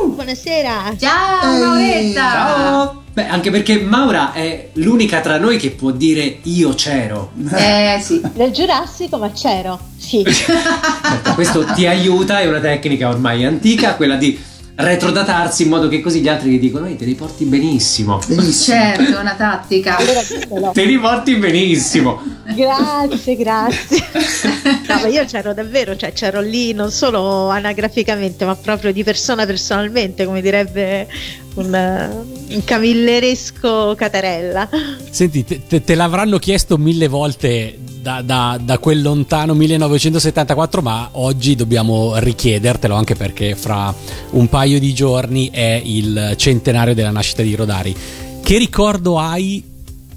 Buonasera. 0.05 0.92
Ciao 0.98 1.57
Mauretta! 1.57 2.20
Ciao! 2.20 3.02
Beh, 3.12 3.28
anche 3.28 3.52
perché 3.52 3.80
Maura 3.80 4.32
è 4.32 4.70
l'unica 4.72 5.20
tra 5.20 5.38
noi 5.38 5.57
che 5.57 5.70
può 5.70 5.92
dire 5.92 6.38
io 6.42 6.74
c'ero. 6.74 7.30
Eh 7.57 8.00
sì. 8.02 8.20
Nel 8.34 8.50
Giurassico, 8.50 9.18
ma 9.18 9.30
c'ero. 9.30 9.78
Sì. 9.96 10.24
Certo, 11.05 11.34
questo 11.34 11.64
ti 11.74 11.86
aiuta, 11.86 12.40
è 12.40 12.48
una 12.48 12.59
tecnica 12.59 13.09
ormai 13.09 13.44
antica, 13.44 13.94
quella 13.94 14.16
di 14.16 14.36
retrodatarsi 14.77 15.62
in 15.62 15.68
modo 15.68 15.89
che 15.89 16.01
così 16.01 16.20
gli 16.20 16.29
altri 16.29 16.51
ti 16.51 16.59
dicono 16.59 16.87
ehi 16.87 16.97
te 16.97 17.05
li 17.05 17.14
porti 17.14 17.45
benissimo. 17.45 18.18
Benissimo. 18.27 18.77
Certo, 18.77 19.16
è 19.16 19.20
una 19.20 19.35
tattica. 19.35 19.97
Allora. 19.97 20.70
Te 20.72 20.85
li 20.85 20.99
porti 20.99 21.37
benissimo. 21.37 22.20
Grazie, 22.55 23.37
grazie. 23.37 24.03
No, 24.87 25.01
ma 25.01 25.07
io 25.09 25.25
c'ero 25.25 25.55
davvero, 25.55 25.97
cioè 25.97 26.12
c'ero 26.12 26.41
lì 26.41 26.72
non 26.72 26.91
solo 26.91 27.49
anagraficamente, 27.49 28.45
ma 28.45 28.55
proprio 28.55 28.93
di 28.93 29.03
persona 29.03 29.47
personalmente, 29.47 30.25
come 30.25 30.41
direbbe 30.43 31.09
un, 31.55 32.26
un 32.50 32.64
camilleresco 32.64 33.94
Catarella. 33.96 34.68
Senti, 35.11 35.44
te, 35.44 35.66
te- 35.66 35.82
te 35.84 35.94
l'avranno 35.94 36.38
chiesto 36.38 36.76
mille 36.78 37.09
volte 37.09 37.78
da, 38.00 38.22
da- 38.22 38.59
da 38.62 38.78
quel 38.78 39.02
lontano 39.02 39.55
1974, 39.55 40.82
ma 40.82 41.09
oggi 41.12 41.55
dobbiamo 41.55 42.16
richiedertelo 42.16 42.94
anche 42.94 43.14
perché 43.14 43.55
fra 43.55 43.94
un 44.30 44.48
paio 44.48 44.78
di 44.78 44.92
giorni 44.92 45.50
è 45.50 45.80
il 45.82 46.34
centenario 46.36 46.94
della 46.94 47.11
nascita 47.11 47.42
di 47.42 47.55
Rodari. 47.55 47.96
Che 48.42 48.59
ricordo 48.59 49.18
hai 49.18 49.72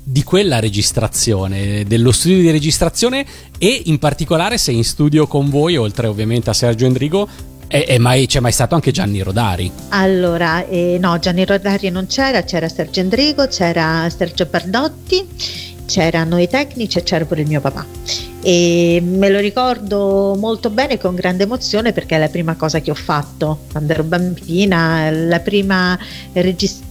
di 0.09 0.23
quella 0.23 0.59
registrazione, 0.59 1.83
dello 1.85 2.11
studio 2.13 2.39
di 2.39 2.49
registrazione 2.49 3.25
e 3.57 3.81
in 3.85 3.99
particolare 3.99 4.57
se 4.57 4.71
in 4.71 4.85
studio 4.85 5.27
con 5.27 5.49
voi, 5.49 5.75
oltre 5.75 6.07
ovviamente 6.07 6.49
a 6.49 6.53
Sergio 6.53 6.85
Endrigo, 6.85 7.27
è, 7.67 7.85
è 7.85 7.97
mai- 7.97 8.25
c'è 8.25 8.39
mai 8.39 8.51
stato 8.51 8.75
anche 8.75 8.91
Gianni 8.91 9.21
Rodari? 9.21 9.71
Allora, 9.89 10.65
eh, 10.65 10.97
no, 10.99 11.19
Gianni 11.19 11.45
Rodari 11.45 11.89
non 11.89 12.07
c'era, 12.07 12.43
c'era 12.43 12.69
Sergio 12.69 13.01
Endrigo, 13.01 13.47
c'era 13.47 14.09
Sergio 14.09 14.45
Bardotti, 14.45 15.27
c'erano 15.85 16.39
i 16.39 16.47
tecnici 16.47 16.97
e 16.97 17.03
c'era 17.03 17.25
pure 17.25 17.41
il 17.41 17.47
mio 17.47 17.61
papà. 17.61 17.85
E 18.41 19.01
me 19.03 19.29
lo 19.29 19.39
ricordo 19.39 20.35
molto 20.37 20.69
bene 20.69 20.97
con 20.97 21.15
grande 21.15 21.43
emozione 21.43 21.91
perché 21.91 22.15
è 22.15 22.19
la 22.19 22.29
prima 22.29 22.55
cosa 22.55 22.79
che 22.79 22.91
ho 22.91 22.95
fatto 22.95 23.61
quando 23.71 23.91
ero 23.91 24.03
bambina, 24.03 25.09
la 25.09 25.39
prima 25.39 25.97
registrazione 26.33 26.86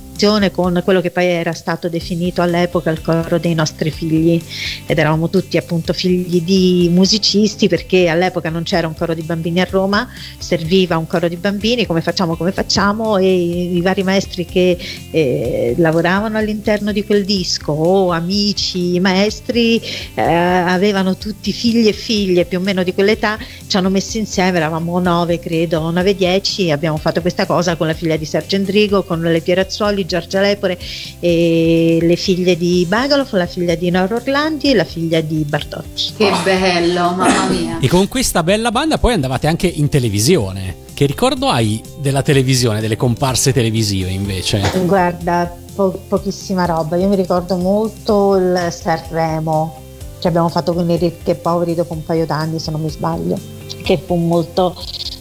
con 0.51 0.81
quello 0.85 1.01
che 1.01 1.11
poi 1.11 1.27
era 1.27 1.53
stato 1.53 1.89
definito 1.89 2.41
all'epoca 2.43 2.91
il 2.91 3.03
coro 3.03 3.39
dei 3.39 3.55
nostri 3.55 3.91
figli. 3.91 4.43
Ed 4.87 4.99
eravamo 4.99 5.29
tutti 5.29 5.57
appunto 5.57 5.93
figli 5.93 6.43
di 6.43 6.89
musicisti 6.91 7.69
perché 7.69 8.09
all'epoca 8.09 8.49
non 8.51 8.63
c'era 8.63 8.87
un 8.87 8.95
coro 8.95 9.15
di 9.15 9.23
bambini 9.23 9.61
a 9.61 9.67
Roma, 9.69 10.09
serviva 10.39 10.97
un 10.97 11.07
coro 11.07 11.29
di 11.29 11.37
bambini 11.37 11.87
come 11.87 12.01
facciamo 12.01 12.37
come 12.37 12.53
facciamo 12.53 13.19
e 13.19 13.75
i 13.75 13.81
vari 13.81 14.03
maestri 14.03 14.45
che 14.45 14.79
eh, 15.11 15.75
lavoravano 15.77 16.39
all'interno 16.39 16.93
di 16.93 17.05
quel 17.05 17.25
disco 17.25 17.73
o 17.73 18.11
amici 18.11 18.99
maestri 19.01 19.81
eh, 20.15 20.23
avevano 20.23 21.17
tutti 21.17 21.53
figli 21.53 21.89
e 21.89 21.93
figlie 21.93 22.45
più 22.45 22.59
o 22.59 22.61
meno 22.61 22.83
di 22.83 22.95
quell'età 22.95 23.39
ci 23.67 23.77
hanno 23.77 23.91
messo 23.91 24.19
insieme 24.19 24.57
eravamo 24.57 24.99
nove 24.99 25.39
credo 25.39 25.91
nove 25.91 26.15
dieci 26.15 26.67
e 26.67 26.73
abbiamo 26.73 26.97
fatto 26.97 27.21
questa 27.21 27.47
cosa 27.47 27.77
con 27.77 27.87
la 27.87 27.95
figlia 27.95 28.17
di 28.17 28.25
Sergio 28.25 28.57
Endrigo 28.57 29.03
con 29.03 29.21
le 29.21 29.41
Pierazzuoli 29.41 30.06
Giorgia 30.07 30.41
Lepore 30.41 30.79
e 31.21 31.99
le 32.01 32.17
figlie 32.17 32.57
di 32.57 32.85
Bagalof 32.89 33.33
la 33.33 33.47
figlia 33.47 33.75
di 33.75 33.91
Nora 33.91 34.15
Orlandi 34.15 34.71
e 34.71 34.75
la 34.75 34.85
figlia 34.85 35.21
di 35.21 35.45
Bartotti 35.47 36.13
Che 36.17 36.33
bello, 36.43 37.11
mamma 37.11 37.47
mia. 37.49 37.79
E 37.81 37.89
con 37.89 38.09
questa 38.09 38.43
bella 38.43 38.71
banda 38.71 38.99
poi 38.99 39.15
andavate 39.15 39.47
anche 39.47 39.67
in 39.67 39.89
televisione. 39.89 40.85
Che 40.95 41.05
ricordo 41.05 41.49
hai 41.49 41.83
della 41.99 42.23
televisione, 42.23 42.81
delle 42.81 42.97
comparse 42.97 43.53
televisive 43.53 44.11
invece? 44.11 44.63
Guarda, 44.87 45.55
po- 45.75 46.01
pochissima 46.09 46.65
roba. 46.65 46.97
Io 46.97 47.09
mi 47.09 47.17
ricordo 47.17 47.57
molto 47.57 48.37
il 48.37 48.69
Sanremo 48.71 49.85
che 50.19 50.29
abbiamo 50.29 50.49
fatto 50.49 50.73
con 50.73 50.89
i 50.89 50.97
ricchi 50.97 51.31
e 51.31 51.35
poveri 51.35 51.75
dopo 51.75 51.93
un 51.93 52.05
paio 52.05 52.27
d'anni, 52.27 52.59
se 52.59 52.71
non 52.71 52.81
mi 52.81 52.91
sbaglio, 52.91 53.39
che 53.83 53.99
fu 54.05 54.15
molto, 54.15 54.75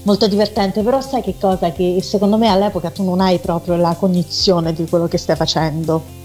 molto 0.06 0.28
divertente. 0.28 0.82
Però 0.82 1.02
sai 1.02 1.22
che 1.22 1.36
cosa? 1.40 1.72
Che 1.72 2.00
secondo 2.02 2.38
me 2.38 2.48
all'epoca 2.48 2.90
tu 2.90 3.04
non 3.04 3.20
hai 3.20 3.38
proprio 3.40 3.76
la 3.76 3.96
cognizione 3.98 4.74
di 4.74 4.86
quello 4.88 5.08
che 5.08 5.18
stai 5.18 5.36
facendo. 5.36 6.24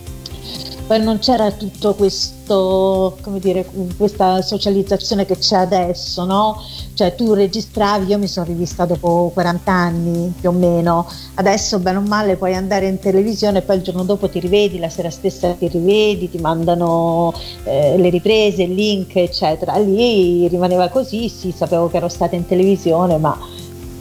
Poi 0.91 1.01
non 1.05 1.21
c'era 1.21 1.53
tutto 1.53 1.95
questo, 1.95 3.17
come 3.21 3.39
dire, 3.39 3.65
questa 3.97 4.43
socializzazione 4.43 5.25
che 5.25 5.39
c'è 5.39 5.55
adesso, 5.55 6.25
no? 6.25 6.61
Cioè 6.95 7.15
tu 7.15 7.33
registravi, 7.33 8.11
io 8.11 8.19
mi 8.19 8.27
sono 8.27 8.47
rivista 8.47 8.87
dopo 8.87 9.31
40 9.33 9.71
anni 9.71 10.35
più 10.41 10.49
o 10.49 10.53
meno, 10.53 11.07
adesso 11.35 11.79
bene 11.79 11.99
o 11.99 12.01
male 12.01 12.35
puoi 12.35 12.57
andare 12.57 12.89
in 12.89 12.99
televisione 12.99 13.59
e 13.59 13.63
poi 13.63 13.77
il 13.77 13.83
giorno 13.83 14.03
dopo 14.03 14.29
ti 14.29 14.41
rivedi, 14.41 14.81
la 14.81 14.89
sera 14.89 15.11
stessa 15.11 15.53
ti 15.53 15.69
rivedi, 15.69 16.29
ti 16.29 16.39
mandano 16.39 17.33
eh, 17.63 17.97
le 17.97 18.09
riprese, 18.09 18.65
il 18.65 18.75
link, 18.75 19.15
eccetera. 19.15 19.79
Lì 19.79 20.49
rimaneva 20.49 20.89
così, 20.89 21.29
sì, 21.29 21.53
sapevo 21.53 21.89
che 21.89 21.99
ero 21.99 22.09
stata 22.09 22.35
in 22.35 22.47
televisione, 22.47 23.17
ma 23.17 23.39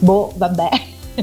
boh, 0.00 0.32
vabbè. 0.36 0.68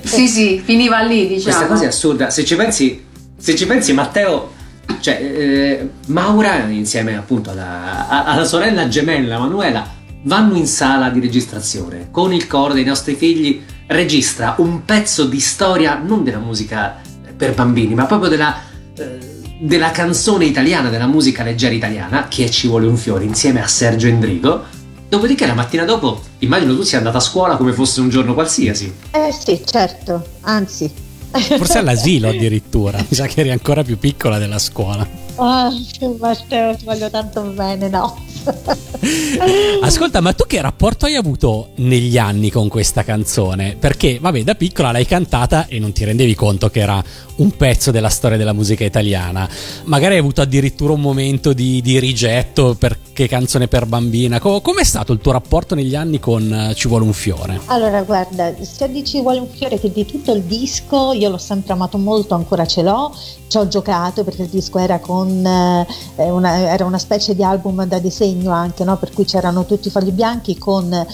Sì, 0.03 0.27
sì, 0.27 0.61
finiva 0.63 1.01
lì, 1.01 1.27
diciamo. 1.27 1.43
Questa 1.55 1.67
cosa 1.67 1.83
è 1.83 1.87
assurda. 1.87 2.29
Se 2.29 2.45
ci 2.45 2.55
pensi, 2.55 3.03
se 3.37 3.55
ci 3.55 3.65
pensi 3.65 3.93
Matteo, 3.93 4.53
cioè 4.99 5.15
eh, 5.21 5.89
Maura 6.07 6.57
insieme 6.67 7.17
appunto 7.17 7.49
alla, 7.51 8.07
a- 8.07 8.23
alla 8.25 8.45
sorella 8.45 8.87
gemella 8.87 9.37
Manuela 9.39 9.85
vanno 10.23 10.55
in 10.55 10.67
sala 10.67 11.09
di 11.09 11.19
registrazione 11.19 12.07
con 12.11 12.33
il 12.33 12.47
coro 12.47 12.73
dei 12.73 12.83
nostri 12.83 13.15
figli, 13.15 13.61
registra 13.87 14.55
un 14.59 14.83
pezzo 14.85 15.25
di 15.25 15.39
storia 15.39 15.99
non 16.03 16.23
della 16.23 16.39
musica 16.39 17.01
per 17.35 17.53
bambini, 17.53 17.93
ma 17.93 18.05
proprio 18.05 18.29
della, 18.29 18.55
eh, 18.97 19.17
della 19.59 19.91
canzone 19.91 20.45
italiana, 20.45 20.89
della 20.89 21.07
musica 21.07 21.43
leggera 21.43 21.73
italiana, 21.73 22.27
che 22.27 22.49
ci 22.51 22.67
vuole 22.67 22.87
un 22.87 22.97
fiore, 22.97 23.23
insieme 23.23 23.61
a 23.63 23.67
Sergio 23.67 24.07
Endrigo. 24.07 24.75
Dopodiché 25.09 25.45
la 25.45 25.53
mattina 25.53 25.85
dopo, 25.85 26.21
immagino 26.39 26.75
tu 26.75 26.81
sia 26.81 26.97
andata 26.97 27.17
a 27.17 27.21
scuola 27.21 27.55
come 27.55 27.71
fosse 27.71 28.01
un 28.01 28.09
giorno 28.09 28.33
qualsiasi. 28.33 28.93
Eh 29.11 29.31
sì, 29.31 29.61
certo, 29.65 30.25
anzi. 30.41 30.91
Forse 31.31 31.77
all'asilo 31.77 32.29
addirittura. 32.29 32.97
Mi 33.07 33.15
sa 33.15 33.25
che 33.27 33.41
eri 33.41 33.51
ancora 33.51 33.83
più 33.83 33.97
piccola 33.97 34.37
della 34.37 34.59
scuola. 34.59 35.26
Ah, 35.37 35.71
Matteo, 36.19 36.75
ti 36.75 36.85
voglio 36.85 37.09
tanto 37.09 37.41
bene, 37.41 37.89
no. 37.89 38.25
Ascolta, 39.81 40.21
ma 40.21 40.33
tu 40.33 40.45
che 40.47 40.61
rapporto 40.61 41.05
hai 41.05 41.15
avuto 41.15 41.69
negli 41.75 42.17
anni 42.17 42.49
con 42.49 42.67
questa 42.67 43.03
canzone? 43.03 43.75
Perché, 43.79 44.17
vabbè, 44.19 44.43
da 44.43 44.55
piccola 44.55 44.91
l'hai 44.91 45.05
cantata 45.05 45.67
e 45.67 45.79
non 45.79 45.91
ti 45.91 46.05
rendevi 46.05 46.33
conto 46.33 46.69
che 46.69 46.79
era 46.79 47.03
un 47.37 47.51
pezzo 47.55 47.91
della 47.91 48.09
storia 48.09 48.37
della 48.37 48.53
musica 48.53 48.83
italiana. 48.83 49.47
Magari 49.83 50.13
hai 50.13 50.19
avuto 50.19 50.41
addirittura 50.41 50.93
un 50.93 51.01
momento 51.01 51.53
di, 51.53 51.81
di 51.81 51.99
rigetto 51.99 52.75
perché 52.77 53.27
canzone 53.27 53.67
per 53.67 53.85
bambina. 53.85 54.39
Co- 54.39 54.61
com'è 54.61 54.83
stato 54.83 55.13
il 55.13 55.19
tuo 55.19 55.33
rapporto 55.33 55.75
negli 55.75 55.95
anni 55.95 56.19
con 56.19 56.51
eh, 56.51 56.73
Ci 56.73 56.87
vuole 56.87 57.05
un 57.05 57.13
fiore? 57.13 57.59
Allora, 57.65 58.01
guarda, 58.03 58.53
sia 58.61 58.87
di 58.87 59.03
Ci 59.03 59.21
vuole 59.21 59.39
un 59.39 59.47
fiore 59.49 59.79
che 59.79 59.91
di 59.91 60.05
tutto 60.05 60.33
il 60.33 60.43
disco, 60.43 61.13
io 61.13 61.29
l'ho 61.29 61.37
sempre 61.37 61.73
amato 61.73 61.97
molto, 61.97 62.33
ancora 62.33 62.65
ce 62.65 62.81
l'ho. 62.81 63.13
Ci 63.47 63.57
ho 63.57 63.67
giocato 63.67 64.23
perché 64.23 64.43
il 64.43 64.49
disco 64.49 64.77
era 64.79 64.99
con 64.99 65.26
eh, 65.29 66.29
una, 66.29 66.71
era 66.71 66.85
una 66.85 66.97
specie 66.97 67.35
di 67.35 67.43
album 67.43 67.85
da 67.85 67.99
disegno 67.99 68.51
anche, 68.51 68.83
no? 68.83 68.97
per 68.97 69.11
cui 69.13 69.25
c'erano 69.25 69.65
tutti 69.65 69.87
i 69.87 69.91
fogli 69.91 70.11
bianchi 70.11 70.57
con 70.57 70.91
eh, 70.93 71.05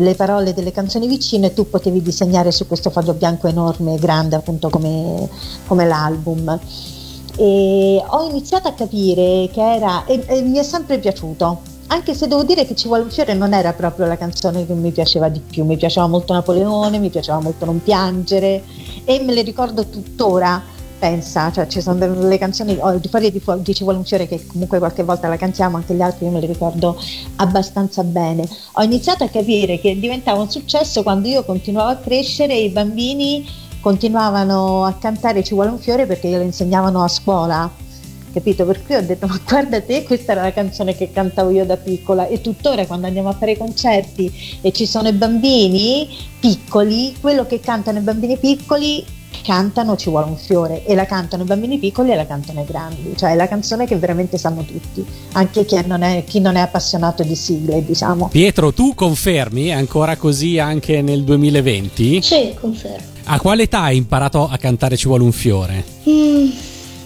le 0.00 0.14
parole 0.14 0.54
delle 0.54 0.72
canzoni 0.72 1.06
vicine 1.06 1.48
e 1.48 1.54
tu 1.54 1.68
potevi 1.68 2.02
disegnare 2.02 2.50
su 2.50 2.66
questo 2.66 2.90
foglio 2.90 3.14
bianco 3.14 3.46
enorme 3.46 3.94
e 3.94 3.98
grande 3.98 4.36
appunto 4.36 4.68
come, 4.68 5.28
come 5.66 5.86
l'album. 5.86 6.58
E 7.36 8.02
ho 8.06 8.28
iniziato 8.28 8.68
a 8.68 8.72
capire 8.72 9.48
che 9.52 9.74
era, 9.74 10.04
e, 10.04 10.22
e 10.26 10.42
mi 10.42 10.58
è 10.58 10.62
sempre 10.62 10.98
piaciuto, 10.98 11.72
anche 11.88 12.14
se 12.14 12.26
devo 12.26 12.44
dire 12.44 12.64
che 12.64 12.74
Ci 12.74 12.86
vuole 12.86 13.02
un 13.02 13.10
fiore 13.10 13.34
non 13.34 13.52
era 13.52 13.72
proprio 13.72 14.06
la 14.06 14.16
canzone 14.16 14.66
che 14.66 14.72
mi 14.72 14.90
piaceva 14.90 15.28
di 15.28 15.40
più, 15.40 15.64
mi 15.64 15.76
piaceva 15.76 16.06
molto 16.06 16.32
Napoleone, 16.32 16.98
mi 16.98 17.10
piaceva 17.10 17.40
molto 17.40 17.64
Non 17.66 17.82
piangere 17.82 18.62
e 19.04 19.20
me 19.20 19.32
le 19.32 19.42
ricordo 19.42 19.86
tuttora. 19.86 20.72
Pensa, 21.04 21.52
cioè 21.52 21.66
ci 21.66 21.82
sono 21.82 21.98
delle 21.98 22.38
canzoni 22.38 22.78
oh, 22.80 22.96
di 22.96 23.08
fuori 23.08 23.30
di, 23.30 23.38
fu- 23.38 23.60
di 23.60 23.74
Ci 23.74 23.82
vuole 23.82 23.98
un 23.98 24.06
fiore 24.06 24.26
che 24.26 24.46
comunque 24.46 24.78
qualche 24.78 25.02
volta 25.02 25.28
la 25.28 25.36
cantiamo, 25.36 25.76
anche 25.76 25.92
gli 25.92 26.00
altri 26.00 26.24
io 26.24 26.32
me 26.32 26.40
li 26.40 26.46
ricordo 26.46 26.98
abbastanza 27.36 28.02
bene. 28.02 28.48
Ho 28.72 28.82
iniziato 28.82 29.22
a 29.22 29.28
capire 29.28 29.78
che 29.78 29.98
diventava 30.00 30.40
un 30.40 30.50
successo 30.50 31.02
quando 31.02 31.28
io 31.28 31.44
continuavo 31.44 31.90
a 31.90 31.96
crescere 31.96 32.54
e 32.54 32.64
i 32.64 32.68
bambini 32.70 33.46
continuavano 33.80 34.84
a 34.86 34.94
cantare 34.94 35.44
Ci 35.44 35.52
vuole 35.52 35.68
un 35.68 35.78
fiore 35.78 36.06
perché 36.06 36.28
glielo 36.28 36.42
insegnavano 36.42 37.04
a 37.04 37.08
scuola 37.08 37.70
capito? 38.32 38.64
Per 38.64 38.82
cui 38.82 38.94
ho 38.94 39.02
detto, 39.02 39.26
ma 39.26 39.38
guarda 39.46 39.82
te, 39.82 40.04
questa 40.04 40.32
era 40.32 40.40
la 40.40 40.52
canzone 40.52 40.96
che 40.96 41.12
cantavo 41.12 41.50
io 41.50 41.66
da 41.66 41.76
piccola 41.76 42.26
e 42.26 42.40
tuttora 42.40 42.86
quando 42.86 43.06
andiamo 43.06 43.28
a 43.28 43.34
fare 43.34 43.52
i 43.52 43.56
concerti 43.58 44.58
e 44.62 44.72
ci 44.72 44.86
sono 44.86 45.08
i 45.08 45.12
bambini 45.12 46.08
piccoli, 46.40 47.14
quello 47.20 47.46
che 47.46 47.60
cantano 47.60 47.98
i 47.98 48.02
bambini 48.02 48.38
piccoli 48.38 49.04
cantano 49.44 49.94
Ci 49.94 50.08
vuole 50.08 50.26
un 50.26 50.36
fiore 50.36 50.84
e 50.86 50.94
la 50.94 51.04
cantano 51.04 51.42
i 51.42 51.46
bambini 51.46 51.78
piccoli 51.78 52.10
e 52.10 52.16
la 52.16 52.26
cantano 52.26 52.62
i 52.62 52.64
grandi, 52.64 53.14
cioè 53.14 53.32
è 53.32 53.34
la 53.34 53.46
canzone 53.46 53.86
che 53.86 53.96
veramente 53.96 54.38
sanno 54.38 54.64
tutti, 54.64 55.04
anche 55.32 55.66
chi 55.66 55.78
non 55.86 56.02
è, 56.02 56.24
chi 56.26 56.40
non 56.40 56.56
è 56.56 56.60
appassionato 56.60 57.22
di 57.22 57.36
sigle, 57.36 57.84
diciamo. 57.84 58.28
Pietro, 58.28 58.72
tu 58.72 58.94
confermi? 58.94 59.66
È 59.66 59.72
ancora 59.72 60.16
così 60.16 60.58
anche 60.58 61.02
nel 61.02 61.24
2020? 61.24 62.22
Sì, 62.22 62.54
confermo. 62.58 63.12
A 63.24 63.38
quale 63.38 63.64
età 63.64 63.82
hai 63.82 63.98
imparato 63.98 64.48
a 64.48 64.56
cantare 64.56 64.96
Ci 64.96 65.06
vuole 65.08 65.24
un 65.24 65.32
fiore? 65.32 65.84
Mm, 66.08 66.50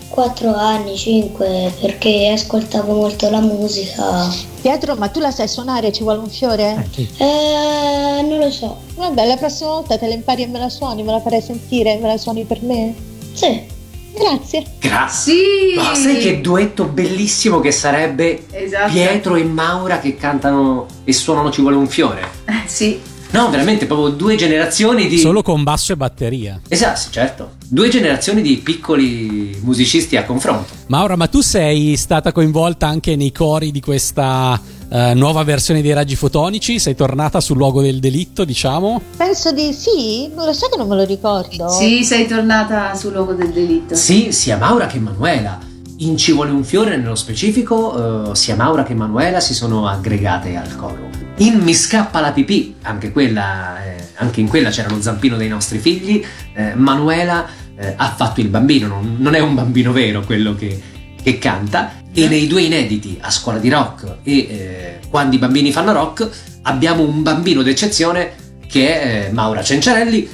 4 0.09 0.55
anni, 0.55 0.97
5, 0.97 1.75
perché 1.81 2.31
ascoltavo 2.35 2.93
molto 2.95 3.31
la 3.31 3.41
musica. 3.41 4.29
Pietro, 4.61 4.97
ma 4.97 5.09
tu 5.09 5.21
la 5.21 5.31
sai 5.31 5.49
suonare? 5.49 5.93
Ci 5.93 6.03
vuole 6.03 6.19
un 6.19 6.29
fiore? 6.29 6.89
Eh, 7.19 8.23
non 8.23 8.39
lo 8.39 8.51
so. 8.51 8.79
Vabbè, 8.97 9.27
la 9.27 9.37
prossima 9.37 9.71
volta 9.71 9.97
te 9.97 10.09
la 10.09 10.15
impari 10.15 10.43
e 10.43 10.47
me 10.47 10.59
la 10.59 10.69
suoni, 10.69 11.03
me 11.03 11.13
la 11.13 11.21
farai 11.21 11.41
sentire, 11.41 11.97
me 11.99 12.09
la 12.09 12.17
suoni 12.17 12.45
per 12.45 12.63
me? 12.63 12.95
Sì. 13.33 13.77
Grazie. 14.19 14.65
Grazie. 14.81 15.33
Sì! 15.35 15.75
Ma 15.77 15.95
sai 15.95 16.19
che 16.19 16.41
duetto 16.41 16.85
bellissimo 16.85 17.61
che 17.61 17.71
sarebbe 17.71 18.47
Esatto. 18.51 18.91
Pietro 18.93 19.37
e 19.37 19.45
Maura 19.45 20.01
che 20.01 20.17
cantano 20.17 20.87
e 21.05 21.13
suonano 21.13 21.53
Ci 21.53 21.61
vuole 21.61 21.77
un 21.77 21.87
fiore? 21.87 22.23
Eh, 22.47 22.67
sì. 22.67 23.01
No, 23.31 23.51
veramente, 23.51 23.87
proprio 23.87 24.09
due 24.09 24.37
generazioni 24.37 25.07
di... 25.07 25.19
Solo 25.19 25.43
con 25.43 25.63
basso 25.63 25.93
e 25.93 25.97
batteria. 25.97 26.61
Esatto, 26.67 26.99
sì, 26.99 27.09
certo. 27.11 27.51
Due 27.67 27.89
generazioni 27.89 28.41
di 28.41 28.57
piccoli 28.57 29.59
musicisti 29.63 30.17
a 30.17 30.25
confronto. 30.25 30.73
Maura, 30.87 31.17
ma 31.17 31.27
tu 31.27 31.43
sei 31.43 31.97
stata 31.97 32.33
coinvolta 32.33 32.87
anche 32.87 33.17
nei 33.17 33.31
cori 33.31 33.71
di 33.71 33.81
questa 33.81 34.59
eh, 34.91 35.13
nuova 35.15 35.43
versione 35.45 35.83
dei 35.83 35.93
raggi 35.93 36.17
fotonici? 36.17 36.79
Sei 36.79 36.95
tornata 36.95 37.41
sul 37.41 37.59
luogo 37.59 37.83
del 37.83 38.01
delitto, 38.01 38.45
diciamo? 38.45 39.03
Penso 39.17 39.53
di 39.53 39.75
sì, 39.75 40.31
non 40.35 40.47
lo 40.47 40.53
so 40.55 40.69
che 40.69 40.79
non 40.79 40.89
me 40.89 40.97
lo 40.97 41.05
ricordo. 41.05 41.69
Sì, 41.69 42.05
sei 42.05 42.27
tornata 42.27 42.95
sul 42.95 43.13
luogo 43.13 43.35
del 43.35 43.51
delitto. 43.51 43.95
Sì, 43.95 44.33
sia 44.33 44.57
Maura 44.57 44.87
che 44.87 44.99
Manuela. 44.99 45.59
In 45.99 46.17
Ci 46.17 46.33
vuole 46.33 46.53
un 46.53 46.65
fiore 46.65 46.97
nello 46.97 47.17
specifico, 47.17 48.31
eh, 48.31 48.35
sia 48.37 48.55
Maura 48.55 48.85
che 48.85 48.95
Manuela 48.95 49.41
si 49.41 49.53
sono 49.53 49.87
aggregate 49.87 50.57
al 50.57 50.77
coro. 50.77 51.09
In 51.41 51.61
Mi 51.61 51.73
scappa 51.73 52.19
la 52.21 52.33
pipì, 52.33 52.75
anche, 52.83 53.13
quella, 53.13 53.85
eh, 53.85 54.09
anche 54.17 54.41
in 54.41 54.49
quella 54.49 54.71
c'erano 54.71 55.01
Zampino 55.01 55.37
dei 55.37 55.47
nostri 55.47 55.79
figli, 55.79 56.25
eh, 56.53 56.75
Manuela 56.75 57.47
eh, 57.77 57.95
ha 57.97 58.15
fatto 58.17 58.41
il 58.41 58.49
bambino, 58.49 58.89
non, 58.89 59.17
non 59.21 59.35
è 59.35 59.39
un 59.39 59.55
bambino 59.55 59.93
vero 59.93 60.23
quello 60.23 60.57
che, 60.57 60.81
che 61.23 61.39
canta, 61.39 61.93
e 62.13 62.27
nei 62.27 62.49
due 62.49 62.63
inediti, 62.63 63.19
A 63.21 63.31
scuola 63.31 63.59
di 63.59 63.69
rock 63.69 64.17
e 64.25 64.39
eh, 64.39 64.99
Quando 65.09 65.37
i 65.37 65.39
bambini 65.39 65.71
fanno 65.71 65.93
rock, 65.93 66.29
abbiamo 66.63 67.03
un 67.03 67.23
bambino 67.23 67.63
d'eccezione 67.63 68.33
che 68.67 69.01
è 69.01 69.27
eh, 69.27 69.33
Maura 69.33 69.63
di 69.63 70.29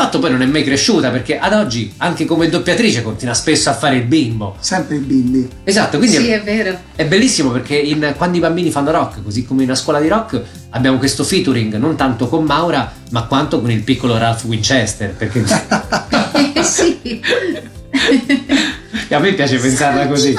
fatto 0.00 0.18
poi 0.18 0.30
non 0.30 0.40
è 0.40 0.46
mai 0.46 0.64
cresciuta 0.64 1.10
perché 1.10 1.38
ad 1.38 1.52
oggi 1.52 1.92
anche 1.98 2.24
come 2.24 2.48
doppiatrice 2.48 3.02
continua 3.02 3.34
spesso 3.34 3.68
a 3.68 3.74
fare 3.74 3.96
il 3.96 4.04
bimbo. 4.04 4.56
Sempre 4.58 4.96
i 4.96 4.98
bimbi. 5.00 5.46
Esatto, 5.62 5.98
quindi 5.98 6.16
Sì, 6.16 6.28
è, 6.30 6.40
è 6.40 6.42
vero. 6.42 6.78
è 6.96 7.04
bellissimo 7.04 7.50
perché 7.50 7.76
in 7.76 8.14
Quando 8.16 8.38
i 8.38 8.40
bambini 8.40 8.70
fanno 8.70 8.92
rock, 8.92 9.22
così 9.22 9.44
come 9.44 9.62
in 9.62 9.68
una 9.68 9.76
scuola 9.76 10.00
di 10.00 10.08
rock, 10.08 10.40
abbiamo 10.70 10.96
questo 10.96 11.22
featuring 11.22 11.76
non 11.76 11.96
tanto 11.96 12.28
con 12.28 12.44
Maura, 12.44 12.90
ma 13.10 13.24
quanto 13.24 13.60
con 13.60 13.70
il 13.70 13.82
piccolo 13.82 14.16
Ralph 14.16 14.44
Winchester, 14.44 15.14
perché 15.14 15.44
sì. 16.64 17.20
a 19.10 19.18
me 19.18 19.32
piace 19.34 19.58
pensarla 19.58 20.06
così. 20.08 20.34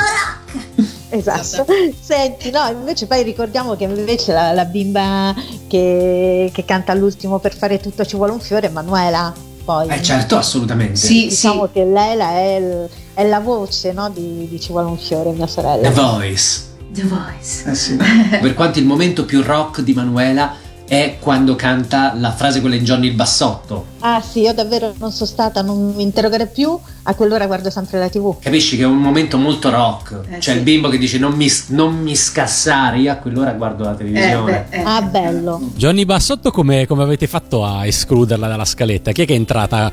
Esatto. 1.09 1.68
Senti, 1.99 2.49
no, 2.49 2.68
invece 2.72 3.05
poi 3.05 3.22
ricordiamo 3.22 3.76
che 3.76 3.84
invece 3.84 4.34
la, 4.34 4.53
la 4.53 4.66
bimba 4.66 5.36
che, 5.68 6.49
che 6.51 6.66
canta 6.66 6.93
all'ultimo 6.93 7.38
per 7.38 7.55
fare 7.55 7.80
tutto 7.80 8.03
ci 8.05 8.16
vuole 8.16 8.32
un 8.32 8.39
fiore 8.39 8.68
è 8.68 8.72
Manuela. 8.72 9.49
Poi. 9.72 9.88
Eh 9.88 10.01
certo, 10.03 10.36
assolutamente. 10.38 10.95
Sì, 10.95 11.28
Diciamo 11.30 11.65
sì. 11.65 11.69
che 11.74 11.86
lei 11.86 12.15
la- 12.17 12.32
è, 12.32 12.55
il- 12.59 12.89
è 13.13 13.28
la 13.28 13.39
voce 13.39 13.91
no, 13.93 14.09
di, 14.09 14.47
di 14.49 14.59
Ci 14.59 14.72
vuole 14.72 14.88
un 14.89 14.97
fiore, 14.97 15.32
mia 15.32 15.47
sorella. 15.47 15.89
The 15.89 16.01
Voice. 16.01 16.61
The 16.89 17.03
Voice. 17.03 17.69
Eh 17.69 17.76
sì. 17.76 17.95
Per 17.95 18.53
quanto 18.53 18.80
il 18.80 18.86
momento 18.86 19.24
più 19.26 19.41
rock 19.41 19.82
di 19.82 19.93
Manuela 19.93 20.53
è 20.91 21.15
quando 21.21 21.55
canta 21.55 22.13
la 22.17 22.33
frase 22.33 22.59
quella 22.59 22.75
in 22.75 22.83
Johnny 22.83 23.07
il 23.07 23.13
bassotto. 23.13 23.85
Ah 23.99 24.19
sì, 24.21 24.41
io 24.41 24.53
davvero 24.53 24.93
non 24.97 25.13
sono 25.13 25.25
stata, 25.29 25.61
non 25.61 25.93
mi 25.95 26.03
interrogare 26.03 26.47
più, 26.47 26.77
a 27.03 27.13
quell'ora 27.15 27.45
guardo 27.45 27.69
sempre 27.69 27.97
la 27.97 28.09
tv. 28.09 28.39
Capisci 28.39 28.75
che 28.75 28.83
è 28.83 28.87
un 28.87 28.97
momento 28.97 29.37
molto 29.37 29.69
rock. 29.69 30.19
Eh, 30.29 30.37
C'è 30.39 30.51
sì. 30.51 30.57
il 30.57 30.63
bimbo 30.63 30.89
che 30.89 30.97
dice 30.97 31.17
non 31.17 31.31
mi, 31.31 31.47
non 31.67 31.97
mi 31.97 32.13
scassare, 32.13 32.97
io 32.97 33.09
a 33.09 33.15
quell'ora 33.15 33.53
guardo 33.53 33.85
la 33.85 33.93
Eh, 33.93 33.95
televisione. 33.95 34.65
beh, 34.69 34.77
eh. 34.79 34.83
Ah, 34.83 35.01
bello. 35.01 35.61
Johnny 35.75 36.03
Bassotto, 36.03 36.51
come, 36.51 36.85
come 36.85 37.03
avete 37.03 37.25
fatto 37.25 37.63
a 37.63 37.85
escluderla 37.85 38.49
dalla 38.49 38.65
scaletta? 38.65 39.13
Chi 39.13 39.21
è 39.21 39.25
che 39.25 39.31
è 39.31 39.37
entrata 39.37 39.89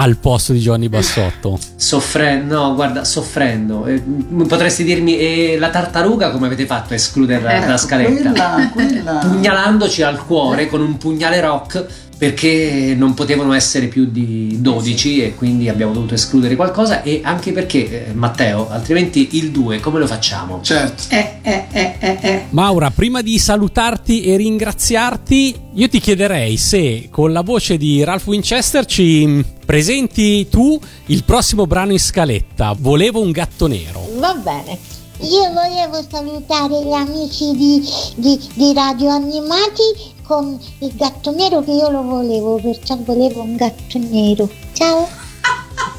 al 0.00 0.16
posto 0.16 0.52
di 0.52 0.60
Johnny 0.60 0.88
Bassotto? 0.88 1.58
Soffrendo, 1.74 2.54
no, 2.54 2.74
guarda, 2.74 3.04
soffrendo. 3.04 3.84
Eh, 3.86 4.00
potresti 4.46 4.84
dirmi, 4.84 5.18
e 5.18 5.56
la 5.58 5.70
tartaruga 5.70 6.30
come 6.30 6.46
avete 6.46 6.66
fatto 6.66 6.92
a 6.92 6.96
escluderla 6.96 7.56
Eh, 7.56 7.60
dalla 7.60 7.76
scaletta? 7.76 8.30
Quella, 8.30 8.70
quella... 8.72 9.12
Pugnalandoci 9.18 10.02
al 10.02 10.24
cuore 10.24 10.68
con 10.68 10.80
un 10.80 10.96
pugnale 10.98 11.40
rock 11.40 11.84
perché 12.18 12.94
non 12.96 13.14
potevano 13.14 13.52
essere 13.52 13.86
più 13.86 14.06
di 14.06 14.60
12 14.60 15.22
e 15.22 15.34
quindi 15.36 15.68
abbiamo 15.68 15.92
dovuto 15.92 16.14
escludere 16.14 16.56
qualcosa 16.56 17.02
e 17.02 17.20
anche 17.22 17.52
perché, 17.52 18.08
eh, 18.08 18.12
Matteo, 18.12 18.68
altrimenti 18.68 19.28
il 19.32 19.52
2 19.52 19.78
come 19.78 20.00
lo 20.00 20.06
facciamo? 20.06 20.60
Certo. 20.60 21.04
Eh, 21.14 21.38
eh, 21.42 21.64
eh, 21.70 21.94
eh, 22.00 22.18
eh. 22.20 22.44
Maura, 22.50 22.90
prima 22.90 23.22
di 23.22 23.38
salutarti 23.38 24.24
e 24.24 24.36
ringraziarti, 24.36 25.54
io 25.74 25.88
ti 25.88 26.00
chiederei 26.00 26.56
se 26.56 27.08
con 27.08 27.32
la 27.32 27.42
voce 27.42 27.76
di 27.76 28.02
Ralph 28.02 28.26
Winchester 28.26 28.84
ci 28.84 29.44
presenti 29.64 30.48
tu 30.48 30.78
il 31.06 31.22
prossimo 31.22 31.66
brano 31.68 31.92
in 31.92 32.00
scaletta. 32.00 32.74
Volevo 32.76 33.20
un 33.20 33.30
gatto 33.30 33.68
nero. 33.68 34.08
Va 34.16 34.34
bene. 34.34 34.76
Io 35.20 35.52
volevo 35.52 36.04
salutare 36.08 36.80
gli 36.84 36.92
amici 36.92 37.52
di, 37.56 37.84
di- 38.16 38.40
di 38.54 38.72
Radio 38.72 39.10
Animati 39.10 40.16
con 40.28 40.60
il 40.80 40.94
gatto 40.94 41.34
nero 41.34 41.62
che 41.62 41.70
io 41.70 41.88
lo 41.88 42.02
volevo, 42.02 42.60
perciò 42.60 42.98
volevo 43.02 43.40
un 43.40 43.56
gatto 43.56 43.98
nero. 43.98 44.46
Ciao! 44.74 45.08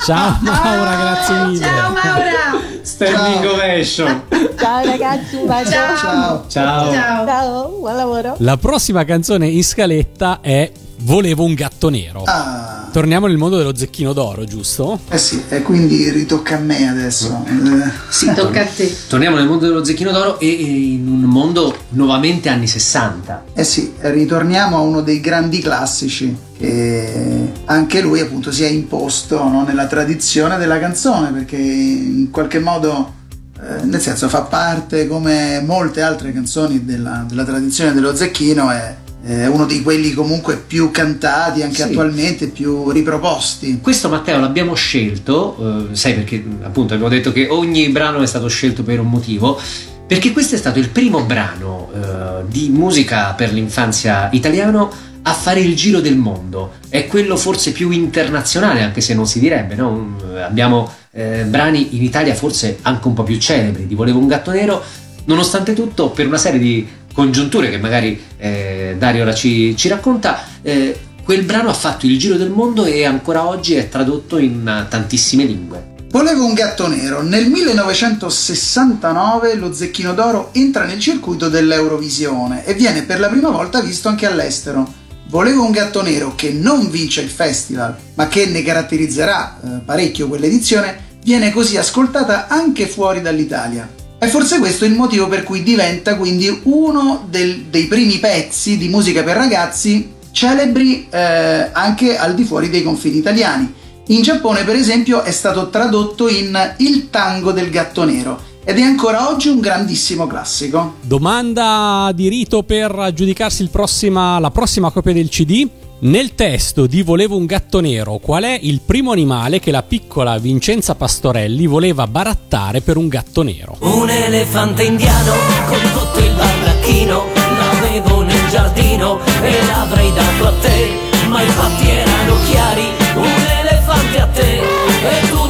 Ciao 0.06 0.38
Maura, 0.42 0.96
grazie 0.96 1.46
mille. 1.46 1.66
Ciao 1.66 1.92
Maura! 1.92 2.84
Standing 2.84 3.46
ovation. 3.46 4.24
Ciao 4.56 4.86
ragazzi, 4.86 5.36
un 5.36 5.48
bacio. 5.48 5.72
Ciao. 5.72 5.96
Ciao. 5.98 6.48
Ciao. 6.48 6.92
Ciao. 6.92 7.26
Ciao, 7.26 7.70
buon 7.70 7.96
lavoro. 7.96 8.36
La 8.38 8.58
prossima 8.58 9.04
canzone 9.04 9.48
in 9.48 9.64
scaletta 9.64 10.42
è 10.42 10.72
Volevo 11.02 11.44
un 11.46 11.54
gatto 11.54 11.90
nero. 11.90 12.24
Ah, 12.26 12.90
Torniamo 12.92 13.28
nel 13.28 13.38
mondo 13.38 13.56
dello 13.58 13.76
zecchino 13.76 14.14
d'oro, 14.14 14.44
giusto? 14.46 15.00
eh 15.10 15.18
sì, 15.18 15.44
e 15.48 15.62
quindi 15.62 16.10
ritocca 16.10 16.56
a 16.58 16.60
me 16.60 16.90
adesso. 16.90 17.46
Eh, 17.48 17.90
Sì, 18.10 18.32
Tocca 18.34 18.62
a 18.62 18.66
te. 18.66 18.94
Torniamo 19.08 19.38
nel 19.38 19.48
mondo 19.48 19.66
dello 19.68 19.84
zecchino 19.86 20.12
d'oro 20.12 20.40
e 20.40 20.48
e 20.48 20.64
in 20.64 21.08
un 21.08 21.22
mondo 21.22 21.74
nuovamente 21.90 22.50
anni 22.50 22.68
60. 22.68 23.44
Eh 23.54 23.64
sì, 23.64 23.94
ritorniamo 24.00 24.76
a 24.78 24.82
uno 24.82 25.02
dei 25.02 25.20
grandi 25.22 25.60
classici 25.60 26.36
che 26.58 27.52
anche 27.66 28.02
lui 28.02 28.20
appunto 28.20 28.52
si 28.52 28.64
è 28.64 28.68
imposto 28.68 29.42
no, 29.48 29.64
nella 29.64 29.86
tradizione 29.88 30.58
della 30.58 30.80
canzone 30.80 31.32
perché 31.32 31.56
in 31.56 32.30
qualche 32.32 32.60
modo, 32.60 33.14
eh, 33.62 33.84
nel 33.86 34.02
senso 34.02 34.28
fa 34.28 34.42
parte 34.42 35.08
come 35.08 35.62
molte 35.66 36.02
altre 36.02 36.34
canzoni 36.34 36.84
della, 36.84 37.24
della 37.28 37.46
tradizione 37.46 37.94
dello 37.94 38.14
Zecchino, 38.16 38.70
è, 38.72 38.96
è 39.22 39.48
uno 39.48 39.66
di 39.66 39.82
quelli 39.82 40.14
comunque 40.14 40.56
più 40.56 40.92
cantati 40.92 41.62
anche 41.62 41.76
Sì. 41.76 41.82
attualmente, 41.84 42.48
più 42.48 42.90
riproposti. 42.90 43.80
Questo 43.82 44.08
Matteo 44.10 44.40
l'abbiamo 44.40 44.74
scelto, 44.76 45.90
eh, 45.92 45.96
sai 45.96 46.14
perché 46.14 46.44
appunto 46.62 46.94
abbiamo 46.94 47.12
detto 47.14 47.32
che 47.32 47.48
ogni 47.50 47.90
brano 47.90 48.22
è 48.22 48.26
stato 48.28 48.48
scelto 48.48 48.84
per 48.84 49.00
un 49.00 49.10
motivo, 49.10 49.60
perché 50.08 50.32
questo 50.32 50.56
è 50.56 50.58
stato 50.58 50.80
il 50.80 50.90
primo 50.90 51.24
brano 51.24 51.90
eh, 51.94 52.44
di 52.48 52.70
musica 52.70 53.34
per 53.34 53.52
l'infanzia 53.54 54.30
italiano 54.32 54.90
a 55.22 55.34
fare 55.34 55.60
il 55.60 55.76
giro 55.76 56.00
del 56.00 56.16
mondo. 56.16 56.72
È 56.88 57.06
quello 57.06 57.36
forse 57.36 57.72
più 57.74 57.92
internazionale, 57.92 58.82
anche 58.82 59.02
se 59.02 59.14
non 59.14 59.28
si 59.28 59.40
direbbe, 59.40 59.76
no? 59.76 59.90
Un- 59.90 60.42
abbiamo 60.42 60.92
eh, 61.12 61.44
brani 61.44 61.96
in 61.98 62.04
Italia 62.04 62.34
forse 62.34 62.78
anche 62.84 63.08
un 63.08 63.14
po' 63.14 63.24
più 63.24 63.38
celebri, 63.38 63.86
di 63.86 63.96
Volevo 63.96 64.18
un 64.20 64.28
gatto 64.28 64.52
nero, 64.52 64.82
nonostante 65.26 65.74
tutto 65.74 66.10
per 66.10 66.26
una 66.26 66.38
serie 66.38 66.60
di 66.60 66.88
congiunture 67.20 67.70
che 67.70 67.80
magari 67.80 68.18
eh, 68.38 68.96
Dario 68.98 69.24
ora 69.24 69.34
ci, 69.34 69.76
ci 69.76 69.90
racconta, 69.90 70.42
eh, 70.62 70.98
quel 71.22 71.44
brano 71.44 71.70
ha 71.70 71.74
fatto 71.74 72.06
il 72.06 72.18
giro 72.18 72.38
del 72.38 72.50
mondo 72.50 72.86
e 72.86 73.04
ancora 73.04 73.46
oggi 73.46 73.76
è 73.76 73.90
tradotto 73.90 74.38
in 74.38 74.66
eh, 74.66 74.86
tantissime 74.88 75.44
lingue. 75.44 75.98
Volevo 76.12 76.46
un 76.46 76.54
gatto 76.54 76.88
nero. 76.88 77.22
Nel 77.22 77.50
1969 77.50 79.56
lo 79.56 79.74
Zecchino 79.74 80.14
d'Oro 80.14 80.52
entra 80.54 80.86
nel 80.86 81.02
circuito 81.02 81.50
dell'Eurovisione 81.50 82.64
e 82.64 82.74
viene 82.74 83.04
per 83.04 83.20
la 83.20 83.28
prima 83.28 83.50
volta 83.50 83.82
visto 83.82 84.08
anche 84.08 84.26
all'estero. 84.26 84.90
Volevo 85.28 85.66
un 85.66 85.72
gatto 85.72 86.02
nero 86.02 86.36
che 86.36 86.54
non 86.54 86.90
vince 86.90 87.20
il 87.20 87.30
festival, 87.30 87.98
ma 88.14 88.30
che 88.30 88.46
ne 88.46 88.64
caratterizzerà 88.64 89.60
eh, 89.62 89.68
parecchio 89.84 90.30
quell'edizione, 90.30 91.18
viene 91.22 91.52
così 91.52 91.76
ascoltata 91.76 92.48
anche 92.48 92.88
fuori 92.88 93.22
dall'Italia. 93.22 93.99
È 94.20 94.28
forse 94.28 94.60
questo 94.60 94.84
il 94.84 94.96
motivo 94.96 95.30
per 95.30 95.44
cui 95.44 95.64
diventa 95.64 96.18
quindi 96.18 96.60
uno 96.64 97.26
del- 97.30 97.68
dei 97.70 97.86
primi 97.86 98.18
pezzi 98.18 98.78
di 98.78 98.90
musica 98.90 99.24
per 99.24 99.38
ragazzi 99.38 100.12
celebri 100.32 101.08
eh, 101.10 101.70
anche 101.72 102.18
al 102.18 102.36
di 102.36 102.44
fuori 102.44 102.70
dei 102.70 102.84
confini 102.84 103.18
italiani. 103.18 103.74
In 104.08 104.22
Giappone, 104.22 104.66
per 104.66 104.76
esempio, 104.76 105.22
è 105.24 105.32
stato 105.32 105.70
tradotto 105.70 106.28
in 106.28 106.74
Il 106.78 107.10
tango 107.10 107.52
del 107.54 107.70
gatto 107.70 108.04
nero 108.04 108.42
ed 108.66 108.78
è 108.78 108.82
ancora 108.82 109.30
oggi 109.30 109.48
un 109.48 109.62
grandissimo 109.62 110.28
classico. 110.28 110.96
Domanda 111.02 112.12
di 112.14 112.28
rito 112.28 112.62
per 112.64 112.92
aggiudicarsi 112.94 113.62
il 113.62 113.70
prossima- 113.70 114.38
la 114.40 114.52
prossima 114.52 114.92
copia 114.92 115.14
del 115.14 115.30
CD. 115.30 115.68
Nel 116.02 116.34
testo 116.34 116.88
di 116.88 117.02
Volevo 117.02 117.36
un 117.36 117.46
gatto 117.46 117.82
nero, 117.82 118.20
qual 118.20 118.44
è 118.44 118.58
il 118.62 118.80
primo 118.80 119.12
animale 119.12 119.60
che 119.60 119.70
la 119.70 119.84
piccola 119.84 120.38
Vincenza 120.38 120.96
Pastorelli 120.96 121.66
voleva 121.68 122.08
barattare 122.08 122.80
per 122.80 122.96
un 122.96 123.10
gatto 123.10 123.42
nero? 123.42 123.76
Un 123.80 124.10
elefante 124.10 124.84
indiano 124.84 125.34
con 125.68 125.80
tutto 125.92 126.20
il 126.20 126.34
baldacchino 126.34 127.26
L'avevo 127.34 128.22
nel 128.22 128.48
giardino 128.50 129.20
e 129.42 129.66
l'avrei 129.66 130.14
dato 130.14 130.48
a 130.48 130.54
te 130.62 130.88
Ma 131.28 131.42
i 131.42 131.48
fatti 131.48 131.90
erano 131.90 132.36
chiari, 132.50 132.86
un 133.16 133.46
elefante 133.60 134.22
a 134.22 134.28
te 134.28 134.58
E 134.58 135.28
tu 135.28 135.49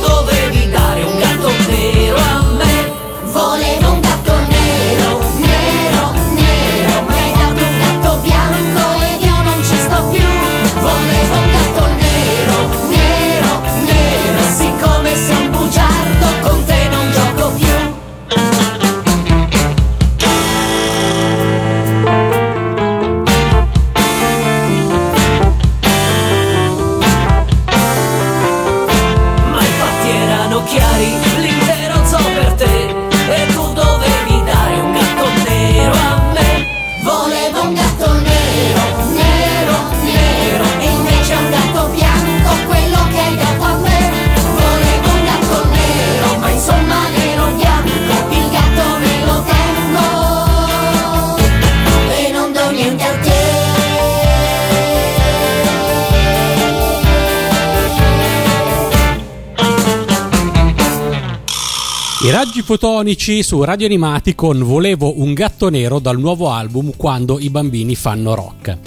I 62.29 62.31
raggi 62.31 62.61
fotonici 62.61 63.41
su 63.41 63.63
Radio 63.63 63.87
Animati 63.87 64.35
con 64.35 64.63
Volevo 64.63 65.19
un 65.19 65.33
gatto 65.33 65.69
nero 65.69 65.97
dal 65.97 66.19
nuovo 66.19 66.51
album 66.51 66.91
Quando 66.95 67.39
i 67.39 67.49
bambini 67.49 67.95
fanno 67.95 68.35
rock. 68.35 68.77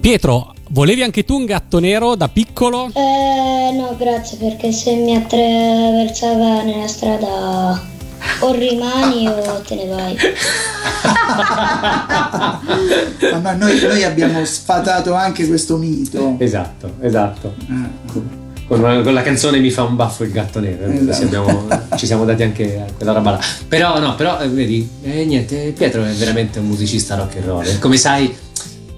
Pietro, 0.00 0.54
volevi 0.70 1.02
anche 1.02 1.26
tu 1.26 1.36
un 1.36 1.44
gatto 1.44 1.78
nero 1.78 2.14
da 2.14 2.28
piccolo? 2.28 2.90
Eh, 2.94 3.76
no, 3.76 3.94
grazie, 3.98 4.38
perché 4.38 4.72
se 4.72 4.94
mi 4.94 5.14
attraversava 5.14 6.62
nella 6.62 6.88
strada 6.88 7.78
o 8.38 8.52
rimani 8.52 9.28
o 9.28 9.60
te 9.60 9.74
ne 9.74 9.86
vai. 9.86 10.16
Ma 13.42 13.52
no, 13.52 13.66
noi, 13.66 13.78
noi 13.78 14.04
abbiamo 14.04 14.42
sfatato 14.46 15.12
anche 15.12 15.46
questo 15.46 15.76
mito. 15.76 16.36
Esatto, 16.38 16.94
esatto. 17.02 17.52
Eh. 17.68 18.39
Con, 18.70 19.00
con 19.02 19.12
la 19.12 19.22
canzone 19.22 19.58
Mi 19.58 19.72
fa 19.72 19.82
un 19.82 19.96
baffo 19.96 20.22
il 20.22 20.30
gatto 20.30 20.60
nero. 20.60 20.84
Esatto. 20.86 21.12
Ci, 21.16 21.22
abbiamo- 21.24 21.66
ci 21.96 22.06
siamo 22.06 22.24
dati 22.24 22.44
anche 22.44 22.78
a 22.86 22.92
quella 22.96 23.10
roba 23.10 23.32
là. 23.32 23.40
Però 23.66 23.98
no, 23.98 24.14
però 24.14 24.38
eh, 24.38 24.46
vedi, 24.48 24.88
eh, 25.02 25.24
niente, 25.24 25.74
Pietro 25.76 26.04
è 26.04 26.12
veramente 26.12 26.60
un 26.60 26.66
musicista 26.66 27.16
rock 27.16 27.34
and 27.38 27.44
roll. 27.46 27.78
Come 27.80 27.96
sai, 27.96 28.32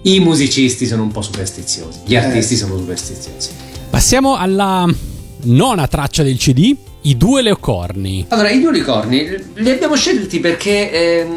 i 0.03 0.20
musicisti 0.20 0.87
sono 0.87 1.03
un 1.03 1.11
po' 1.11 1.23
superstiziosi, 1.23 2.01
gli 2.05 2.14
artisti 2.16 2.53
Eh. 2.53 2.57
sono 2.59 2.77
superstiziosi. 2.77 3.49
Passiamo 3.89 4.37
alla 4.37 4.87
nona 5.45 5.87
traccia 5.87 6.23
del 6.23 6.37
CD, 6.37 6.77
I 7.05 7.16
due 7.16 7.41
leocorni. 7.41 8.27
Allora, 8.29 8.51
i 8.51 8.61
due 8.61 8.68
unicorni 8.68 9.27
li 9.55 9.70
abbiamo 9.70 9.95
scelti 9.97 10.39
perché 10.39 10.91
ehm, 10.93 11.37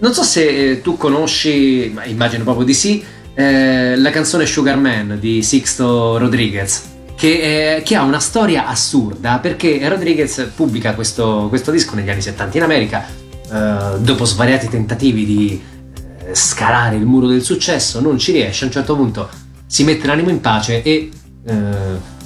non 0.00 0.12
so 0.12 0.24
se 0.24 0.70
eh, 0.72 0.80
tu 0.80 0.96
conosci, 0.96 1.88
ma 1.94 2.04
immagino 2.04 2.42
proprio 2.42 2.66
di 2.66 2.74
sì, 2.74 3.00
eh, 3.32 3.96
la 3.96 4.10
canzone 4.10 4.44
Sugar 4.44 4.76
Man 4.76 5.18
di 5.20 5.40
Sixto 5.40 6.18
Rodriguez. 6.18 6.82
Che, 7.20 7.76
eh, 7.76 7.82
che 7.82 7.96
ha 7.96 8.02
una 8.02 8.18
storia 8.18 8.66
assurda 8.66 9.40
perché 9.40 9.86
Rodriguez 9.90 10.52
pubblica 10.54 10.94
questo, 10.94 11.48
questo 11.50 11.70
disco 11.70 11.94
negli 11.94 12.08
anni 12.08 12.22
70 12.22 12.56
in 12.56 12.62
America 12.62 13.06
eh, 13.06 13.98
dopo 13.98 14.24
svariati 14.24 14.68
tentativi 14.68 15.26
di 15.26 15.62
eh, 16.24 16.34
scalare 16.34 16.96
il 16.96 17.04
muro 17.04 17.26
del 17.26 17.42
successo 17.42 18.00
non 18.00 18.16
ci 18.16 18.32
riesce 18.32 18.64
a 18.64 18.68
un 18.68 18.72
certo 18.72 18.96
punto 18.96 19.28
si 19.66 19.84
mette 19.84 20.06
l'animo 20.06 20.30
in 20.30 20.40
pace 20.40 20.82
e 20.82 21.10
eh, 21.44 21.54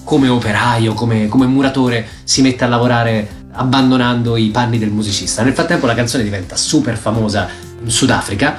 come 0.05 0.28
operaio, 0.28 0.95
come, 0.95 1.28
come 1.28 1.47
muratore 1.47 2.07
si 2.22 2.42
mette 2.42 2.64
a 2.64 2.68
lavorare 2.68 3.42
abbandonando 3.53 4.36
i 4.36 4.49
panni 4.51 4.78
del 4.78 4.90
musicista. 4.90 5.42
Nel 5.42 5.55
frattempo 5.55 5.86
la 5.86 5.95
canzone 5.95 6.22
diventa 6.22 6.57
super 6.57 6.97
famosa 6.97 7.49
in 7.82 7.90
Sudafrica 7.90 8.57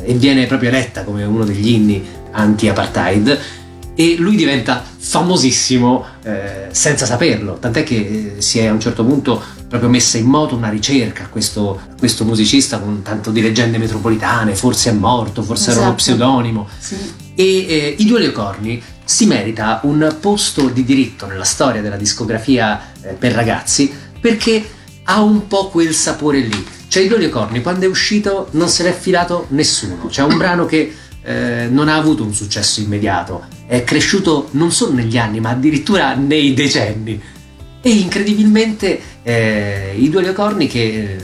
eh, 0.00 0.10
e 0.10 0.14
viene 0.14 0.46
proprio 0.46 0.70
eletta 0.70 1.04
come 1.04 1.24
uno 1.24 1.44
degli 1.44 1.68
inni 1.68 2.04
anti-apartheid 2.32 3.38
e 3.96 4.16
lui 4.18 4.36
diventa 4.36 4.84
famosissimo 4.96 6.04
eh, 6.22 6.68
senza 6.70 7.06
saperlo, 7.06 7.54
tant'è 7.58 7.82
che 7.82 8.34
eh, 8.36 8.42
si 8.42 8.58
è 8.58 8.66
a 8.66 8.72
un 8.72 8.78
certo 8.78 9.04
punto 9.04 9.42
proprio 9.66 9.88
messa 9.88 10.18
in 10.18 10.26
moto 10.26 10.54
una 10.54 10.68
ricerca 10.68 11.24
a 11.24 11.28
questo, 11.28 11.80
questo 11.98 12.24
musicista 12.24 12.78
con 12.78 13.02
tanto 13.02 13.30
di 13.30 13.40
leggende 13.40 13.78
metropolitane, 13.78 14.54
forse 14.54 14.90
è 14.90 14.92
morto, 14.92 15.42
forse 15.42 15.70
era 15.70 15.80
uno 15.80 15.94
Esatto. 15.94 16.02
pseudonimo. 16.02 16.68
Sì. 16.78 16.96
E 17.34 17.66
eh, 17.66 17.94
I 17.98 18.04
Due 18.04 18.20
Leocorni 18.20 18.82
si 19.02 19.26
merita 19.26 19.80
un 19.84 20.16
posto 20.20 20.68
di 20.68 20.84
diritto 20.84 21.26
nella 21.26 21.44
storia 21.44 21.80
della 21.80 21.96
discografia 21.96 22.92
eh, 23.00 23.12
per 23.14 23.32
ragazzi 23.32 23.92
perché 24.20 24.62
ha 25.04 25.22
un 25.22 25.46
po' 25.46 25.68
quel 25.68 25.94
sapore 25.94 26.40
lì. 26.40 26.66
Cioè, 26.88 27.02
I 27.02 27.08
Due 27.08 27.18
Leocorni, 27.18 27.62
quando 27.62 27.86
è 27.86 27.88
uscito, 27.88 28.48
non 28.52 28.68
se 28.68 28.82
l'è 28.82 28.96
filato 28.96 29.46
nessuno. 29.50 30.06
C'è 30.08 30.22
un 30.22 30.36
brano 30.36 30.66
che 30.66 30.94
eh, 31.26 31.66
non 31.68 31.88
ha 31.88 31.96
avuto 31.96 32.22
un 32.22 32.32
successo 32.32 32.80
immediato, 32.80 33.46
è 33.66 33.82
cresciuto 33.82 34.48
non 34.52 34.70
solo 34.70 34.92
negli 34.92 35.18
anni, 35.18 35.40
ma 35.40 35.50
addirittura 35.50 36.14
nei 36.14 36.54
decenni. 36.54 37.20
E 37.80 37.90
incredibilmente 37.90 39.00
eh, 39.22 39.94
i 39.98 40.08
due 40.08 40.22
Leocorni, 40.22 40.68
che 40.68 40.78
eh, 40.78 41.16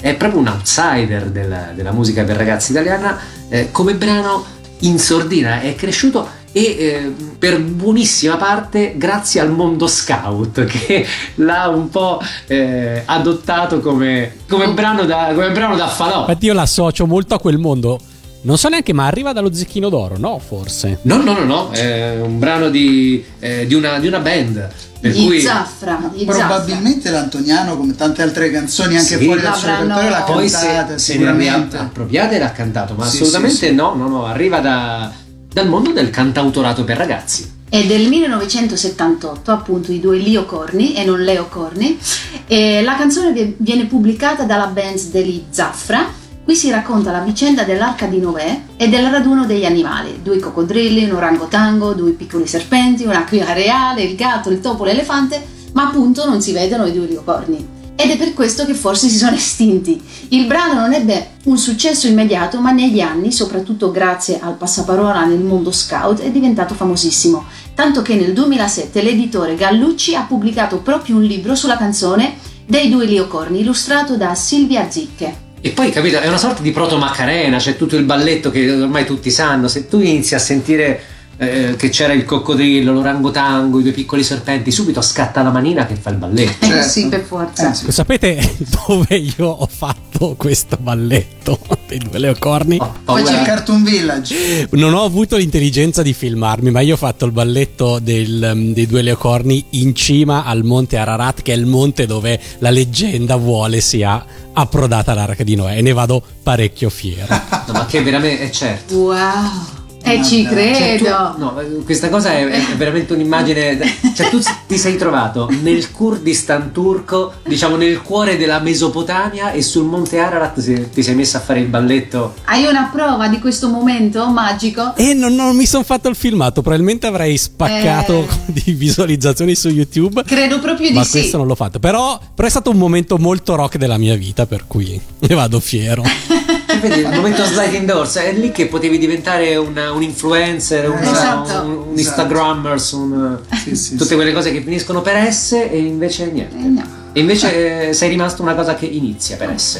è 0.00 0.14
proprio 0.14 0.40
un 0.40 0.46
outsider 0.46 1.30
della, 1.30 1.72
della 1.74 1.90
musica 1.90 2.22
per 2.22 2.36
ragazzi 2.36 2.70
italiana, 2.70 3.18
eh, 3.48 3.70
come 3.72 3.94
brano 3.94 4.44
in 4.82 4.98
sordina 5.00 5.60
è 5.60 5.74
cresciuto 5.74 6.28
e 6.52 6.60
eh, 6.60 7.14
per 7.36 7.60
buonissima 7.60 8.36
parte 8.36 8.94
grazie 8.96 9.40
al 9.40 9.50
mondo 9.50 9.88
scout 9.88 10.64
che 10.66 11.04
l'ha 11.36 11.66
un 11.68 11.88
po' 11.88 12.20
eh, 12.46 13.02
adottato 13.04 13.80
come, 13.80 14.34
come, 14.48 14.68
brano 14.68 15.04
da, 15.04 15.32
come 15.34 15.50
brano 15.50 15.74
da 15.74 15.88
falò. 15.88 16.20
Infatti 16.20 16.46
io 16.46 16.54
l'associo 16.54 17.06
molto 17.06 17.34
a 17.34 17.40
quel 17.40 17.58
mondo. 17.58 18.00
Non 18.40 18.56
so 18.56 18.68
neanche, 18.68 18.92
ma 18.92 19.06
arriva 19.06 19.32
dallo 19.32 19.52
Zecchino 19.52 19.88
d'Oro, 19.88 20.16
no? 20.16 20.38
Forse. 20.38 21.00
No, 21.02 21.16
no, 21.22 21.32
no, 21.32 21.44
no, 21.44 21.70
è 21.70 22.20
un 22.20 22.38
brano 22.38 22.70
di, 22.70 23.22
eh, 23.40 23.66
di, 23.66 23.74
una, 23.74 23.98
di 23.98 24.06
una 24.06 24.20
band. 24.20 24.68
Per 25.00 25.10
Gli 25.12 25.26
cui 25.26 25.40
Zaffra, 25.40 25.94
Probabilmente 26.26 27.10
l'Antoniano, 27.10 27.76
come 27.76 27.94
tante 27.94 28.22
altre 28.22 28.50
canzoni 28.50 28.96
anche 28.96 29.16
Sì. 29.16 29.24
fuori 29.24 29.40
dal 29.40 29.54
suo 29.56 29.68
repertorio, 29.68 30.08
l'ha 30.10 30.22
poi 30.22 30.48
se, 30.48 30.56
cantata 30.66 30.98
se 30.98 31.12
sicuramente. 31.12 31.76
appropriata 31.76 32.34
e 32.34 32.38
l'ha 32.38 32.50
cantato, 32.52 32.94
ma 32.94 33.06
Sì, 33.06 33.16
assolutamente 33.16 33.56
sì, 33.56 33.66
sì. 33.66 33.74
no, 33.74 33.94
no, 33.94 34.08
no, 34.08 34.24
arriva 34.26 34.58
da- 34.60 35.12
dal 35.52 35.68
mondo 35.68 35.92
del 35.92 36.10
cantautorato 36.10 36.82
per 36.84 36.96
ragazzi. 36.96 37.56
È 37.68 37.84
del 37.86 38.08
1978, 38.08 39.50
appunto, 39.52 39.92
i 39.92 40.00
due 40.00 40.16
Lio 40.18 40.46
Corni 40.46 40.94
e 40.94 41.04
non 41.04 41.22
Leo 41.22 41.46
Corni. 41.48 41.98
E 42.46 42.82
la 42.82 42.96
canzone 42.96 43.32
vi- 43.32 43.54
viene 43.58 43.84
pubblicata 43.86 44.44
dalla 44.44 44.66
band 44.66 44.98
degli 45.10 45.44
Zaffra. 45.50 46.17
Qui 46.48 46.56
si 46.56 46.70
racconta 46.70 47.12
la 47.12 47.20
vicenda 47.20 47.64
dell'arca 47.64 48.06
di 48.06 48.20
Noè 48.20 48.62
e 48.78 48.88
del 48.88 49.10
raduno 49.10 49.44
degli 49.44 49.66
animali: 49.66 50.20
due 50.22 50.38
coccodrilli, 50.38 51.04
un 51.04 51.16
orangotango, 51.16 51.92
due 51.92 52.12
piccoli 52.12 52.46
serpenti, 52.46 53.04
un'aquila 53.04 53.52
reale, 53.52 54.04
il 54.04 54.16
gatto, 54.16 54.48
il 54.48 54.62
topo, 54.62 54.84
l'elefante, 54.84 55.46
ma 55.72 55.88
appunto 55.88 56.24
non 56.24 56.40
si 56.40 56.52
vedono 56.52 56.86
i 56.86 56.92
due 56.94 57.04
Lio 57.04 57.22
Corni. 57.22 57.68
Ed 57.94 58.12
è 58.12 58.16
per 58.16 58.32
questo 58.32 58.64
che 58.64 58.72
forse 58.72 59.10
si 59.10 59.18
sono 59.18 59.36
estinti. 59.36 60.00
Il 60.28 60.46
brano 60.46 60.80
non 60.80 60.94
ebbe 60.94 61.32
un 61.44 61.58
successo 61.58 62.06
immediato, 62.06 62.60
ma 62.60 62.70
negli 62.70 63.00
anni, 63.00 63.30
soprattutto 63.30 63.90
grazie 63.90 64.40
al 64.40 64.54
passaparola 64.54 65.26
nel 65.26 65.40
mondo 65.40 65.70
scout, 65.70 66.22
è 66.22 66.30
diventato 66.30 66.72
famosissimo. 66.72 67.44
Tanto 67.74 68.00
che 68.00 68.14
nel 68.14 68.32
2007 68.32 69.02
l'editore 69.02 69.54
Gallucci 69.54 70.14
ha 70.14 70.22
pubblicato 70.22 70.78
proprio 70.78 71.16
un 71.16 71.24
libro 71.24 71.54
sulla 71.54 71.76
canzone 71.76 72.36
dei 72.64 72.88
due 72.88 73.04
Leocorni, 73.04 73.60
illustrato 73.60 74.16
da 74.16 74.34
Silvia 74.34 74.88
Zicche. 74.90 75.47
E 75.60 75.70
poi, 75.70 75.90
capito, 75.90 76.18
è 76.20 76.28
una 76.28 76.38
sorta 76.38 76.62
di 76.62 76.70
proto 76.70 76.98
Macarena, 76.98 77.58
c'è 77.58 77.76
tutto 77.76 77.96
il 77.96 78.04
balletto 78.04 78.50
che 78.50 78.70
ormai 78.70 79.04
tutti 79.04 79.30
sanno. 79.30 79.66
Se 79.68 79.88
tu 79.88 80.00
inizi 80.00 80.34
a 80.34 80.38
sentire 80.38 81.02
eh, 81.38 81.76
che 81.76 81.88
c'era 81.88 82.12
il 82.12 82.24
coccodrillo, 82.24 82.92
l'orangotango, 82.92 83.78
i 83.78 83.82
due 83.82 83.92
piccoli 83.92 84.24
serpenti, 84.24 84.72
subito 84.72 85.00
scatta 85.00 85.42
la 85.42 85.50
manina 85.50 85.86
che 85.86 85.94
fa 85.94 86.10
il 86.10 86.16
balletto. 86.16 86.64
Eh 86.64 86.68
Certo. 86.68 86.88
sì, 86.88 87.08
per 87.08 87.22
forza. 87.22 87.70
Eh, 87.70 87.74
sì. 87.74 87.92
Sapete 87.92 88.56
dove 88.86 89.16
io 89.16 89.46
ho 89.46 89.68
fatto 89.70 90.34
questo 90.36 90.76
balletto 90.80 91.58
dei 91.86 91.98
due 91.98 92.18
leocorni? 92.18 92.78
Ho 92.80 92.92
Poi 93.04 93.22
c'è 93.22 93.42
Cartoon 93.42 93.84
Village. 93.84 94.68
Non 94.72 94.94
ho 94.94 95.04
avuto 95.04 95.36
l'intelligenza 95.36 96.02
di 96.02 96.12
filmarmi, 96.12 96.70
ma 96.70 96.80
io 96.80 96.94
ho 96.94 96.98
fatto 96.98 97.24
il 97.24 97.32
balletto 97.32 97.98
del, 98.00 98.50
um, 98.52 98.72
dei 98.72 98.86
due 98.86 99.02
leocorni 99.02 99.64
in 99.70 99.94
cima 99.94 100.44
al 100.44 100.64
monte 100.64 100.96
Ararat, 100.96 101.42
che 101.42 101.52
è 101.52 101.56
il 101.56 101.66
monte 101.66 102.06
dove 102.06 102.38
la 102.58 102.70
leggenda 102.70 103.36
vuole 103.36 103.80
sia 103.80 104.24
approdata 104.52 105.14
l'arca 105.14 105.44
di 105.44 105.54
Noè, 105.54 105.76
e 105.76 105.82
ne 105.82 105.92
vado 105.92 106.20
parecchio 106.42 106.90
fiero. 106.90 107.26
No, 107.68 107.74
ma 107.74 107.84
che 107.84 108.02
veramente 108.02 108.44
è 108.44 108.50
certo. 108.50 108.94
Wow! 108.96 109.77
E 110.00 110.24
ci 110.24 110.42
Guarda, 110.42 110.60
Cioè, 110.74 110.96
tu- 110.96 111.04
credo! 111.04 111.34
no, 111.36 111.60
eh, 111.60 111.84
questa 111.84 112.08
cosa 112.08 112.32
è, 112.32 112.46
è 112.46 112.76
veramente 112.76 113.12
un'immagine. 113.12 113.78
Cioè, 114.14 114.30
tu 114.30 114.40
ti 114.66 114.78
sei 114.78 114.96
trovato 114.96 115.50
nel 115.62 115.90
Kurdistan 115.90 116.72
turco, 116.72 117.34
diciamo 117.46 117.76
nel 117.76 118.00
cuore 118.00 118.36
della 118.38 118.58
Mesopotamia, 118.60 119.52
e 119.52 119.60
sul 119.60 119.84
monte 119.84 120.18
Ararat 120.18 120.58
si- 120.60 120.88
ti 120.90 121.02
sei 121.02 121.14
messo 121.14 121.36
a 121.36 121.40
fare 121.40 121.60
il 121.60 121.66
balletto. 121.66 122.34
Hai 122.44 122.64
una 122.64 122.88
prova 122.92 123.28
di 123.28 123.38
questo 123.38 123.68
momento 123.68 124.26
magico? 124.30 124.94
E 124.96 125.12
non, 125.12 125.34
non 125.34 125.54
mi 125.54 125.66
sono 125.66 125.84
fatto 125.84 126.08
il 126.08 126.16
filmato, 126.16 126.62
probabilmente 126.62 127.06
avrei 127.06 127.36
spaccato 127.36 128.26
Eh. 128.46 128.52
di 128.64 128.72
visualizzazioni 128.72 129.54
su 129.54 129.68
YouTube. 129.68 130.22
Credo 130.24 130.58
proprio 130.60 130.88
di 130.88 130.94
Ma 130.94 131.04
sì. 131.04 131.18
questo 131.18 131.36
non 131.36 131.46
l'ho 131.46 131.54
fatto. 131.54 131.80
Però, 131.80 132.18
però 132.34 132.46
è 132.48 132.50
stato 132.50 132.70
un 132.70 132.78
momento 132.78 133.18
molto 133.18 133.56
rock 133.56 133.76
della 133.76 133.98
mia 133.98 134.14
vita, 134.16 134.46
per 134.46 134.64
cui 134.66 134.98
ne 135.18 135.34
vado 135.34 135.60
fiero. 135.60 136.02
Vedi, 136.80 137.00
il 137.00 137.08
momento 137.14 137.44
sliding 137.44 137.84
doors 137.86 138.16
è 138.16 138.32
lì 138.32 138.50
che 138.50 138.66
potevi 138.66 138.98
diventare 138.98 139.56
una- 139.56 139.92
un 139.92 140.02
influencer, 140.02 140.90
un, 140.90 140.98
Esatto. 140.98 141.60
un, 141.62 141.70
un 141.70 141.78
Esatto. 141.78 141.98
Instagrammers, 141.98 142.92
un- 142.92 143.38
Sì, 143.64 143.74
sì, 143.76 143.90
tutte 143.92 144.04
sì. 144.10 144.14
quelle 144.14 144.32
cose 144.32 144.52
che 144.52 144.60
finiscono 144.62 145.00
per 145.02 145.32
S 145.32 145.52
e 145.52 145.78
invece 145.78 146.30
niente. 146.30 146.56
Eh, 146.56 146.60
no. 146.68 146.96
E 147.12 147.20
invece 147.20 147.88
eh, 147.88 147.92
sei 147.94 148.10
rimasto 148.10 148.42
una 148.42 148.54
cosa 148.54 148.74
che 148.74 148.86
inizia 148.86 149.36
per 149.36 149.58
S. 149.58 149.78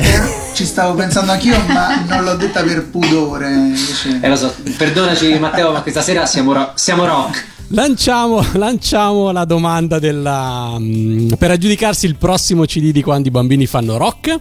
Ci 0.55 0.65
stavo 0.65 0.95
pensando 0.95 1.31
anch'io, 1.33 1.57
ma 1.69 2.05
non 2.09 2.25
l'ho 2.25 2.35
detta 2.35 2.63
per 2.63 2.87
pudore. 2.87 3.49
Invece... 3.49 4.19
Eh 4.21 4.29
lo 4.29 4.37
so, 4.37 4.53
perdonaci 4.77 5.39
Matteo, 5.39 5.71
ma 5.73 5.83
questa 5.83 6.01
sera 6.03 6.27
siamo, 6.27 6.53
ro- 6.53 6.73
siamo 6.75 7.05
rock. 7.05 7.45
Lanciamo, 7.73 8.43
lanciamo 8.55 9.31
la 9.31 9.45
domanda 9.45 9.99
della, 9.99 10.75
mm, 10.79 11.33
per 11.39 11.51
aggiudicarsi 11.51 12.07
il 12.07 12.17
prossimo 12.17 12.65
CD 12.65 12.91
di 12.93 13.03
quando 13.03 13.29
i 13.29 13.31
bambini 13.31 13.67
fanno 13.67 13.99
rock. 13.99 14.37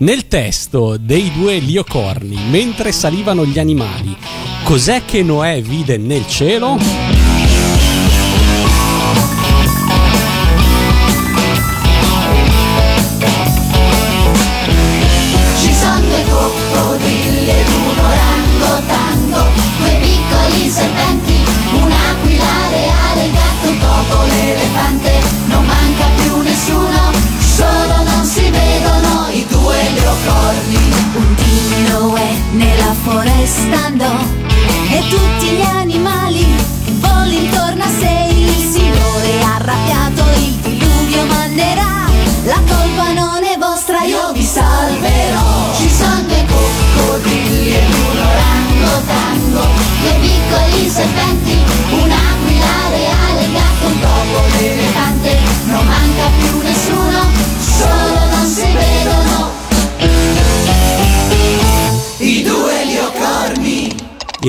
Nel 0.00 0.28
testo 0.28 0.96
dei 0.96 1.30
due 1.30 1.58
liocorni, 1.58 2.34
mentre 2.48 2.90
salivano 2.90 3.44
gli 3.44 3.58
animali, 3.58 4.16
cos'è 4.64 5.04
che 5.04 5.22
Noè 5.22 5.60
vide 5.60 5.98
nel 5.98 6.26
cielo? 6.26 7.29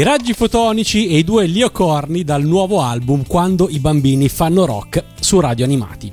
I 0.01 0.03
raggi 0.03 0.33
fotonici 0.33 1.09
e 1.09 1.19
i 1.19 1.23
due 1.23 1.45
liocorni 1.45 2.23
dal 2.23 2.41
nuovo 2.41 2.81
album 2.81 3.23
Quando 3.27 3.69
i 3.69 3.77
bambini 3.77 4.29
fanno 4.29 4.65
rock 4.65 5.03
su 5.19 5.39
Radio 5.39 5.63
Animati. 5.63 6.11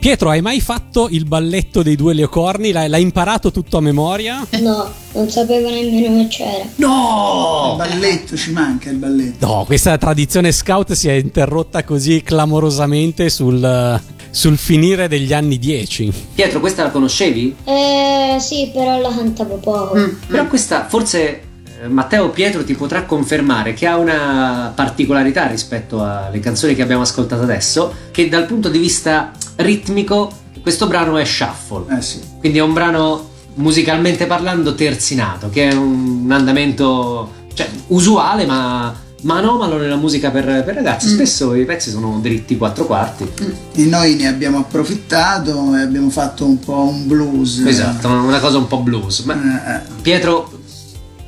Pietro, 0.00 0.30
hai 0.30 0.42
mai 0.42 0.60
fatto 0.60 1.06
il 1.08 1.24
balletto 1.24 1.84
dei 1.84 1.94
due 1.94 2.12
leocorni? 2.12 2.72
L'hai, 2.72 2.88
l'hai 2.88 3.02
imparato 3.02 3.52
tutto 3.52 3.76
a 3.76 3.80
memoria? 3.80 4.44
No, 4.58 4.90
non 5.12 5.30
sapevo 5.30 5.70
nemmeno 5.70 6.22
che 6.22 6.26
c'era. 6.26 6.64
Il 6.64 6.70
No! 6.74 7.74
balletto, 7.76 8.36
ci 8.36 8.50
manca 8.50 8.90
il 8.90 8.96
balletto. 8.96 9.46
No, 9.46 9.64
questa 9.64 9.96
tradizione 9.96 10.50
scout 10.50 10.90
si 10.94 11.06
è 11.06 11.12
interrotta 11.12 11.84
così 11.84 12.20
clamorosamente 12.22 13.30
sul, 13.30 14.00
sul 14.30 14.56
finire 14.58 15.06
degli 15.06 15.32
anni 15.32 15.60
10. 15.60 16.12
Pietro, 16.34 16.58
questa 16.58 16.82
la 16.82 16.90
conoscevi? 16.90 17.54
Eh 17.62 18.38
sì, 18.40 18.72
però 18.74 18.98
la 18.98 19.14
cantavo 19.14 19.54
poco. 19.58 19.96
Mm. 19.96 20.08
Però 20.26 20.48
questa 20.48 20.88
forse 20.88 21.42
Matteo 21.86 22.30
Pietro 22.30 22.64
ti 22.64 22.74
potrà 22.74 23.04
confermare 23.04 23.72
che 23.72 23.86
ha 23.86 23.96
una 23.96 24.72
particolarità 24.74 25.46
rispetto 25.46 26.02
alle 26.02 26.40
canzoni 26.40 26.74
che 26.74 26.82
abbiamo 26.82 27.02
ascoltato 27.02 27.42
adesso, 27.42 27.94
che 28.10 28.28
dal 28.28 28.46
punto 28.46 28.68
di 28.68 28.78
vista 28.78 29.30
ritmico 29.56 30.30
questo 30.60 30.86
brano 30.86 31.16
è 31.16 31.24
shuffle. 31.24 31.96
Eh 31.96 32.02
sì. 32.02 32.20
Quindi 32.38 32.58
è 32.58 32.62
un 32.62 32.72
brano 32.72 33.28
musicalmente 33.54 34.26
parlando 34.26 34.74
terzinato, 34.74 35.50
che 35.50 35.68
è 35.68 35.74
un 35.74 36.28
andamento 36.30 37.32
cioè, 37.54 37.68
usuale 37.88 38.46
ma, 38.46 38.94
ma 39.22 39.38
anomalo 39.38 39.78
nella 39.78 39.96
musica 39.96 40.30
per, 40.30 40.44
per 40.64 40.74
ragazzi. 40.74 41.08
Mm. 41.08 41.14
Spesso 41.14 41.54
i 41.54 41.64
pezzi 41.64 41.90
sono 41.90 42.18
dritti 42.20 42.56
quattro 42.56 42.86
quarti. 42.86 43.28
E 43.74 43.84
noi 43.84 44.14
ne 44.16 44.28
abbiamo 44.28 44.58
approfittato 44.58 45.74
e 45.76 45.80
abbiamo 45.80 46.10
fatto 46.10 46.44
un 46.44 46.58
po' 46.58 46.82
un 46.82 47.06
blues. 47.06 47.62
Esatto, 47.64 48.08
una 48.08 48.40
cosa 48.40 48.58
un 48.58 48.66
po' 48.66 48.80
blues. 48.80 49.20
Ma 49.20 49.34
Eh, 49.34 49.74
eh. 49.74 49.80
Pietro, 50.02 50.57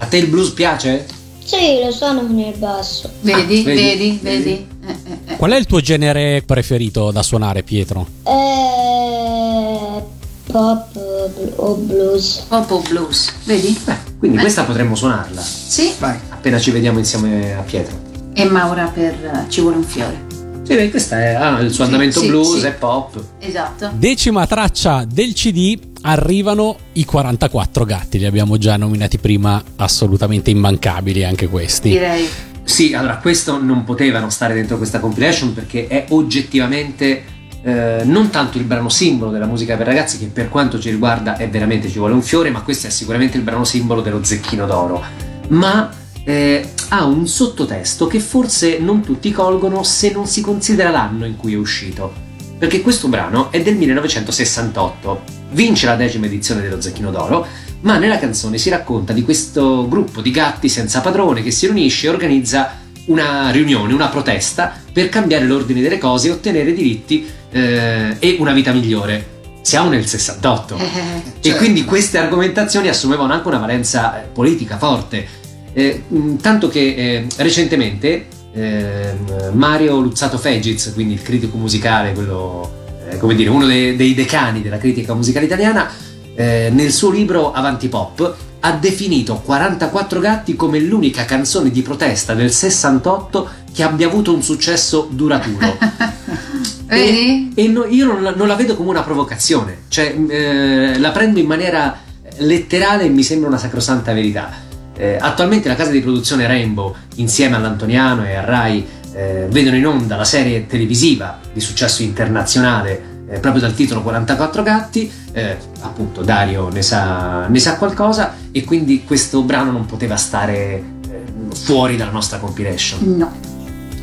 a 0.02 0.06
te 0.06 0.16
il 0.16 0.26
blues 0.26 0.50
piace? 0.50 1.06
Sì, 1.44 1.80
lo 1.84 1.90
suono 1.92 2.20
con 2.26 2.38
il 2.38 2.54
basso. 2.56 3.10
Vedi, 3.20 3.40
Ah, 3.40 3.46
vedi, 3.46 3.62
vedi, 3.64 4.18
vedi. 4.22 4.42
vedi. 4.42 4.66
Eh, 4.86 4.90
eh, 4.90 5.32
eh. 5.32 5.36
Qual 5.36 5.50
è 5.50 5.56
il 5.56 5.66
tuo 5.66 5.80
genere 5.80 6.42
preferito 6.46 7.10
da 7.10 7.22
suonare, 7.22 7.62
Pietro? 7.62 8.06
Eh, 8.24 10.02
pop 10.46 11.52
o 11.56 11.74
blues. 11.74 12.44
Pop 12.48 12.70
o 12.70 12.82
blues, 12.88 13.32
vedi? 13.44 13.78
Beh, 13.84 13.96
quindi 14.18 14.38
questa 14.38 14.64
potremmo 14.64 14.94
suonarla 14.94 15.40
Sì, 15.40 15.92
Vai. 15.98 16.18
appena 16.28 16.58
ci 16.58 16.70
vediamo 16.70 16.98
insieme 16.98 17.54
a 17.54 17.60
Pietro. 17.62 17.96
e 18.32 18.44
Maura 18.44 18.86
per 18.86 19.12
eh, 19.12 19.50
Ci 19.50 19.60
vuole 19.60 19.76
un 19.76 19.84
fiore. 19.84 20.28
Sì, 20.62 20.74
beh, 20.76 20.90
questa 20.90 21.18
è 21.18 21.34
ah, 21.34 21.58
il 21.60 21.68
suo 21.72 21.84
Sì, 21.84 21.90
andamento 21.90 22.20
sì, 22.20 22.26
blues 22.28 22.60
sì. 22.60 22.66
e 22.66 22.70
pop. 22.72 23.20
Esatto. 23.40 23.90
Decima 23.94 24.46
traccia 24.46 25.04
del 25.10 25.32
CD 25.32 25.78
arrivano 26.02 26.76
i 26.92 27.04
44 27.04 27.84
gatti, 27.84 28.18
li 28.18 28.26
abbiamo 28.26 28.56
già 28.58 28.76
nominati 28.76 29.18
prima, 29.18 29.62
assolutamente 29.76 30.50
immancabili 30.50 31.24
anche 31.24 31.48
questi. 31.48 31.90
Direi. 31.90 32.28
Sì, 32.62 32.94
allora 32.94 33.16
questo 33.16 33.60
non 33.60 33.84
poteva 33.84 34.20
non 34.20 34.30
stare 34.30 34.54
dentro 34.54 34.76
questa 34.76 35.00
compilation 35.00 35.52
perché 35.52 35.88
è 35.88 36.06
oggettivamente 36.10 37.24
eh, 37.62 38.02
non 38.04 38.30
tanto 38.30 38.58
il 38.58 38.64
brano 38.64 38.88
simbolo 38.88 39.30
della 39.30 39.46
musica 39.46 39.76
per 39.76 39.86
ragazzi 39.86 40.18
che 40.18 40.26
per 40.26 40.48
quanto 40.48 40.78
ci 40.78 40.90
riguarda 40.90 41.36
è 41.36 41.48
veramente 41.48 41.88
ci 41.88 41.98
vuole 41.98 42.14
un 42.14 42.22
fiore, 42.22 42.50
ma 42.50 42.62
questo 42.62 42.86
è 42.86 42.90
sicuramente 42.90 43.36
il 43.36 43.42
brano 43.42 43.64
simbolo 43.64 44.00
dello 44.00 44.22
Zecchino 44.22 44.66
d'Oro. 44.66 45.02
Ma 45.48 45.90
eh, 46.24 46.70
ha 46.88 47.04
un 47.04 47.26
sottotesto 47.26 48.06
che 48.06 48.20
forse 48.20 48.78
non 48.78 49.02
tutti 49.02 49.32
colgono 49.32 49.82
se 49.82 50.12
non 50.12 50.26
si 50.26 50.40
considera 50.40 50.90
l'anno 50.90 51.26
in 51.26 51.36
cui 51.36 51.54
è 51.54 51.56
uscito. 51.56 52.28
Perché 52.60 52.82
questo 52.82 53.08
brano 53.08 53.50
è 53.50 53.62
del 53.62 53.74
1968, 53.76 55.22
vince 55.52 55.86
la 55.86 55.96
decima 55.96 56.26
edizione 56.26 56.60
dello 56.60 56.78
Zecchino 56.78 57.10
d'Oro, 57.10 57.46
ma 57.80 57.96
nella 57.96 58.18
canzone 58.18 58.58
si 58.58 58.68
racconta 58.68 59.14
di 59.14 59.22
questo 59.22 59.88
gruppo 59.88 60.20
di 60.20 60.30
gatti 60.30 60.68
senza 60.68 61.00
padrone 61.00 61.42
che 61.42 61.52
si 61.52 61.64
riunisce 61.64 62.04
e 62.04 62.10
organizza 62.10 62.76
una 63.06 63.48
riunione, 63.48 63.94
una 63.94 64.08
protesta 64.08 64.78
per 64.92 65.08
cambiare 65.08 65.46
l'ordine 65.46 65.80
delle 65.80 65.96
cose 65.96 66.28
e 66.28 66.32
ottenere 66.32 66.74
diritti 66.74 67.26
eh, 67.50 68.16
e 68.18 68.36
una 68.38 68.52
vita 68.52 68.72
migliore. 68.72 69.38
Siamo 69.62 69.88
nel 69.88 70.06
68 70.06 70.76
Eh, 70.76 70.82
e 70.84 71.22
Certo. 71.40 71.58
quindi 71.58 71.86
queste 71.86 72.18
argomentazioni 72.18 72.88
assumevano 72.88 73.32
anche 73.32 73.48
una 73.48 73.56
valenza 73.56 74.20
eh, 74.22 74.26
politica 74.26 74.76
forte. 74.76 75.26
Eh, 75.72 76.02
tanto 76.42 76.68
che 76.68 76.94
eh, 76.94 77.26
recentemente 77.36 78.26
ehm, 78.52 79.50
Mario 79.52 80.00
Luzzato 80.00 80.38
Fegiz, 80.38 80.92
quindi 80.92 81.14
il 81.14 81.22
critico 81.22 81.56
musicale, 81.56 82.12
quello, 82.12 82.84
eh, 83.08 83.18
come 83.18 83.34
dire, 83.34 83.50
uno 83.50 83.66
dei, 83.66 83.96
dei 83.96 84.14
decani 84.14 84.62
della 84.62 84.78
critica 84.78 85.14
musicale 85.14 85.46
italiana, 85.46 85.90
eh, 86.34 86.70
nel 86.72 86.92
suo 86.92 87.10
libro 87.10 87.52
Avanti 87.52 87.88
Pop 87.88 88.36
ha 88.60 88.72
definito 88.72 89.36
44 89.36 90.20
gatti 90.20 90.54
come 90.54 90.78
l'unica 90.78 91.24
canzone 91.24 91.70
di 91.70 91.82
protesta 91.82 92.34
del 92.34 92.52
68 92.52 93.48
che 93.72 93.82
abbia 93.82 94.06
avuto 94.06 94.34
un 94.34 94.42
successo 94.42 95.08
duraturo. 95.10 95.78
Vedi? 96.86 97.52
E 97.54 97.68
no- 97.68 97.86
io 97.86 98.06
non 98.06 98.22
la, 98.22 98.34
non 98.34 98.48
la 98.48 98.56
vedo 98.56 98.74
come 98.74 98.90
una 98.90 99.02
provocazione, 99.02 99.82
cioè 99.88 100.14
eh, 100.28 100.98
la 100.98 101.10
prendo 101.10 101.38
in 101.38 101.46
maniera 101.46 101.98
letterale 102.38 103.04
e 103.04 103.08
mi 103.08 103.22
sembra 103.22 103.48
una 103.48 103.58
sacrosanta 103.58 104.12
verità. 104.12 104.68
Eh, 105.00 105.16
attualmente 105.18 105.66
la 105.66 105.76
casa 105.76 105.90
di 105.90 106.00
produzione 106.00 106.46
Rainbow, 106.46 106.94
insieme 107.14 107.56
all'Antoniano 107.56 108.26
e 108.26 108.34
a 108.34 108.44
Rai, 108.44 108.86
eh, 109.14 109.46
vedono 109.48 109.76
in 109.76 109.86
onda 109.86 110.14
la 110.14 110.24
serie 110.24 110.66
televisiva 110.66 111.38
di 111.50 111.58
successo 111.58 112.02
internazionale 112.02 113.24
eh, 113.30 113.38
proprio 113.38 113.62
dal 113.62 113.72
titolo 113.72 114.02
44 114.02 114.62
gatti, 114.62 115.10
eh, 115.32 115.56
appunto 115.80 116.20
Dario 116.20 116.68
ne 116.68 116.82
sa, 116.82 117.46
ne 117.46 117.58
sa 117.58 117.78
qualcosa 117.78 118.34
e 118.52 118.62
quindi 118.64 119.02
questo 119.04 119.42
brano 119.42 119.70
non 119.70 119.86
poteva 119.86 120.16
stare 120.16 120.82
eh, 121.08 121.22
fuori 121.54 121.96
dalla 121.96 122.10
nostra 122.10 122.36
compilation. 122.36 123.16
No. 123.16 123.32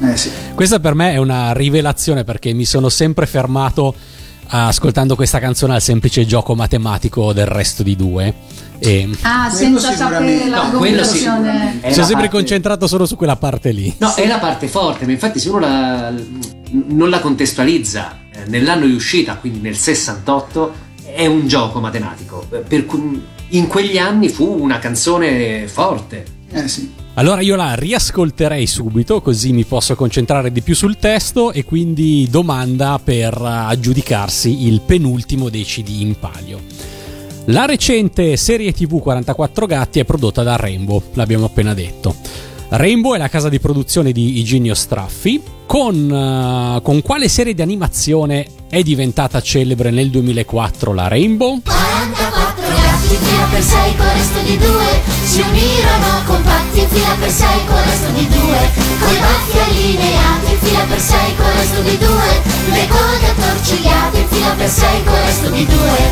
Eh 0.02 0.18
sì. 0.18 0.32
Questa 0.56 0.80
per 0.80 0.96
me 0.96 1.12
è 1.12 1.18
una 1.18 1.54
rivelazione 1.54 2.24
perché 2.24 2.54
mi 2.54 2.66
sono 2.66 2.90
sempre 2.90 3.28
fermato 3.28 3.94
ascoltando 4.50 5.16
questa 5.16 5.40
canzone 5.40 5.76
al 5.76 5.82
semplice 5.82 6.26
gioco 6.26 6.56
matematico 6.56 7.34
del 7.34 7.48
resto 7.48 7.84
di 7.84 7.96
due. 7.96 8.34
E 8.80 9.10
Ah, 9.22 9.50
senza 9.50 9.94
sapere 9.94 10.46
No, 10.46 10.72
quello 10.78 11.04
sì. 11.04 11.18
È 11.18 11.22
sono 11.22 11.42
la 11.44 11.92
sempre 11.92 12.14
parte- 12.14 12.30
concentrato 12.30 12.88
solo 12.88 13.06
su 13.06 13.16
quella 13.16 13.36
parte 13.36 13.72
lì. 13.72 13.94
No, 13.98 14.14
è 14.16 14.28
la 14.28 14.38
parte 14.40 14.68
forte, 14.68 15.06
ma 15.06 15.12
infatti 15.12 15.40
se 15.40 15.50
uno 15.50 15.60
la- 15.60 16.14
non 16.72 17.10
la 17.10 17.20
contestualizza 17.20 18.20
eh, 18.32 18.46
nell'anno 18.48 18.86
di 18.86 18.94
uscita, 18.94 19.36
quindi 19.38 19.60
nel 19.60 19.76
68, 19.78 20.74
è 21.14 21.26
un 21.26 21.48
gioco 21.48 21.80
matematico. 21.80 22.46
Eh, 22.52 22.58
Per 22.58 22.86
cui 22.86 23.22
in 23.50 23.68
quegli 23.68 23.98
anni 23.98 24.30
fu 24.30 24.46
una 24.60 24.78
canzone 24.80 25.68
forte. 25.68 26.26
Eh 26.52 26.68
sì. 26.68 26.92
Allora 27.16 27.42
io 27.42 27.56
la 27.56 27.74
riascolterei 27.74 28.68
subito 28.68 29.22
così 29.22 29.52
mi 29.52 29.64
posso 29.64 29.96
concentrare 29.96 30.52
di 30.52 30.62
più 30.62 30.76
sul 30.76 30.98
testo 30.98 31.52
e 31.52 31.64
quindi 31.64 32.28
domanda 32.30 33.00
per 33.04 33.36
aggiudicarsi 33.42 34.68
il 34.68 34.82
penultimo 34.82 35.50
dei 35.50 35.64
CD 35.64 35.90
in 36.02 36.16
palio. 36.20 36.60
La 37.50 37.66
recente 37.66 38.36
serie 38.36 38.74
TV 38.74 39.00
44 39.00 39.66
gatti 39.68 40.00
è 40.00 40.04
prodotta 40.04 40.44
da 40.44 40.58
Rainbow, 40.58 41.02
l'abbiamo 41.14 41.46
appena 41.46 41.74
detto. 41.74 42.14
Rainbow 42.70 43.14
è 43.14 43.18
la 43.18 43.30
casa 43.30 43.48
di 43.48 43.58
produzione 43.58 44.12
di 44.12 44.40
Iginio 44.40 44.76
Straffi. 44.76 45.42
Con, 45.66 46.12
eh, 46.12 46.82
con 46.82 47.02
quale 47.02 47.30
serie 47.30 47.54
di 47.54 47.62
animazione 47.62 48.48
è 48.70 48.82
diventata 48.84 49.40
celebre 49.40 49.92
nel 49.92 50.10
2004 50.10 50.94
la 50.94 51.08
Rainbow? 51.08 51.62
44 53.08 53.08
gatti 53.08 53.14
in 53.14 53.22
fila 53.22 53.48
per 53.50 53.64
6 53.64 53.96
con 53.96 54.14
resto 54.14 54.40
di 54.42 54.58
due 54.58 55.02
Si 55.24 55.42
unirono. 55.42 56.24
Compatti 56.26 56.80
in 56.80 56.90
fila 56.90 57.16
per 57.20 57.32
6 57.32 57.66
con 57.66 57.84
resto 57.84 58.10
di 58.12 58.28
due. 58.28 58.72
Coi 59.00 59.18
baffi 59.18 59.60
allineati 59.60 60.52
in 60.52 60.60
fila 60.60 60.84
per 60.84 61.00
6 61.00 61.36
con 61.36 61.52
resto 61.54 61.82
di 61.82 61.98
due. 61.98 62.42
Le 62.72 62.88
code 62.88 63.28
attorcigliate 63.28 64.18
in 64.18 64.28
fila 64.28 64.50
per 64.50 64.70
6 64.70 65.04
con 65.04 65.16
resto 65.26 65.50
di 65.50 65.66
due. 65.66 66.12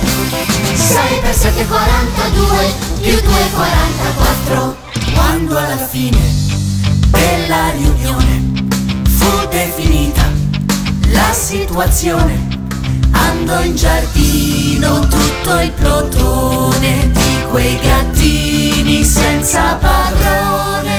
6 0.73 1.19
per 1.21 1.33
7 1.33 1.65
42 1.65 2.73
più 3.01 3.21
2 3.21 3.33
44 3.53 4.77
Quando 5.13 5.57
alla 5.57 5.77
fine 5.77 6.19
della 7.09 7.71
riunione 7.71 8.63
fu 9.07 9.47
definita 9.49 10.31
la 11.11 11.33
situazione, 11.33 12.54
andò 13.15 13.61
in 13.61 13.75
giardino 13.75 14.99
tutto 15.07 15.59
il 15.59 15.71
plotone 15.71 17.11
di 17.11 17.43
quei 17.49 17.79
gattini 17.79 19.03
senza 19.03 19.75
padrone. 19.75 20.93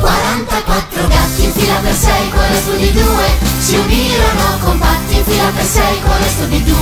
44 0.00 1.08
gatti 1.08 1.44
in 1.44 1.52
fila 1.52 1.74
per 1.76 1.94
6 1.94 2.30
con 2.30 2.42
resto 2.50 2.72
di 2.76 2.92
2 2.92 3.02
Si 3.58 3.76
unirono 3.76 4.58
in 4.72 4.73
fila 5.24 5.50
per 5.54 5.64
6 5.64 6.00
con 6.02 6.18
resto 6.18 6.44
di 6.46 6.62
2 6.62 6.74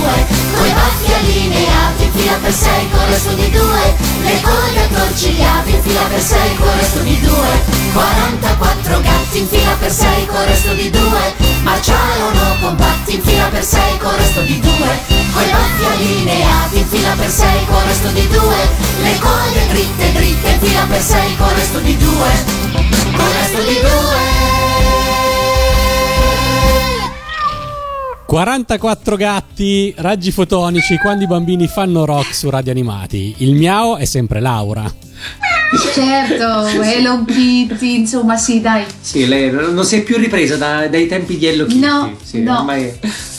Coi 0.57 0.71
baffi 0.71 1.13
allineati 1.13 2.03
in 2.03 2.11
fila 2.11 2.37
per 2.41 2.53
6 2.53 2.89
con 2.89 3.05
resto 3.09 3.33
di 3.33 3.49
2 3.49 3.95
Le 4.23 4.41
code 4.41 4.79
attorcigliate 4.79 5.81
fila 5.81 6.01
per 6.03 6.21
6 6.21 6.55
con 6.57 6.75
resto 6.77 6.99
di 6.99 7.19
2 7.19 7.31
44 7.93 9.01
gatti 9.01 9.37
in 9.39 9.47
fila 9.47 9.75
per 9.79 9.91
6 9.91 10.25
con 10.25 10.45
resto 10.45 10.73
di 10.73 10.89
2 10.89 11.01
Marciarono 11.63 12.57
compatti 12.59 13.15
in 13.15 13.21
fila 13.21 13.47
per 13.47 13.63
6 13.63 13.97
con 13.97 14.15
resto 14.17 14.41
di 14.41 14.59
2 14.59 14.71
Coi 15.33 15.49
baffi 15.49 15.85
allineati 15.85 16.77
in 16.77 16.87
fila 16.87 17.13
per 17.15 17.29
6 17.29 17.65
con 17.65 17.87
resto 17.87 18.07
di 18.09 18.27
2 18.27 18.39
Le 19.03 19.19
code 19.19 19.67
dritte 19.69 20.11
dritte 20.11 20.49
in 20.49 20.59
fila 20.59 20.85
per 20.89 21.01
6 21.01 21.37
con 21.37 21.55
resto 21.55 21.79
di 21.79 21.97
2 21.97 22.07
Con 23.15 23.31
resto 23.39 23.61
di 23.61 23.79
2 23.79 24.42
44 28.37 29.15
gatti, 29.15 29.93
raggi 29.97 30.31
fotonici, 30.31 30.97
quando 30.97 31.23
i 31.23 31.27
bambini 31.27 31.67
fanno 31.67 32.03
rock 32.03 32.33
su 32.33 32.49
radio 32.49 32.71
animati. 32.71 33.35
Il 33.37 33.53
miau 33.53 33.95
è 33.95 34.05
sempre 34.05 34.39
Laura. 34.39 34.91
Certo, 35.93 36.65
Hello 36.81 37.25
Kitty, 37.25 37.93
insomma 37.99 38.35
sì, 38.35 38.59
dai. 38.59 38.85
Sì, 38.99 39.27
lei 39.27 39.51
non 39.51 39.85
si 39.85 39.97
è 39.97 40.01
più 40.01 40.17
ripresa 40.17 40.55
da- 40.55 40.87
dai 40.87 41.05
tempi 41.07 41.37
di 41.37 41.45
Hello 41.45 41.65
Kitty. 41.67 41.79
No, 41.79 42.11
Sì, 42.23 42.41
no. 42.41 42.57
ormai 42.57 42.91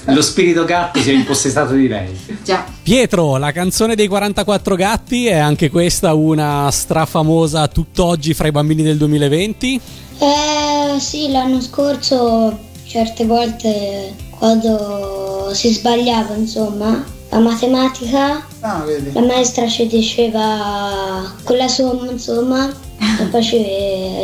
lo 0.04 0.22
spirito 0.22 0.64
gatto 0.64 1.00
si 1.00 1.10
è 1.10 1.14
impossessato 1.14 1.72
di 1.72 1.88
lei. 1.88 2.16
Già. 2.44 2.64
Pietro, 2.84 3.36
la 3.36 3.50
canzone 3.50 3.96
dei 3.96 4.06
44 4.06 4.76
gatti 4.76 5.26
è 5.26 5.38
anche 5.38 5.70
questa 5.70 6.14
una 6.14 6.70
strafamosa 6.70 7.66
tutt'oggi 7.66 8.32
fra 8.32 8.46
i 8.46 8.52
bambini 8.52 8.84
del 8.84 8.98
2020? 8.98 9.80
Eh 10.20 11.00
sì, 11.00 11.32
l'anno 11.32 11.60
scorso 11.60 12.70
certe 12.94 13.24
volte 13.26 14.14
quando 14.38 15.50
si 15.52 15.72
sbagliava, 15.72 16.34
insomma, 16.36 17.04
la 17.28 17.38
matematica, 17.40 18.46
Ah, 18.60 18.84
la 19.12 19.20
maestra 19.20 19.66
ci 19.68 19.88
diceva 19.88 21.34
con 21.42 21.56
la 21.56 21.66
somma, 21.66 22.08
insomma, 22.08 22.72
e 23.20 23.24
poi 23.24 23.42
ci, 23.42 23.64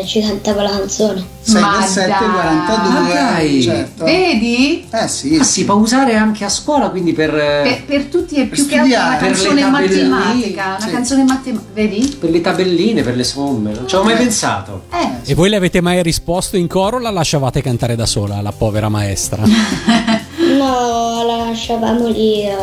ci 0.07 0.21
cantava 0.21 0.63
la 0.63 0.71
canzone. 0.71 1.25
6 1.43 1.61
Ma 1.61 1.83
7, 1.87 2.09
dai. 2.09 2.19
42. 2.19 2.93
Ma 2.93 3.09
dai. 3.09 3.63
certo. 3.63 4.05
Vedi? 4.05 4.87
Eh 4.91 5.09
sì, 5.09 5.37
Ah, 5.41 5.43
sì. 5.43 5.51
si 5.53 5.65
può 5.65 5.75
usare 5.75 6.15
anche 6.15 6.45
a 6.45 6.49
scuola, 6.49 6.91
quindi 6.91 7.13
per, 7.13 7.31
Per, 7.31 7.85
per 7.87 8.05
tutti 8.05 8.37
è 8.37 8.47
Per 8.47 8.49
più 8.51 8.67
che 8.67 8.77
altro 8.77 8.97
una 8.97 9.17
studiare. 9.17 9.19
Per 9.19 9.29
le 9.31 9.61
canzone 9.63 9.71
matematica, 9.71 10.65
una 10.77 10.79
Sì. 10.87 10.91
canzone 10.91 11.25
matematica, 11.25 11.73
vedi? 11.73 12.17
per 12.21 12.31
le 12.31 12.41
tabelline, 12.41 13.03
per 13.03 13.17
le 13.17 13.25
somme. 13.25 13.73
Non 13.73 13.89
ci 13.89 13.95
avevo 13.95 14.11
mai 14.11 14.21
Eh. 14.21 14.25
pensato. 14.25 14.83
Eh, 14.93 15.31
E 15.31 15.35
voi 15.35 15.49
le 15.49 15.57
avete 15.57 15.81
mai 15.81 16.03
risposto 16.03 16.57
in 16.57 16.67
coro 16.67 16.97
o 16.97 17.01
la 17.01 17.11
lasciavate 17.11 17.63
cantare 17.63 17.97
da 17.97 18.07
sola, 18.07 18.41
la 18.41 18.53
povera 18.53 18.89
maestra? 18.89 19.43
No, 20.61 21.25
la 21.25 21.37
lasciavamo 21.47 22.09
lì. 22.09 22.43
eh. 22.43 22.55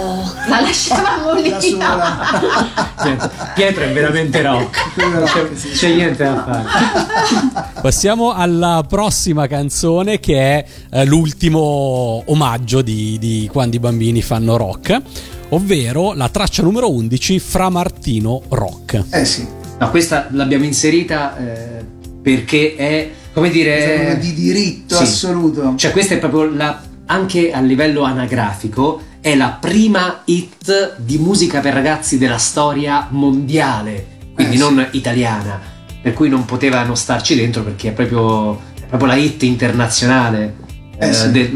la 0.48 0.62
lasciavamo 0.62 1.34
lì. 1.34 1.50
Da 1.50 1.60
sola. 1.60 3.32
Pietro, 3.56 3.84
è 3.86 3.92
veramente 3.92 4.42
rock. 4.44 4.94
C'è, 4.96 5.72
c'è 5.72 5.96
niente 5.96 6.24
da 6.24 6.44
fare. 6.44 7.72
Passiamo 7.82 8.34
alla 8.34 8.84
prossima 8.88 9.48
canzone 9.48 10.20
che 10.20 10.38
è 10.40 10.66
eh, 10.92 11.06
l'ultimo 11.06 12.22
omaggio 12.26 12.82
di, 12.82 13.18
di 13.20 13.50
quando 13.52 13.76
i 13.78 13.80
bambini 13.80 14.22
fanno 14.22 14.58
rock, 14.58 15.02
ovvero 15.50 16.14
la 16.14 16.30
traccia 16.30 16.62
numero 16.62 16.92
11, 16.92 17.40
Fra 17.40 17.70
Martino 17.70 18.44
Rock. 18.50 19.04
Eh 19.10 19.26
sì, 19.26 19.48
No, 19.80 19.90
questa 19.92 20.28
l'abbiamo 20.32 20.66
inserita 20.66 21.38
eh, 21.38 21.86
perché 22.22 22.76
è, 22.76 23.10
come 23.32 23.50
dire... 23.50 24.08
è 24.10 24.18
di 24.18 24.34
diritto 24.34 24.96
sì. 24.96 25.04
assoluto. 25.04 25.74
Cioè 25.78 25.92
questa 25.92 26.16
è 26.16 26.18
proprio 26.18 26.50
la, 26.52 26.82
anche 27.08 27.52
a 27.52 27.60
livello 27.62 28.04
anagrafico, 28.04 29.02
è 29.20 29.36
la 29.36 29.58
prima 29.60 30.22
hit 30.26 30.96
di 30.98 31.18
musica 31.18 31.60
per 31.60 31.74
ragazzi 31.74 32.18
della 32.18 32.38
storia 32.38 33.08
mondiale, 33.10 34.32
quindi 34.34 34.56
Eh, 34.56 34.58
sì. 34.58 34.64
non 34.64 34.88
italiana, 34.92 35.60
per 36.02 36.14
cui 36.14 36.30
non 36.30 36.46
poteva 36.46 36.84
non 36.84 36.96
starci 36.96 37.36
dentro 37.36 37.64
perché 37.64 37.90
è 37.90 37.92
proprio, 37.92 38.60
è 38.76 38.86
proprio 38.88 39.10
la 39.10 39.16
hit 39.16 39.44
internazionale. 39.44 40.66
Eh, 41.00 41.10
eh, 41.10 41.14
sì. 41.14 41.32
de- 41.32 41.52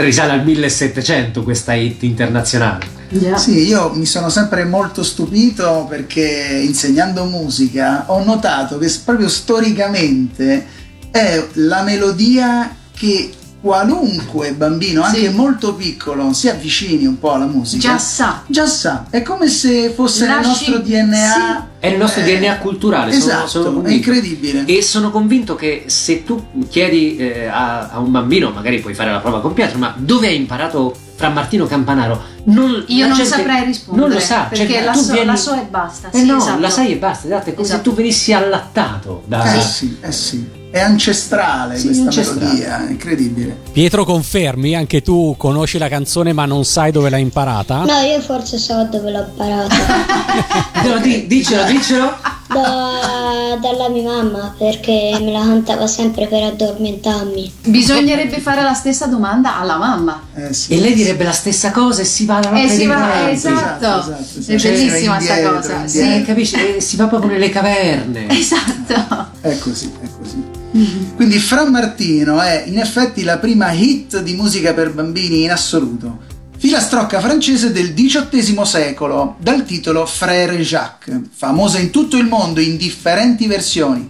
risale 0.00 0.32
al 0.32 0.44
1700 0.44 1.42
questa 1.44 1.74
hit 1.74 2.02
internazionale. 2.02 3.00
Già. 3.10 3.36
Sì, 3.36 3.66
io 3.66 3.92
mi 3.94 4.06
sono 4.06 4.28
sempre 4.28 4.64
molto 4.64 5.02
stupito 5.02 5.86
perché 5.88 6.62
insegnando 6.64 7.24
musica 7.26 8.04
ho 8.10 8.24
notato 8.24 8.78
che 8.78 8.90
proprio 9.04 9.28
storicamente 9.28 10.66
è 11.10 11.46
la 11.54 11.82
melodia 11.82 12.74
che 12.96 13.30
qualunque 13.62 14.52
bambino, 14.54 15.02
Sì. 15.04 15.16
anche 15.16 15.30
molto 15.30 15.74
piccolo, 15.74 16.32
si 16.32 16.48
avvicini 16.48 17.06
un 17.06 17.18
po' 17.18 17.32
alla 17.32 17.46
musica. 17.46 17.88
Già 17.92 17.98
sa. 17.98 18.42
Già 18.46 18.66
sa, 18.66 19.06
è 19.08 19.22
come 19.22 19.46
se 19.48 19.90
fosse 19.94 20.26
nel 20.26 20.40
Nasci- 20.40 20.70
nostro 20.72 20.78
DNA. 20.78 21.68
È 21.78 21.86
il 21.86 21.96
nostro 21.96 22.22
Eh, 22.22 22.38
DNA 22.38 22.56
culturale, 22.58 23.12
sono- 23.12 23.24
Esatto, 23.32 23.46
sono 23.48 23.68
è 23.68 23.72
convinto. 23.72 23.90
incredibile. 24.10 24.64
E 24.66 24.82
sono 24.82 25.10
convinto 25.10 25.54
che 25.54 25.84
se 25.86 26.24
tu 26.24 26.44
chiedi 26.68 27.16
eh, 27.16 27.46
a, 27.46 27.88
a 27.90 27.98
un 28.00 28.10
bambino, 28.10 28.50
magari 28.50 28.80
puoi 28.80 28.94
fare 28.94 29.10
la 29.12 29.18
prova 29.20 29.40
con 29.40 29.52
Pietro, 29.54 29.78
ma 29.78 29.94
dove 29.96 30.26
hai 30.26 30.36
imparato 30.36 30.94
Fra 31.14 31.28
Martino 31.28 31.66
Campanaro? 31.66 32.20
Non, 32.46 32.82
Io 32.88 33.02
la 33.02 33.08
non 33.08 33.16
gente 33.16 33.30
saprei 33.36 33.64
rispondere. 33.64 34.08
Non 34.08 34.16
lo 34.16 34.20
sa, 34.24 34.46
Perché 34.48 34.72
cioè, 34.74 34.84
la, 34.84 34.92
tu 34.92 34.98
so, 35.00 35.12
vieni- 35.12 35.26
la 35.26 35.36
so 35.36 35.54
e 35.54 35.66
basta. 35.70 36.10
Eh 36.10 36.18
sì, 36.18 36.24
no, 36.26 36.36
esatto. 36.38 36.60
la 36.60 36.70
sai 36.70 36.92
e 36.92 36.96
basta, 36.96 37.26
esatto, 37.26 37.50
è 37.50 37.54
come 37.54 37.66
Esatto. 37.66 37.82
se 37.82 37.88
tu 37.90 37.94
venissi 37.94 38.32
allattato 38.32 39.22
da... 39.26 39.54
Eh 39.54 39.60
sì, 39.60 39.96
eh 40.00 40.10
sì. 40.12 40.60
È 40.72 40.80
ancestrale 40.80 41.76
Sì, 41.76 41.84
questa 41.86 42.04
ancestrale. 42.04 42.44
melodia, 42.46 42.86
è 42.86 42.90
incredibile. 42.90 43.56
Pietro, 43.72 44.06
confermi? 44.06 44.74
Anche 44.74 45.02
tu 45.02 45.34
conosci 45.36 45.76
la 45.76 45.88
canzone 45.88 46.32
ma 46.32 46.46
non 46.46 46.64
sai 46.64 46.90
dove 46.90 47.10
l'hai 47.10 47.20
imparata? 47.20 47.84
No, 47.84 47.98
io 48.00 48.18
forse 48.22 48.56
so 48.56 48.88
dove 48.90 49.10
l'ho 49.10 49.26
imparata. 49.28 49.74
No, 50.84 50.98
di- 50.98 51.26
dicelo, 51.26 51.64
dicelo. 51.64 52.16
Da- 52.48 53.56
dalla 53.60 53.88
mia 53.88 54.02
mamma 54.10 54.54
perché 54.58 55.16
me 55.20 55.30
la 55.30 55.40
cantava 55.40 55.86
sempre 55.86 56.26
per 56.26 56.42
addormentarmi. 56.42 57.52
Bisognerebbe 57.66 58.40
fare 58.40 58.62
la 58.62 58.72
stessa 58.74 59.06
domanda 59.06 59.58
alla 59.58 59.76
mamma. 59.76 60.22
Eh 60.34 60.52
sì. 60.54 60.72
E 60.74 60.80
lei 60.80 60.94
direbbe 60.94 61.24
la 61.24 61.32
stessa 61.32 61.70
cosa 61.70 62.00
e 62.00 62.04
si 62.04 62.24
va 62.24 62.38
alla 62.38 62.52
Eh, 62.62 62.68
si 62.68 62.86
va, 62.86 63.10
tempi. 63.12 63.32
esatto. 63.34 63.86
Esatto, 63.86 64.16
esatto, 64.22 64.52
È 64.52 64.58
sì. 64.58 64.68
bellissima 64.68 65.20
sta 65.20 65.32
Indietro, 65.34 65.56
cosa. 65.56 65.72
indietro. 65.84 66.16
Sì. 66.18 66.22
capisci? 66.24 66.54
Eh, 66.76 66.80
si 66.80 66.96
va 66.96 67.06
proprio 67.06 67.30
nelle 67.30 67.48
caverne. 67.50 68.26
Esatto. 68.30 69.26
È 69.42 69.58
così, 69.58 69.92
è 70.00 70.06
così. 70.18 70.60
Quindi 70.72 71.38
Fra 71.38 71.68
Martino 71.68 72.40
è 72.40 72.64
in 72.66 72.78
effetti 72.78 73.24
la 73.24 73.36
prima 73.36 73.72
hit 73.72 74.22
di 74.22 74.32
musica 74.34 74.72
per 74.72 74.92
bambini 74.92 75.42
in 75.42 75.50
assoluto. 75.50 76.20
Filastrocca 76.56 77.20
francese 77.20 77.72
del 77.72 77.92
XVIII 77.92 78.64
secolo, 78.64 79.36
dal 79.38 79.66
titolo 79.66 80.06
Frère 80.06 80.56
Jacques, 80.60 81.20
famosa 81.30 81.78
in 81.78 81.90
tutto 81.90 82.16
il 82.16 82.26
mondo 82.26 82.60
in 82.60 82.78
differenti 82.78 83.46
versioni. 83.46 84.08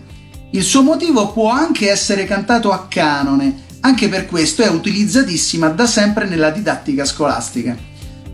Il 0.52 0.62
suo 0.62 0.82
motivo 0.82 1.32
può 1.32 1.50
anche 1.50 1.90
essere 1.90 2.26
cantato 2.26 2.70
a 2.70 2.86
canone, 2.86 3.62
anche 3.80 4.08
per 4.08 4.26
questo 4.26 4.62
è 4.62 4.68
utilizzatissima 4.68 5.68
da 5.68 5.86
sempre 5.86 6.26
nella 6.26 6.50
didattica 6.50 7.04
scolastica. 7.04 7.76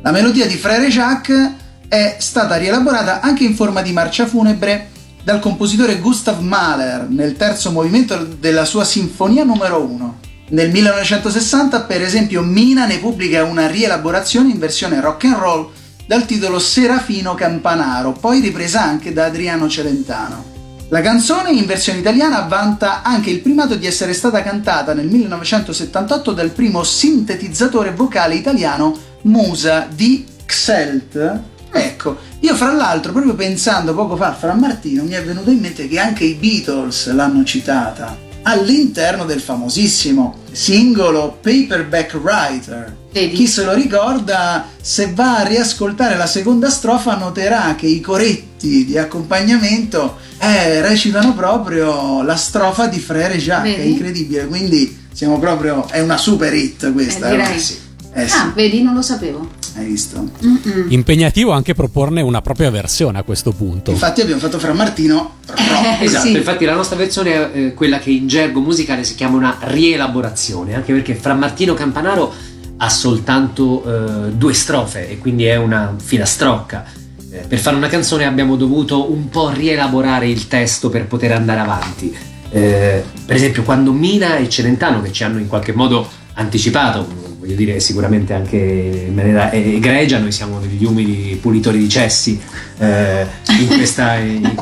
La 0.02 0.10
melodia 0.10 0.46
di 0.46 0.56
Frère 0.56 0.88
Jacques 0.88 1.52
è 1.88 2.16
stata 2.18 2.56
rielaborata 2.56 3.20
anche 3.20 3.44
in 3.44 3.54
forma 3.54 3.80
di 3.80 3.92
marcia 3.92 4.26
funebre 4.26 4.90
dal 5.28 5.40
compositore 5.40 5.98
Gustav 5.98 6.40
Mahler 6.40 7.06
nel 7.10 7.36
terzo 7.36 7.70
movimento 7.70 8.16
della 8.40 8.64
sua 8.64 8.86
Sinfonia 8.86 9.44
numero 9.44 9.78
1. 9.82 10.20
Nel 10.48 10.70
1960, 10.70 11.82
per 11.82 12.00
esempio, 12.00 12.40
Mina 12.40 12.86
ne 12.86 12.96
pubblica 12.96 13.44
una 13.44 13.66
rielaborazione 13.66 14.48
in 14.48 14.58
versione 14.58 15.02
rock 15.02 15.24
and 15.24 15.34
roll 15.34 15.70
dal 16.06 16.24
titolo 16.24 16.58
Serafino 16.58 17.34
Campanaro, 17.34 18.12
poi 18.12 18.40
ripresa 18.40 18.80
anche 18.82 19.12
da 19.12 19.26
Adriano 19.26 19.68
Celentano. 19.68 20.44
La 20.88 21.02
canzone 21.02 21.50
in 21.50 21.66
versione 21.66 21.98
italiana 21.98 22.46
vanta 22.48 23.02
anche 23.02 23.28
il 23.28 23.40
primato 23.40 23.74
di 23.74 23.84
essere 23.84 24.14
stata 24.14 24.42
cantata 24.42 24.94
nel 24.94 25.08
1978 25.08 26.32
dal 26.32 26.52
primo 26.52 26.82
sintetizzatore 26.82 27.92
vocale 27.92 28.34
italiano 28.34 28.96
Musa 29.24 29.86
di 29.94 30.24
Xelt. 30.46 31.57
Ecco, 31.70 32.16
io 32.40 32.54
fra 32.54 32.72
l'altro, 32.72 33.12
proprio 33.12 33.34
pensando 33.34 33.94
poco 33.94 34.16
fa 34.16 34.28
a 34.28 34.34
Fran 34.34 34.58
Martino, 34.58 35.02
mi 35.04 35.12
è 35.12 35.22
venuto 35.22 35.50
in 35.50 35.58
mente 35.58 35.88
che 35.88 35.98
anche 35.98 36.24
i 36.24 36.34
Beatles 36.34 37.12
l'hanno 37.12 37.44
citata 37.44 38.26
all'interno 38.42 39.24
del 39.24 39.40
famosissimo 39.40 40.36
singolo 40.50 41.38
Paperback 41.40 42.14
Writer. 42.14 42.96
Vedi? 43.12 43.34
Chi 43.34 43.46
se 43.46 43.64
lo 43.64 43.74
ricorda, 43.74 44.66
se 44.80 45.12
va 45.12 45.38
a 45.38 45.42
riascoltare 45.42 46.16
la 46.16 46.26
seconda 46.26 46.70
strofa, 46.70 47.16
noterà 47.16 47.74
che 47.76 47.86
i 47.86 48.00
coretti 48.00 48.84
di 48.84 48.96
accompagnamento 48.96 50.16
eh, 50.38 50.80
recitano 50.80 51.34
proprio 51.34 52.22
la 52.22 52.36
strofa 52.36 52.86
di 52.86 52.98
Frère 52.98 53.36
Jacques. 53.36 53.74
È 53.74 53.78
Vedi? 53.78 53.90
incredibile, 53.90 54.46
quindi 54.46 55.06
siamo 55.12 55.38
proprio. 55.38 55.86
È 55.88 56.00
una 56.00 56.16
super 56.16 56.54
hit 56.54 56.92
questa. 56.92 57.28
Eh, 57.28 57.30
direi. 57.30 57.58
Sì. 57.58 57.86
Eh, 58.22 58.28
sì, 58.28 58.36
Ah, 58.36 58.52
vedi, 58.54 58.82
non 58.82 58.94
lo 58.94 59.02
sapevo. 59.02 59.48
hai 59.76 59.86
visto? 59.86 60.28
Mm-mm. 60.44 60.86
Impegnativo 60.88 61.52
anche 61.52 61.74
proporne 61.74 62.20
una 62.20 62.40
propria 62.42 62.68
versione 62.70 63.18
a 63.18 63.22
questo 63.22 63.52
punto. 63.52 63.90
Infatti 63.92 64.20
abbiamo 64.20 64.40
fatto 64.40 64.58
Fra 64.58 64.72
Martino 64.72 65.34
rock. 65.46 66.00
Eh, 66.00 66.04
Esatto, 66.04 66.26
sì. 66.26 66.36
infatti 66.36 66.64
la 66.64 66.74
nostra 66.74 66.96
versione 66.96 67.52
è 67.52 67.56
eh, 67.58 67.74
quella 67.74 67.98
che 67.98 68.10
in 68.10 68.26
gergo 68.26 68.60
musicale 68.60 69.04
si 69.04 69.14
chiama 69.14 69.36
una 69.36 69.56
rielaborazione, 69.60 70.74
anche 70.74 70.92
perché 70.92 71.14
Fra 71.14 71.34
Martino 71.34 71.74
Campanaro 71.74 72.32
ha 72.78 72.88
soltanto 72.88 73.84
eh, 73.84 74.30
due 74.32 74.52
strofe 74.54 75.08
e 75.10 75.18
quindi 75.18 75.44
è 75.44 75.56
una 75.56 75.94
filastrocca. 75.96 76.84
Eh, 77.30 77.38
per 77.46 77.58
fare 77.58 77.76
una 77.76 77.88
canzone 77.88 78.24
abbiamo 78.24 78.56
dovuto 78.56 79.12
un 79.12 79.28
po' 79.28 79.50
rielaborare 79.50 80.28
il 80.28 80.48
testo 80.48 80.88
per 80.88 81.06
poter 81.06 81.32
andare 81.32 81.60
avanti. 81.60 82.16
Eh, 82.50 83.04
per 83.26 83.36
esempio, 83.36 83.62
quando 83.62 83.92
Mina 83.92 84.38
e 84.38 84.48
Celentano, 84.48 85.02
che 85.02 85.12
ci 85.12 85.22
hanno 85.22 85.38
in 85.38 85.46
qualche 85.46 85.72
modo 85.72 86.08
anticipato, 86.34 87.06
voglio 87.48 87.54
dire 87.56 87.80
sicuramente 87.80 88.34
anche 88.34 88.56
in 88.58 89.14
maniera 89.14 89.50
egregia, 89.50 90.18
noi 90.18 90.32
siamo 90.32 90.60
degli 90.60 90.84
umili 90.84 91.34
pulitori 91.40 91.78
di 91.78 91.88
cessi 91.88 92.38
eh, 92.78 93.26
in 93.58 93.66
questa. 93.68 94.14
in- 94.16 94.54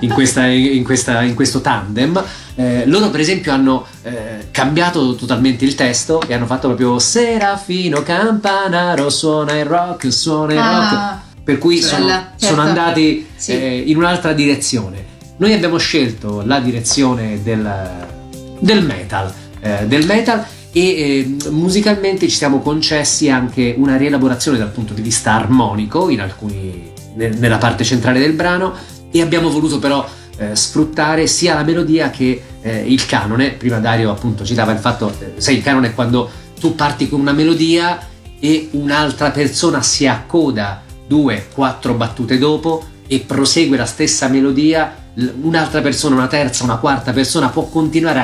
in, 0.00 0.08
questa- 0.12 0.46
in 0.46 0.82
questa- 0.82 1.22
in 1.22 1.34
questo 1.36 1.60
tandem. 1.60 2.20
Eh, 2.56 2.82
loro, 2.86 3.08
per 3.10 3.20
esempio, 3.20 3.52
hanno 3.52 3.86
eh, 4.02 4.48
cambiato 4.50 5.14
totalmente 5.14 5.64
il 5.64 5.76
testo 5.76 6.20
e 6.26 6.34
hanno 6.34 6.46
fatto 6.46 6.66
proprio 6.66 6.98
Serafino 6.98 8.02
Campanaro 8.02 9.08
suona 9.10 9.56
il 9.56 9.64
rock, 9.64 10.12
suona 10.12 10.52
il 10.54 10.58
rock. 10.58 10.92
Ah, 10.92 11.22
Per 11.44 11.58
cui 11.58 11.80
sono, 11.80 12.06
certo. 12.08 12.46
sono 12.46 12.62
andati 12.62 13.28
Sì. 13.36 13.52
eh, 13.52 13.84
in 13.86 13.96
un'altra 13.96 14.32
direzione. 14.32 15.04
Noi 15.36 15.52
abbiamo 15.52 15.76
scelto 15.76 16.42
la 16.44 16.58
direzione 16.58 17.38
del, 17.40 17.70
del 18.58 18.84
metal, 18.84 19.32
eh, 19.60 19.84
del 19.86 20.04
metal 20.04 20.44
e 20.72 20.80
eh, 20.80 21.50
musicalmente 21.50 22.28
ci 22.28 22.36
siamo 22.36 22.60
concessi 22.60 23.28
anche 23.28 23.74
una 23.76 23.96
rielaborazione 23.96 24.58
dal 24.58 24.70
punto 24.70 24.94
di 24.94 25.02
vista 25.02 25.32
armonico 25.32 26.08
in 26.08 26.20
alcuni, 26.20 26.90
ne- 27.14 27.28
nella 27.28 27.58
parte 27.58 27.84
centrale 27.84 28.18
del 28.18 28.32
brano 28.32 28.72
e 29.10 29.20
abbiamo 29.20 29.50
voluto 29.50 29.78
però 29.78 30.08
eh, 30.38 30.56
sfruttare 30.56 31.26
sia 31.26 31.54
la 31.54 31.62
melodia 31.62 32.10
che 32.10 32.42
eh, 32.62 32.84
il 32.90 33.04
canone. 33.04 33.50
Prima 33.50 33.78
Dario 33.78 34.10
appunto 34.10 34.44
citava 34.44 34.72
il 34.72 34.78
fatto, 34.78 35.14
eh, 35.20 35.34
sai 35.36 35.56
il 35.56 35.62
canone 35.62 35.88
è 35.88 35.94
quando 35.94 36.30
tu 36.58 36.74
parti 36.74 37.08
con 37.08 37.20
una 37.20 37.32
melodia 37.32 38.08
e 38.40 38.68
un'altra 38.72 39.30
persona 39.30 39.82
si 39.82 40.06
accoda 40.06 40.82
due, 41.06 41.48
quattro 41.52 41.94
battute 41.94 42.38
dopo 42.38 42.84
e 43.06 43.20
prosegue 43.20 43.76
la 43.76 43.84
stessa 43.84 44.28
melodia, 44.28 44.96
un'altra 45.42 45.82
persona, 45.82 46.14
una 46.14 46.28
terza, 46.28 46.64
una 46.64 46.76
quarta 46.76 47.12
persona 47.12 47.50
può 47.50 47.66
continuare 47.66 48.20
a 48.20 48.22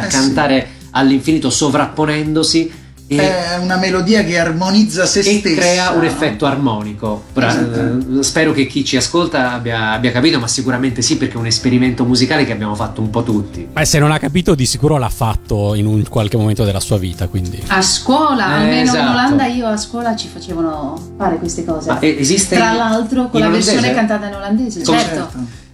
Eh 0.57 0.63
sì. 0.63 0.78
All'infinito 0.91 1.51
sovrapponendosi 1.51 2.87
e, 3.11 3.17
È 3.17 3.57
una 3.63 3.79
melodia 3.79 4.23
che 4.23 4.39
armonizza 4.39 5.07
se 5.07 5.21
e 5.21 5.39
stessa. 5.39 5.59
crea 5.59 5.91
un 5.93 6.01
no? 6.01 6.05
effetto 6.05 6.45
armonico. 6.45 7.23
Esatto. 7.33 8.19
eh, 8.19 8.23
spero 8.23 8.53
che 8.53 8.67
chi 8.67 8.85
ci 8.85 8.99
ascolta 8.99 9.53
abbia, 9.53 9.93
abbia 9.93 10.11
capito, 10.13 10.39
ma 10.39 10.47
sicuramente 10.47 11.01
sì, 11.01 11.17
perché 11.17 11.33
è 11.33 11.39
un 11.39 11.47
esperimento 11.47 12.05
musicale 12.05 12.45
che 12.45 12.53
abbiamo 12.53 12.75
fatto 12.75 13.01
un 13.01 13.09
po' 13.09 13.23
tutti. 13.23 13.67
Ma 13.73 13.83
se 13.87 13.99
non 13.99 14.11
ha 14.13 14.19
capito, 14.19 14.55
di 14.55 14.67
sicuro 14.67 14.99
l'ha 14.99 15.09
fatto 15.09 15.75
in 15.75 15.87
un 15.87 16.03
qualche 16.07 16.37
momento 16.37 16.65
della 16.65 16.81
sua 16.81 16.99
vita. 16.99 17.29
Quindi. 17.29 17.63
A 17.69 17.81
scuola, 17.81 18.47
Eh, 18.51 18.61
almeno 18.61 18.83
esatto. 18.83 18.99
in 18.99 19.07
Olanda 19.09 19.47
io 19.47 19.67
a 19.69 19.77
scuola 19.79 20.15
ci 20.15 20.29
facevano 20.31 21.15
fare 21.17 21.39
queste 21.39 21.65
cose. 21.65 21.89
Ma 21.91 21.99
esiste 22.03 22.57
Tra 22.57 22.73
l'altro 22.75 23.29
con 23.31 23.41
la 23.41 23.49
versione 23.49 23.79
olandese? 23.79 23.95
cantata 24.07 24.27
in 24.29 24.35
olandese, 24.35 24.83
Come- 24.83 24.99
certo. 24.99 25.31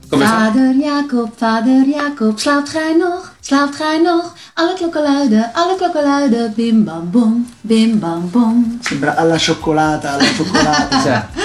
Come 0.09 0.25
fa? 0.25 0.37
Vader 0.53 0.75
Jacob, 0.75 1.31
vader 1.37 1.85
Jacob, 1.89 2.39
slaapt 2.39 2.69
gij 2.69 2.95
nog, 2.99 3.35
slaapt 3.41 3.77
gij 3.77 4.01
nog? 4.03 4.35
Alle 4.55 4.75
klokken 4.75 5.03
luiden, 5.03 5.51
alle 5.55 5.77
klokken 5.77 6.03
luiden, 6.03 6.53
bim 6.57 6.85
bam 6.85 7.11
bom, 7.11 7.47
bim 7.61 7.99
bam 7.99 8.31
bom. 8.31 8.79
Sembra 8.83 9.17
alla 9.17 9.39
cioccolata, 9.39 10.13
alla 10.13 10.25
cioccolata. 10.25 10.99
Esatto. 11.05 11.43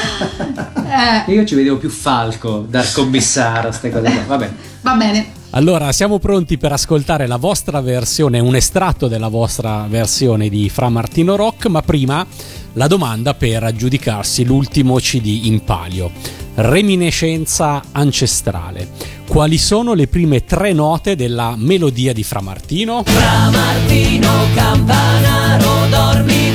Eh, 1.27 1.33
Io 1.33 1.45
ci 1.45 1.55
vedevo 1.55 1.77
più 1.77 1.89
Falco, 1.89 2.65
Dar 2.69 2.91
Commissaro, 2.91 3.67
queste 3.67 3.89
cose 3.91 4.11
qua. 4.11 4.23
Vabbè. 4.27 4.51
va 4.81 4.93
bene. 4.95 5.25
Allora, 5.51 5.91
siamo 5.91 6.19
pronti 6.19 6.57
per 6.57 6.71
ascoltare 6.71 7.25
la 7.25 7.37
vostra 7.37 7.81
versione, 7.81 8.39
un 8.39 8.55
estratto 8.55 9.07
della 9.07 9.27
vostra 9.29 9.85
versione 9.89 10.47
di 10.49 10.69
Fra 10.69 10.89
Martino 10.89 11.35
Rock, 11.35 11.65
ma 11.67 11.81
prima 11.81 12.25
la 12.73 12.87
domanda 12.87 13.33
per 13.33 13.63
aggiudicarsi 13.63 14.45
l'ultimo 14.45 14.95
CD 14.97 15.45
in 15.45 15.63
palio. 15.63 16.11
Reminiscenza 16.55 17.81
ancestrale. 17.91 18.87
Quali 19.27 19.57
sono 19.57 19.93
le 19.93 20.07
prime 20.07 20.43
tre 20.43 20.73
note 20.73 21.15
della 21.15 21.53
melodia 21.55 22.13
di 22.13 22.23
Fra 22.23 22.41
Martino? 22.41 23.03
Fra 23.05 23.49
Martino 23.51 24.31
Campanaro 24.55 25.87
dormi 25.89 26.48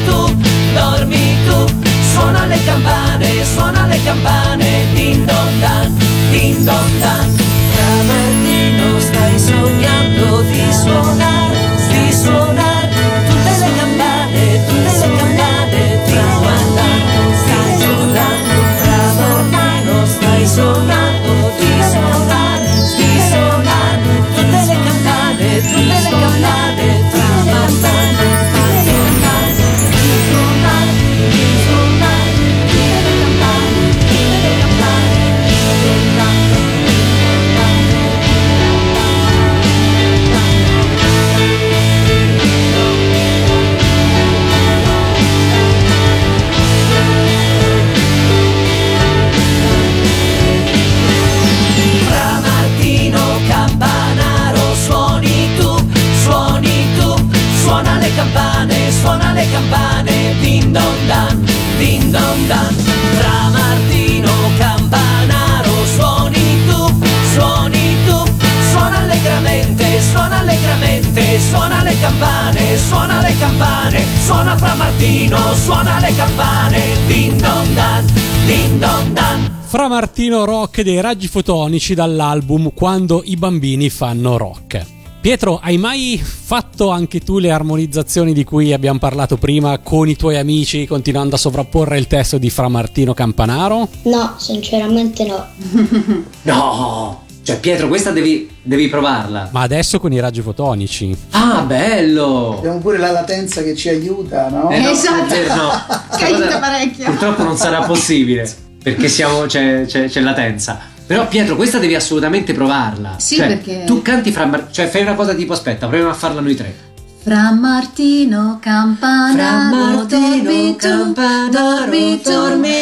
dan. 79.84 79.88
Fra 79.88 79.88
Martino 79.88 80.44
Rock 80.46 80.80
dei 80.82 81.00
raggi 81.00 81.28
fotonici 81.28 81.94
dall'album 81.94 82.72
Quando 82.74 83.22
i 83.24 83.36
bambini 83.36 83.90
fanno 83.90 84.38
rock. 84.38 84.82
Pietro, 85.20 85.58
hai 85.62 85.76
mai 85.76 86.18
fatto 86.22 86.90
anche 86.90 87.20
tu 87.20 87.38
le 87.38 87.50
armonizzazioni 87.50 88.32
di 88.32 88.44
cui 88.44 88.72
abbiamo 88.72 88.98
parlato 88.98 89.36
prima 89.36 89.78
con 89.78 90.08
i 90.08 90.16
tuoi 90.16 90.38
amici, 90.38 90.86
continuando 90.86 91.34
a 91.34 91.38
sovrapporre 91.38 91.98
il 91.98 92.06
testo 92.06 92.38
di 92.38 92.50
Fra 92.50 92.68
Martino 92.68 93.12
Campanaro? 93.14 93.88
No, 94.04 94.34
sinceramente 94.38 95.24
no. 95.26 95.46
No! 96.42 97.22
Cioè, 97.42 97.60
Pietro, 97.60 97.88
questa 97.88 98.10
devi, 98.10 98.48
devi 98.62 98.88
provarla. 98.88 99.50
Ma 99.52 99.60
adesso 99.60 100.00
con 100.00 100.12
i 100.12 100.20
raggi 100.20 100.40
fotonici. 100.40 101.14
Ah, 101.32 101.60
bello! 101.60 102.56
Abbiamo 102.58 102.78
pure 102.78 102.96
la 102.96 103.10
latenza 103.10 103.62
che 103.62 103.74
ci 103.76 103.90
aiuta, 103.90 104.48
no? 104.48 104.70
Eh, 104.70 104.80
no, 104.80 104.88
Esatto. 104.90 105.34
è 105.34 105.42
vero, 105.42 105.54
no. 105.54 105.70
Che 106.16 106.24
aiuta 106.24 106.58
parecchio. 106.58 107.04
Purtroppo 107.04 107.42
non 107.42 107.56
sarà 107.56 107.82
possibile 107.82 108.62
perché 108.84 109.08
siamo, 109.08 109.46
c'è, 109.46 109.86
c'è- 109.86 110.08
c'è 110.08 110.20
latenza. 110.20 110.78
Però 111.06 111.26
Pietro, 111.26 111.56
questa 111.56 111.78
devi 111.78 111.94
assolutamente 111.94 112.52
provarla. 112.52 113.16
Sì, 113.18 113.36
Cioè, 113.36 113.46
perché- 113.48 113.84
Tu 113.86 114.02
canti 114.02 114.30
fra... 114.30 114.44
Mar- 114.46 114.68
Cioè, 114.70 114.86
fai 114.88 115.00
una 115.02 115.14
cosa 115.14 115.34
tipo, 115.34 115.54
aspetta, 115.54 115.86
proviamo 115.86 116.10
a 116.10 116.14
farla 116.14 116.40
noi 116.40 116.54
tre. 116.54 116.92
Fra 117.24 117.52
Martino 117.52 118.58
Campanaro, 118.60 120.04
dormi 120.04 120.76
tu, 120.76 121.14
dormi 121.14 122.20
tu, 122.22 122.30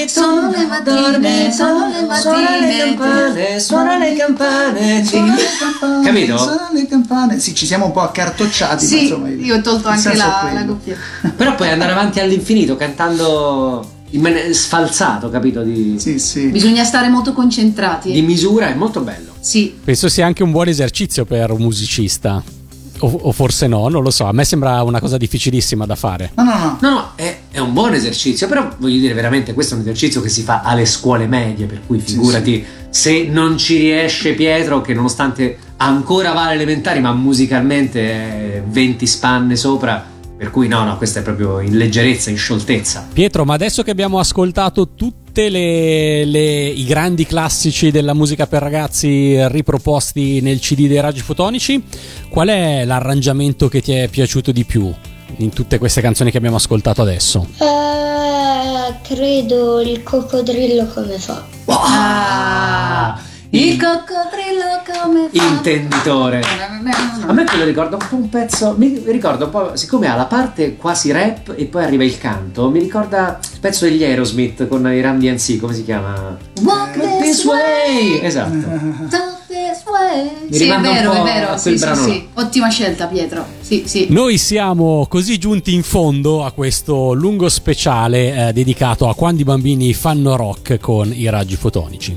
sono 0.09 0.51
le 0.51 0.66
mattine, 0.66 1.53
sono 1.53 1.89
le 1.89 2.07
mattine. 2.07 3.61
suona 3.61 3.99
le 3.99 4.16
campane. 4.16 5.03
Campane, 5.09 6.05
Capito? 6.05 6.39
Suonano 6.39 6.69
le 6.73 6.87
campane. 6.89 7.39
Sì, 7.39 7.55
ci 7.55 7.66
siamo 7.66 7.87
un 7.87 7.93
po' 7.93 8.01
accartocciati. 8.01 8.85
ma 8.85 8.91
Sì, 8.91 9.03
insomma, 9.03 9.29
il- 9.29 9.45
io 9.45 9.57
ho 9.57 9.61
tolto 9.61 9.87
anche 9.87 10.16
la, 10.16 10.51
la 10.53 10.65
cuffia. 10.65 10.97
Però 11.37 11.55
puoi 11.55 11.69
andare 11.70 11.93
avanti 11.93 12.19
all'infinito 12.19 12.74
cantando 12.77 13.89
sfalsato, 14.53 15.31
capito? 15.31 15.63
Di, 15.63 15.97
Sì, 15.99 16.19
sì. 16.19 16.47
Bisogna 16.49 16.85
stare 16.85 17.09
molto 17.09 17.33
concentrati. 17.33 18.13
di 18.13 18.23
misura, 18.23 18.69
è 18.69 18.75
molto 18.75 19.01
bello. 19.01 19.33
Sì, 19.41 19.75
Penso 19.83 20.09
sia 20.09 20.27
anche 20.27 20.43
un 20.43 20.51
buon 20.51 20.69
esercizio 20.69 21.25
per 21.25 21.51
un 21.51 21.61
musicista. 21.61 22.43
O, 22.99 23.19
o 23.23 23.33
forse 23.33 23.67
no, 23.67 23.89
non 23.89 24.03
lo 24.05 24.11
so. 24.11 24.27
A 24.27 24.33
me 24.33 24.45
sembra 24.45 24.81
una 24.83 25.01
cosa 25.01 25.17
difficilissima 25.17 25.87
da 25.87 25.97
fare. 25.97 26.31
No, 26.37 26.45
no, 26.45 26.57
no. 26.57 26.79
No, 26.81 26.91
no, 26.91 27.13
è, 27.17 27.37
è 27.51 27.59
un 27.59 27.73
buon 27.73 27.95
esercizio, 27.95 28.47
però 28.47 28.69
voglio 28.79 29.01
dire 29.01 29.15
veramente 29.15 29.55
questo 29.55 29.75
è 29.75 29.77
un 29.77 29.83
esercizio 29.83 30.21
che 30.21 30.29
si 30.29 30.43
fa 30.43 30.61
alle 30.63 30.87
scuole 30.87 31.27
medie, 31.27 31.67
per 31.67 31.81
cui 31.85 31.99
figurati 31.99 32.65
se 32.91 33.25
non 33.25 33.59
ci 33.59 33.79
riesce 33.79 34.35
Pietro, 34.35 34.83
che 34.83 34.95
nonostante 34.95 35.59
ancora 35.79 36.33
va 36.33 36.45
alle 36.45 36.55
elementari, 36.55 37.01
ma 37.01 37.13
musicalmente 37.13 38.01
è 38.59 38.63
20 38.65 39.07
spanne 39.07 39.57
sopra, 39.57 40.05
per 40.43 40.51
cui 40.51 40.66
no, 40.66 40.82
no, 40.82 40.97
questo 40.97 41.20
è 41.20 41.23
proprio 41.23 41.60
in 41.60 41.77
leggerezza, 41.77 42.28
in 42.28 42.36
scioltezza. 42.36 43.06
Pietro, 43.12 43.44
ma 43.44 43.55
adesso 43.55 43.85
che 43.85 43.93
abbiamo 43.93 44.19
ascoltato 44.19 44.89
tutte 44.97 45.48
le, 45.48 46.24
le- 46.24 46.66
i 46.66 46.85
grandi 46.85 47.24
classici 47.24 47.93
della 47.93 48.12
musica 48.12 48.48
per 48.48 48.60
ragazzi 48.60 49.36
riproposti 49.47 50.40
nel 50.40 50.59
CD 50.59 50.89
dei 50.89 51.01
raggi 51.01 51.20
fotonici, 51.20 51.81
qual 52.28 52.48
è 52.48 52.85
l'arrangiamento 52.85 53.69
che 53.69 53.81
ti 53.82 53.93
è 53.93 54.09
piaciuto 54.09 54.51
di 54.51 54.64
più 54.64 54.93
in 55.36 55.51
tutte 55.51 55.78
queste 55.78 56.01
canzoni 56.01 56.32
che 56.32 56.39
abbiamo 56.39 56.56
ascoltato 56.56 57.02
adesso? 57.02 57.47
Eh, 57.59 58.94
credo 59.14 59.81
il 59.81 60.02
coccodrillo 60.02 60.86
come 60.86 61.19
fa. 61.19 61.47
Ah, 61.66 63.16
il 63.55 63.77
coccodrillo 63.77 64.81
come 65.03 65.29
fa? 65.31 65.45
Intenditore. 65.45 66.43
A 67.27 67.33
me 67.33 67.45
quello 67.45 67.65
ricorda 67.65 67.97
un 67.97 68.07
po' 68.09 68.16
un 68.16 68.29
pezzo, 68.31 68.74
mi 68.79 69.03
ricorda 69.07 69.45
un 69.45 69.51
po', 69.51 69.70
siccome 69.77 70.09
ha 70.09 70.16
la 70.16 70.24
parte 70.24 70.77
quasi 70.77 71.12
rap 71.12 71.53
e 71.55 71.66
poi 71.66 71.85
arriva 71.85 72.03
il 72.03 72.16
canto, 72.16 72.70
mi 72.70 72.79
ricorda 72.79 73.39
il 73.53 73.61
pezzo 73.61 73.85
degli 73.85 74.03
Aerosmith 74.03 74.66
con 74.69 74.91
i 74.91 75.01
Randy 75.03 75.31
NC, 75.31 75.61
come 75.61 75.74
si 75.74 75.85
chiama? 75.85 76.37
Walk 76.62 76.99
this 77.20 77.45
way, 77.45 78.20
Esatto. 78.23 78.57
talk 79.11 79.47
this 79.47 79.83
way. 79.85 80.31
Mi 80.49 80.57
Sì, 80.57 80.69
è 80.69 80.81
vero, 80.81 81.11
po' 81.12 81.19
è 81.19 81.23
vero. 81.23 81.57
Sì, 81.59 81.77
sì, 81.77 81.95
sì. 81.95 82.29
Ottima 82.33 82.70
scelta, 82.70 83.07
Pietro. 83.07 83.45
Sì, 83.61 83.85
sì. 83.87 84.07
Noi 84.09 84.39
siamo 84.39 85.07
così 85.11 85.37
giunti 85.37 85.74
in 85.74 85.83
fondo 85.83 86.43
a 86.43 86.53
questo 86.53 87.12
lungo 87.12 87.51
speciale 87.51 88.49
eh, 88.49 88.53
dedicato 88.55 89.09
a 89.11 89.15
quando 89.15 89.43
i 89.43 89.45
bambini 89.45 89.93
fanno 89.93 90.37
rock 90.37 90.79
con 90.81 91.12
i 91.15 91.29
raggi 91.29 91.57
fotonici. 91.57 92.16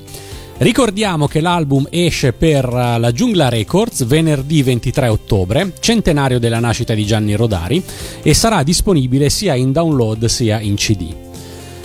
Ricordiamo 0.57 1.27
che 1.27 1.41
l'album 1.41 1.86
esce 1.90 2.32
per 2.32 2.64
eh, 2.64 2.98
la 2.98 3.11
Giungla 3.11 3.49
Records 3.49 4.06
venerdì 4.06 4.64
23 4.64 5.10
ottobre, 5.10 5.73
centenario 5.82 6.40
della 6.40 6.60
nascita 6.60 6.94
di 6.94 7.06
Gianni 7.06 7.36
Rodari, 7.36 7.84
e 8.22 8.34
sarà 8.34 8.64
disponibile 8.64 9.30
sia 9.30 9.53
in 9.53 9.73
download 9.73 10.26
sia 10.26 10.61
in 10.61 10.76
CD. 10.76 11.14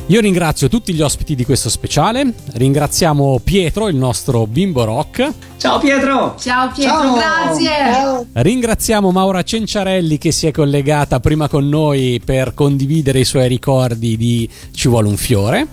Io 0.06 0.20
ringrazio 0.20 0.68
tutti 0.68 0.92
gli 0.92 1.02
ospiti 1.02 1.34
di 1.34 1.44
questo 1.44 1.68
speciale, 1.68 2.32
ringraziamo 2.52 3.40
Pietro, 3.42 3.88
il 3.88 3.96
nostro 3.96 4.46
bimbo 4.46 4.84
rock. 4.84 5.32
Ciao 5.56 5.80
Pietro! 5.80 6.36
Ciao 6.38 6.70
Pietro, 6.72 6.96
Ciao. 6.96 7.14
grazie. 7.14 8.26
Ringraziamo 8.32 9.10
Maura 9.10 9.42
Cenciarelli 9.42 10.16
che 10.16 10.30
si 10.30 10.46
è 10.46 10.52
collegata 10.52 11.18
prima 11.18 11.48
con 11.48 11.68
noi 11.68 12.20
per 12.24 12.54
condividere 12.54 13.18
i 13.18 13.24
suoi 13.24 13.48
ricordi 13.48 14.16
di 14.16 14.48
Ci 14.72 14.86
vuole 14.86 15.08
un 15.08 15.16
fiore. 15.16 15.66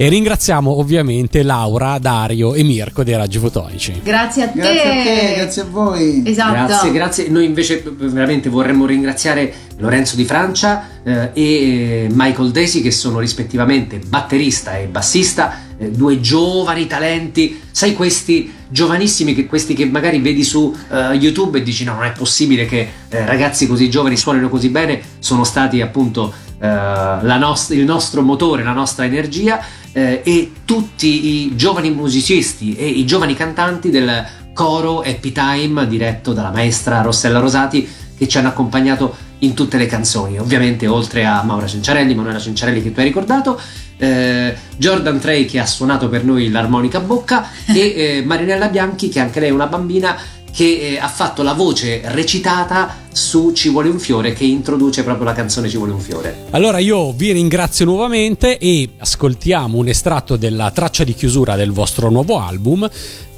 E 0.00 0.08
ringraziamo 0.08 0.78
ovviamente 0.78 1.42
Laura, 1.42 1.98
Dario 1.98 2.54
e 2.54 2.62
Mirko 2.62 3.04
dei 3.04 3.14
Raggi 3.16 3.38
Fotonici. 3.38 4.00
Grazie 4.02 4.44
a 4.44 4.48
te. 4.48 4.58
Grazie 4.58 4.80
a 4.80 5.02
te, 5.04 5.34
grazie 5.36 5.60
a 5.60 5.64
voi. 5.66 6.22
Esatto. 6.24 6.52
Grazie, 6.52 6.90
grazie. 6.90 7.28
Noi 7.28 7.44
invece 7.44 7.82
veramente 7.84 8.48
vorremmo 8.48 8.86
ringraziare 8.86 9.52
Lorenzo 9.76 10.16
Di 10.16 10.24
Francia 10.24 10.88
eh, 11.04 11.30
e 11.34 11.42
eh, 11.42 12.08
Michael 12.12 12.50
Desi 12.50 12.80
che 12.80 12.90
sono 12.90 13.18
rispettivamente 13.18 13.98
batterista 13.98 14.78
e 14.78 14.86
bassista, 14.86 15.64
eh, 15.76 15.90
due 15.90 16.18
giovani 16.18 16.86
talenti, 16.86 17.60
sai 17.70 17.92
questi 17.92 18.50
giovanissimi, 18.70 19.34
che, 19.34 19.44
questi 19.44 19.74
che 19.74 19.84
magari 19.84 20.18
vedi 20.20 20.44
su 20.44 20.74
eh, 20.90 21.12
YouTube 21.12 21.58
e 21.58 21.62
dici 21.62 21.84
no, 21.84 21.92
non 21.92 22.04
è 22.04 22.12
possibile 22.12 22.64
che 22.64 22.88
eh, 23.10 23.26
ragazzi 23.26 23.66
così 23.66 23.90
giovani 23.90 24.16
suonino 24.16 24.48
così 24.48 24.70
bene, 24.70 24.98
sono 25.18 25.44
stati 25.44 25.82
appunto 25.82 26.32
eh, 26.32 26.49
nost- 26.68 27.72
il 27.72 27.84
nostro 27.84 28.22
motore, 28.22 28.62
la 28.62 28.72
nostra 28.72 29.04
energia 29.04 29.60
eh, 29.92 30.20
e 30.24 30.52
tutti 30.64 31.46
i 31.46 31.56
giovani 31.56 31.90
musicisti 31.90 32.76
e 32.76 32.86
i 32.86 33.04
giovani 33.04 33.34
cantanti 33.34 33.90
del 33.90 34.26
coro 34.52 35.00
Happy 35.00 35.32
Time 35.32 35.86
diretto 35.86 36.32
dalla 36.32 36.50
maestra 36.50 37.00
Rossella 37.00 37.38
Rosati 37.38 37.88
che 38.16 38.28
ci 38.28 38.36
hanno 38.36 38.48
accompagnato 38.48 39.16
in 39.38 39.54
tutte 39.54 39.78
le 39.78 39.86
canzoni. 39.86 40.38
Ovviamente 40.38 40.86
oltre 40.86 41.24
a 41.24 41.42
Maura 41.42 41.66
Cenciarelli, 41.66 42.14
Manuela 42.14 42.38
Cenciarelli 42.38 42.82
che 42.82 42.92
tu 42.92 43.00
hai 43.00 43.06
ricordato, 43.06 43.58
eh, 43.96 44.54
Jordan 44.76 45.18
Trey 45.18 45.46
che 45.46 45.58
ha 45.58 45.66
suonato 45.66 46.08
per 46.08 46.24
noi 46.24 46.50
l'armonica 46.50 46.98
a 46.98 47.00
bocca 47.00 47.48
e 47.66 47.78
eh, 47.78 48.22
Marinella 48.24 48.68
Bianchi 48.68 49.08
che 49.08 49.20
anche 49.20 49.40
lei 49.40 49.48
è 49.48 49.52
una 49.52 49.66
bambina 49.66 50.16
che 50.52 50.94
eh, 50.94 50.98
ha 50.98 51.08
fatto 51.08 51.42
la 51.42 51.52
voce 51.52 52.00
recitata 52.04 52.96
su 53.12 53.52
Ci 53.52 53.68
vuole 53.68 53.88
un 53.88 53.98
fiore 53.98 54.32
che 54.32 54.44
introduce 54.44 55.02
proprio 55.02 55.24
la 55.24 55.32
canzone 55.32 55.68
Ci 55.68 55.76
vuole 55.76 55.92
un 55.92 56.00
fiore. 56.00 56.46
Allora 56.50 56.78
io 56.78 57.12
vi 57.12 57.32
ringrazio 57.32 57.84
nuovamente 57.84 58.58
e 58.58 58.90
ascoltiamo 58.98 59.78
un 59.78 59.88
estratto 59.88 60.36
della 60.36 60.70
traccia 60.70 61.04
di 61.04 61.14
chiusura 61.14 61.56
del 61.56 61.72
vostro 61.72 62.10
nuovo 62.10 62.38
album 62.38 62.88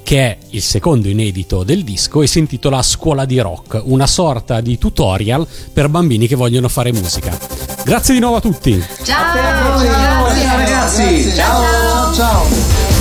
che 0.03 0.19
è 0.19 0.37
il 0.51 0.63
secondo 0.63 1.09
inedito 1.09 1.63
del 1.63 1.85
disco 1.85 2.23
e 2.23 2.27
si 2.27 2.39
intitola 2.39 2.83
Scuola 2.83 3.25
di 3.25 3.39
Rock, 3.39 3.81
una 3.85 4.07
sorta 4.07 4.61
di 4.61 4.77
tutorial 4.77 5.47
per 5.73 5.89
bambini 5.89 6.27
che 6.27 6.35
vogliono 6.35 6.69
fare 6.69 6.93
musica. 6.93 7.39
Grazie 7.85 8.15
di 8.15 8.21
nuovo 8.21 8.37
a 8.37 8.41
tutti. 8.41 8.83
Ciao. 9.05 9.35
Ciao, 9.35 9.79
grazie. 9.79 10.57
ragazzi. 10.57 11.35
Ciao. 11.35 11.63
ciao. 11.63 12.15
ciao. 12.15 12.92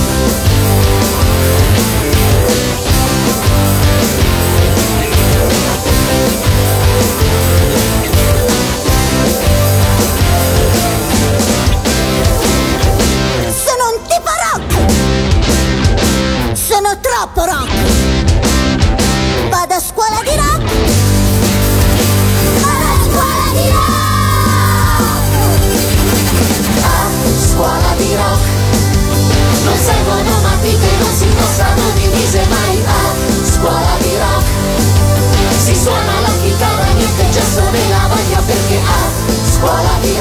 Di! 40.01 40.17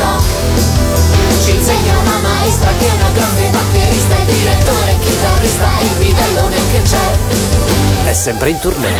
Ci 1.42 1.50
insegna 1.50 1.98
una 1.98 2.18
maestra 2.18 2.70
che 2.78 2.86
è 2.86 2.92
una 2.92 3.10
grande 3.12 3.48
batterista 3.50 4.14
e 4.16 4.24
direttore, 4.26 4.96
chitarrista 5.00 5.78
e 5.80 5.84
il 5.84 5.90
bidello 5.98 6.48
neanche 6.48 6.82
c'è. 6.82 8.08
È 8.08 8.12
sempre 8.12 8.50
in 8.50 8.58
tournée. 8.58 8.94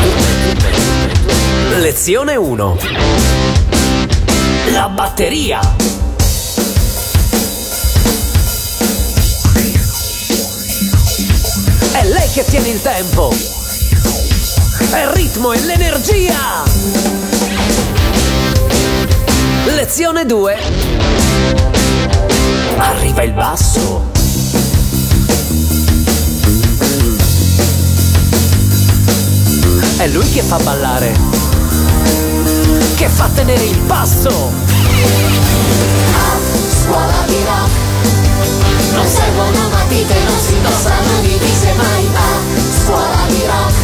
Lezione 1.78 2.36
1. 2.36 2.76
La 4.72 4.88
batteria. 4.88 5.60
È 11.92 12.04
lei 12.04 12.30
che 12.30 12.44
tiene 12.44 12.68
il 12.68 12.80
tempo. 12.80 13.32
È 14.90 14.98
il 14.98 15.08
ritmo 15.08 15.52
e 15.52 15.60
l'energia. 15.60 17.29
Lezione 19.66 20.24
2. 20.24 20.58
Arriva 22.78 23.22
il 23.22 23.32
basso. 23.32 24.10
È 29.98 30.06
lui 30.08 30.30
che 30.32 30.42
fa 30.42 30.56
ballare. 30.58 31.14
Che 32.96 33.08
fa 33.08 33.28
tenere 33.34 33.64
il 33.64 33.78
passo. 33.80 34.30
Scuola 36.82 37.24
di 37.26 37.36
rock. 37.44 37.88
Non 38.94 39.06
servono 39.06 39.68
matite, 39.68 40.14
non 40.24 40.38
si 40.38 40.54
indossano 40.54 41.20
divise 41.20 41.72
mai 41.74 42.08
a 42.14 42.82
scuola 42.82 43.26
di 43.28 43.42
rock. 43.46 43.74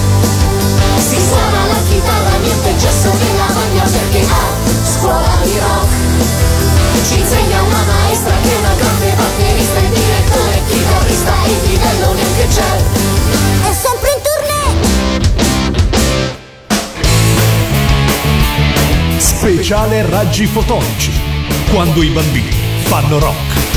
Si 0.98 1.16
suona 1.20 1.66
la 1.66 1.80
chitarra, 1.88 2.36
niente 2.38 2.76
gesso 2.76 3.12
né 3.12 3.36
lavagna 3.36 3.82
perché 3.84 4.20
a 4.22 4.65
scuola 5.06 5.38
di 5.44 5.56
rock. 5.58 5.94
Ci 7.06 7.18
insegna 7.20 7.62
una 7.62 7.82
maestra 7.84 8.34
che 8.42 8.52
è 8.52 8.56
una 8.58 8.74
grande 8.74 9.12
batterista 9.16 9.78
e 9.78 9.88
direttore, 9.88 10.62
chitarrista 10.68 11.44
e 11.44 11.50
il 11.50 11.60
livello 11.70 12.12
neanche 12.12 12.48
c'è. 12.48 12.82
È 13.68 13.72
sempre 13.72 14.10
in 14.10 14.20
tournée! 14.26 14.74
Speciale 19.18 20.10
raggi 20.10 20.46
fotonici. 20.46 21.12
Quando 21.70 22.02
i 22.02 22.08
bambini 22.08 22.50
fanno 22.86 23.20
rock. 23.20 23.75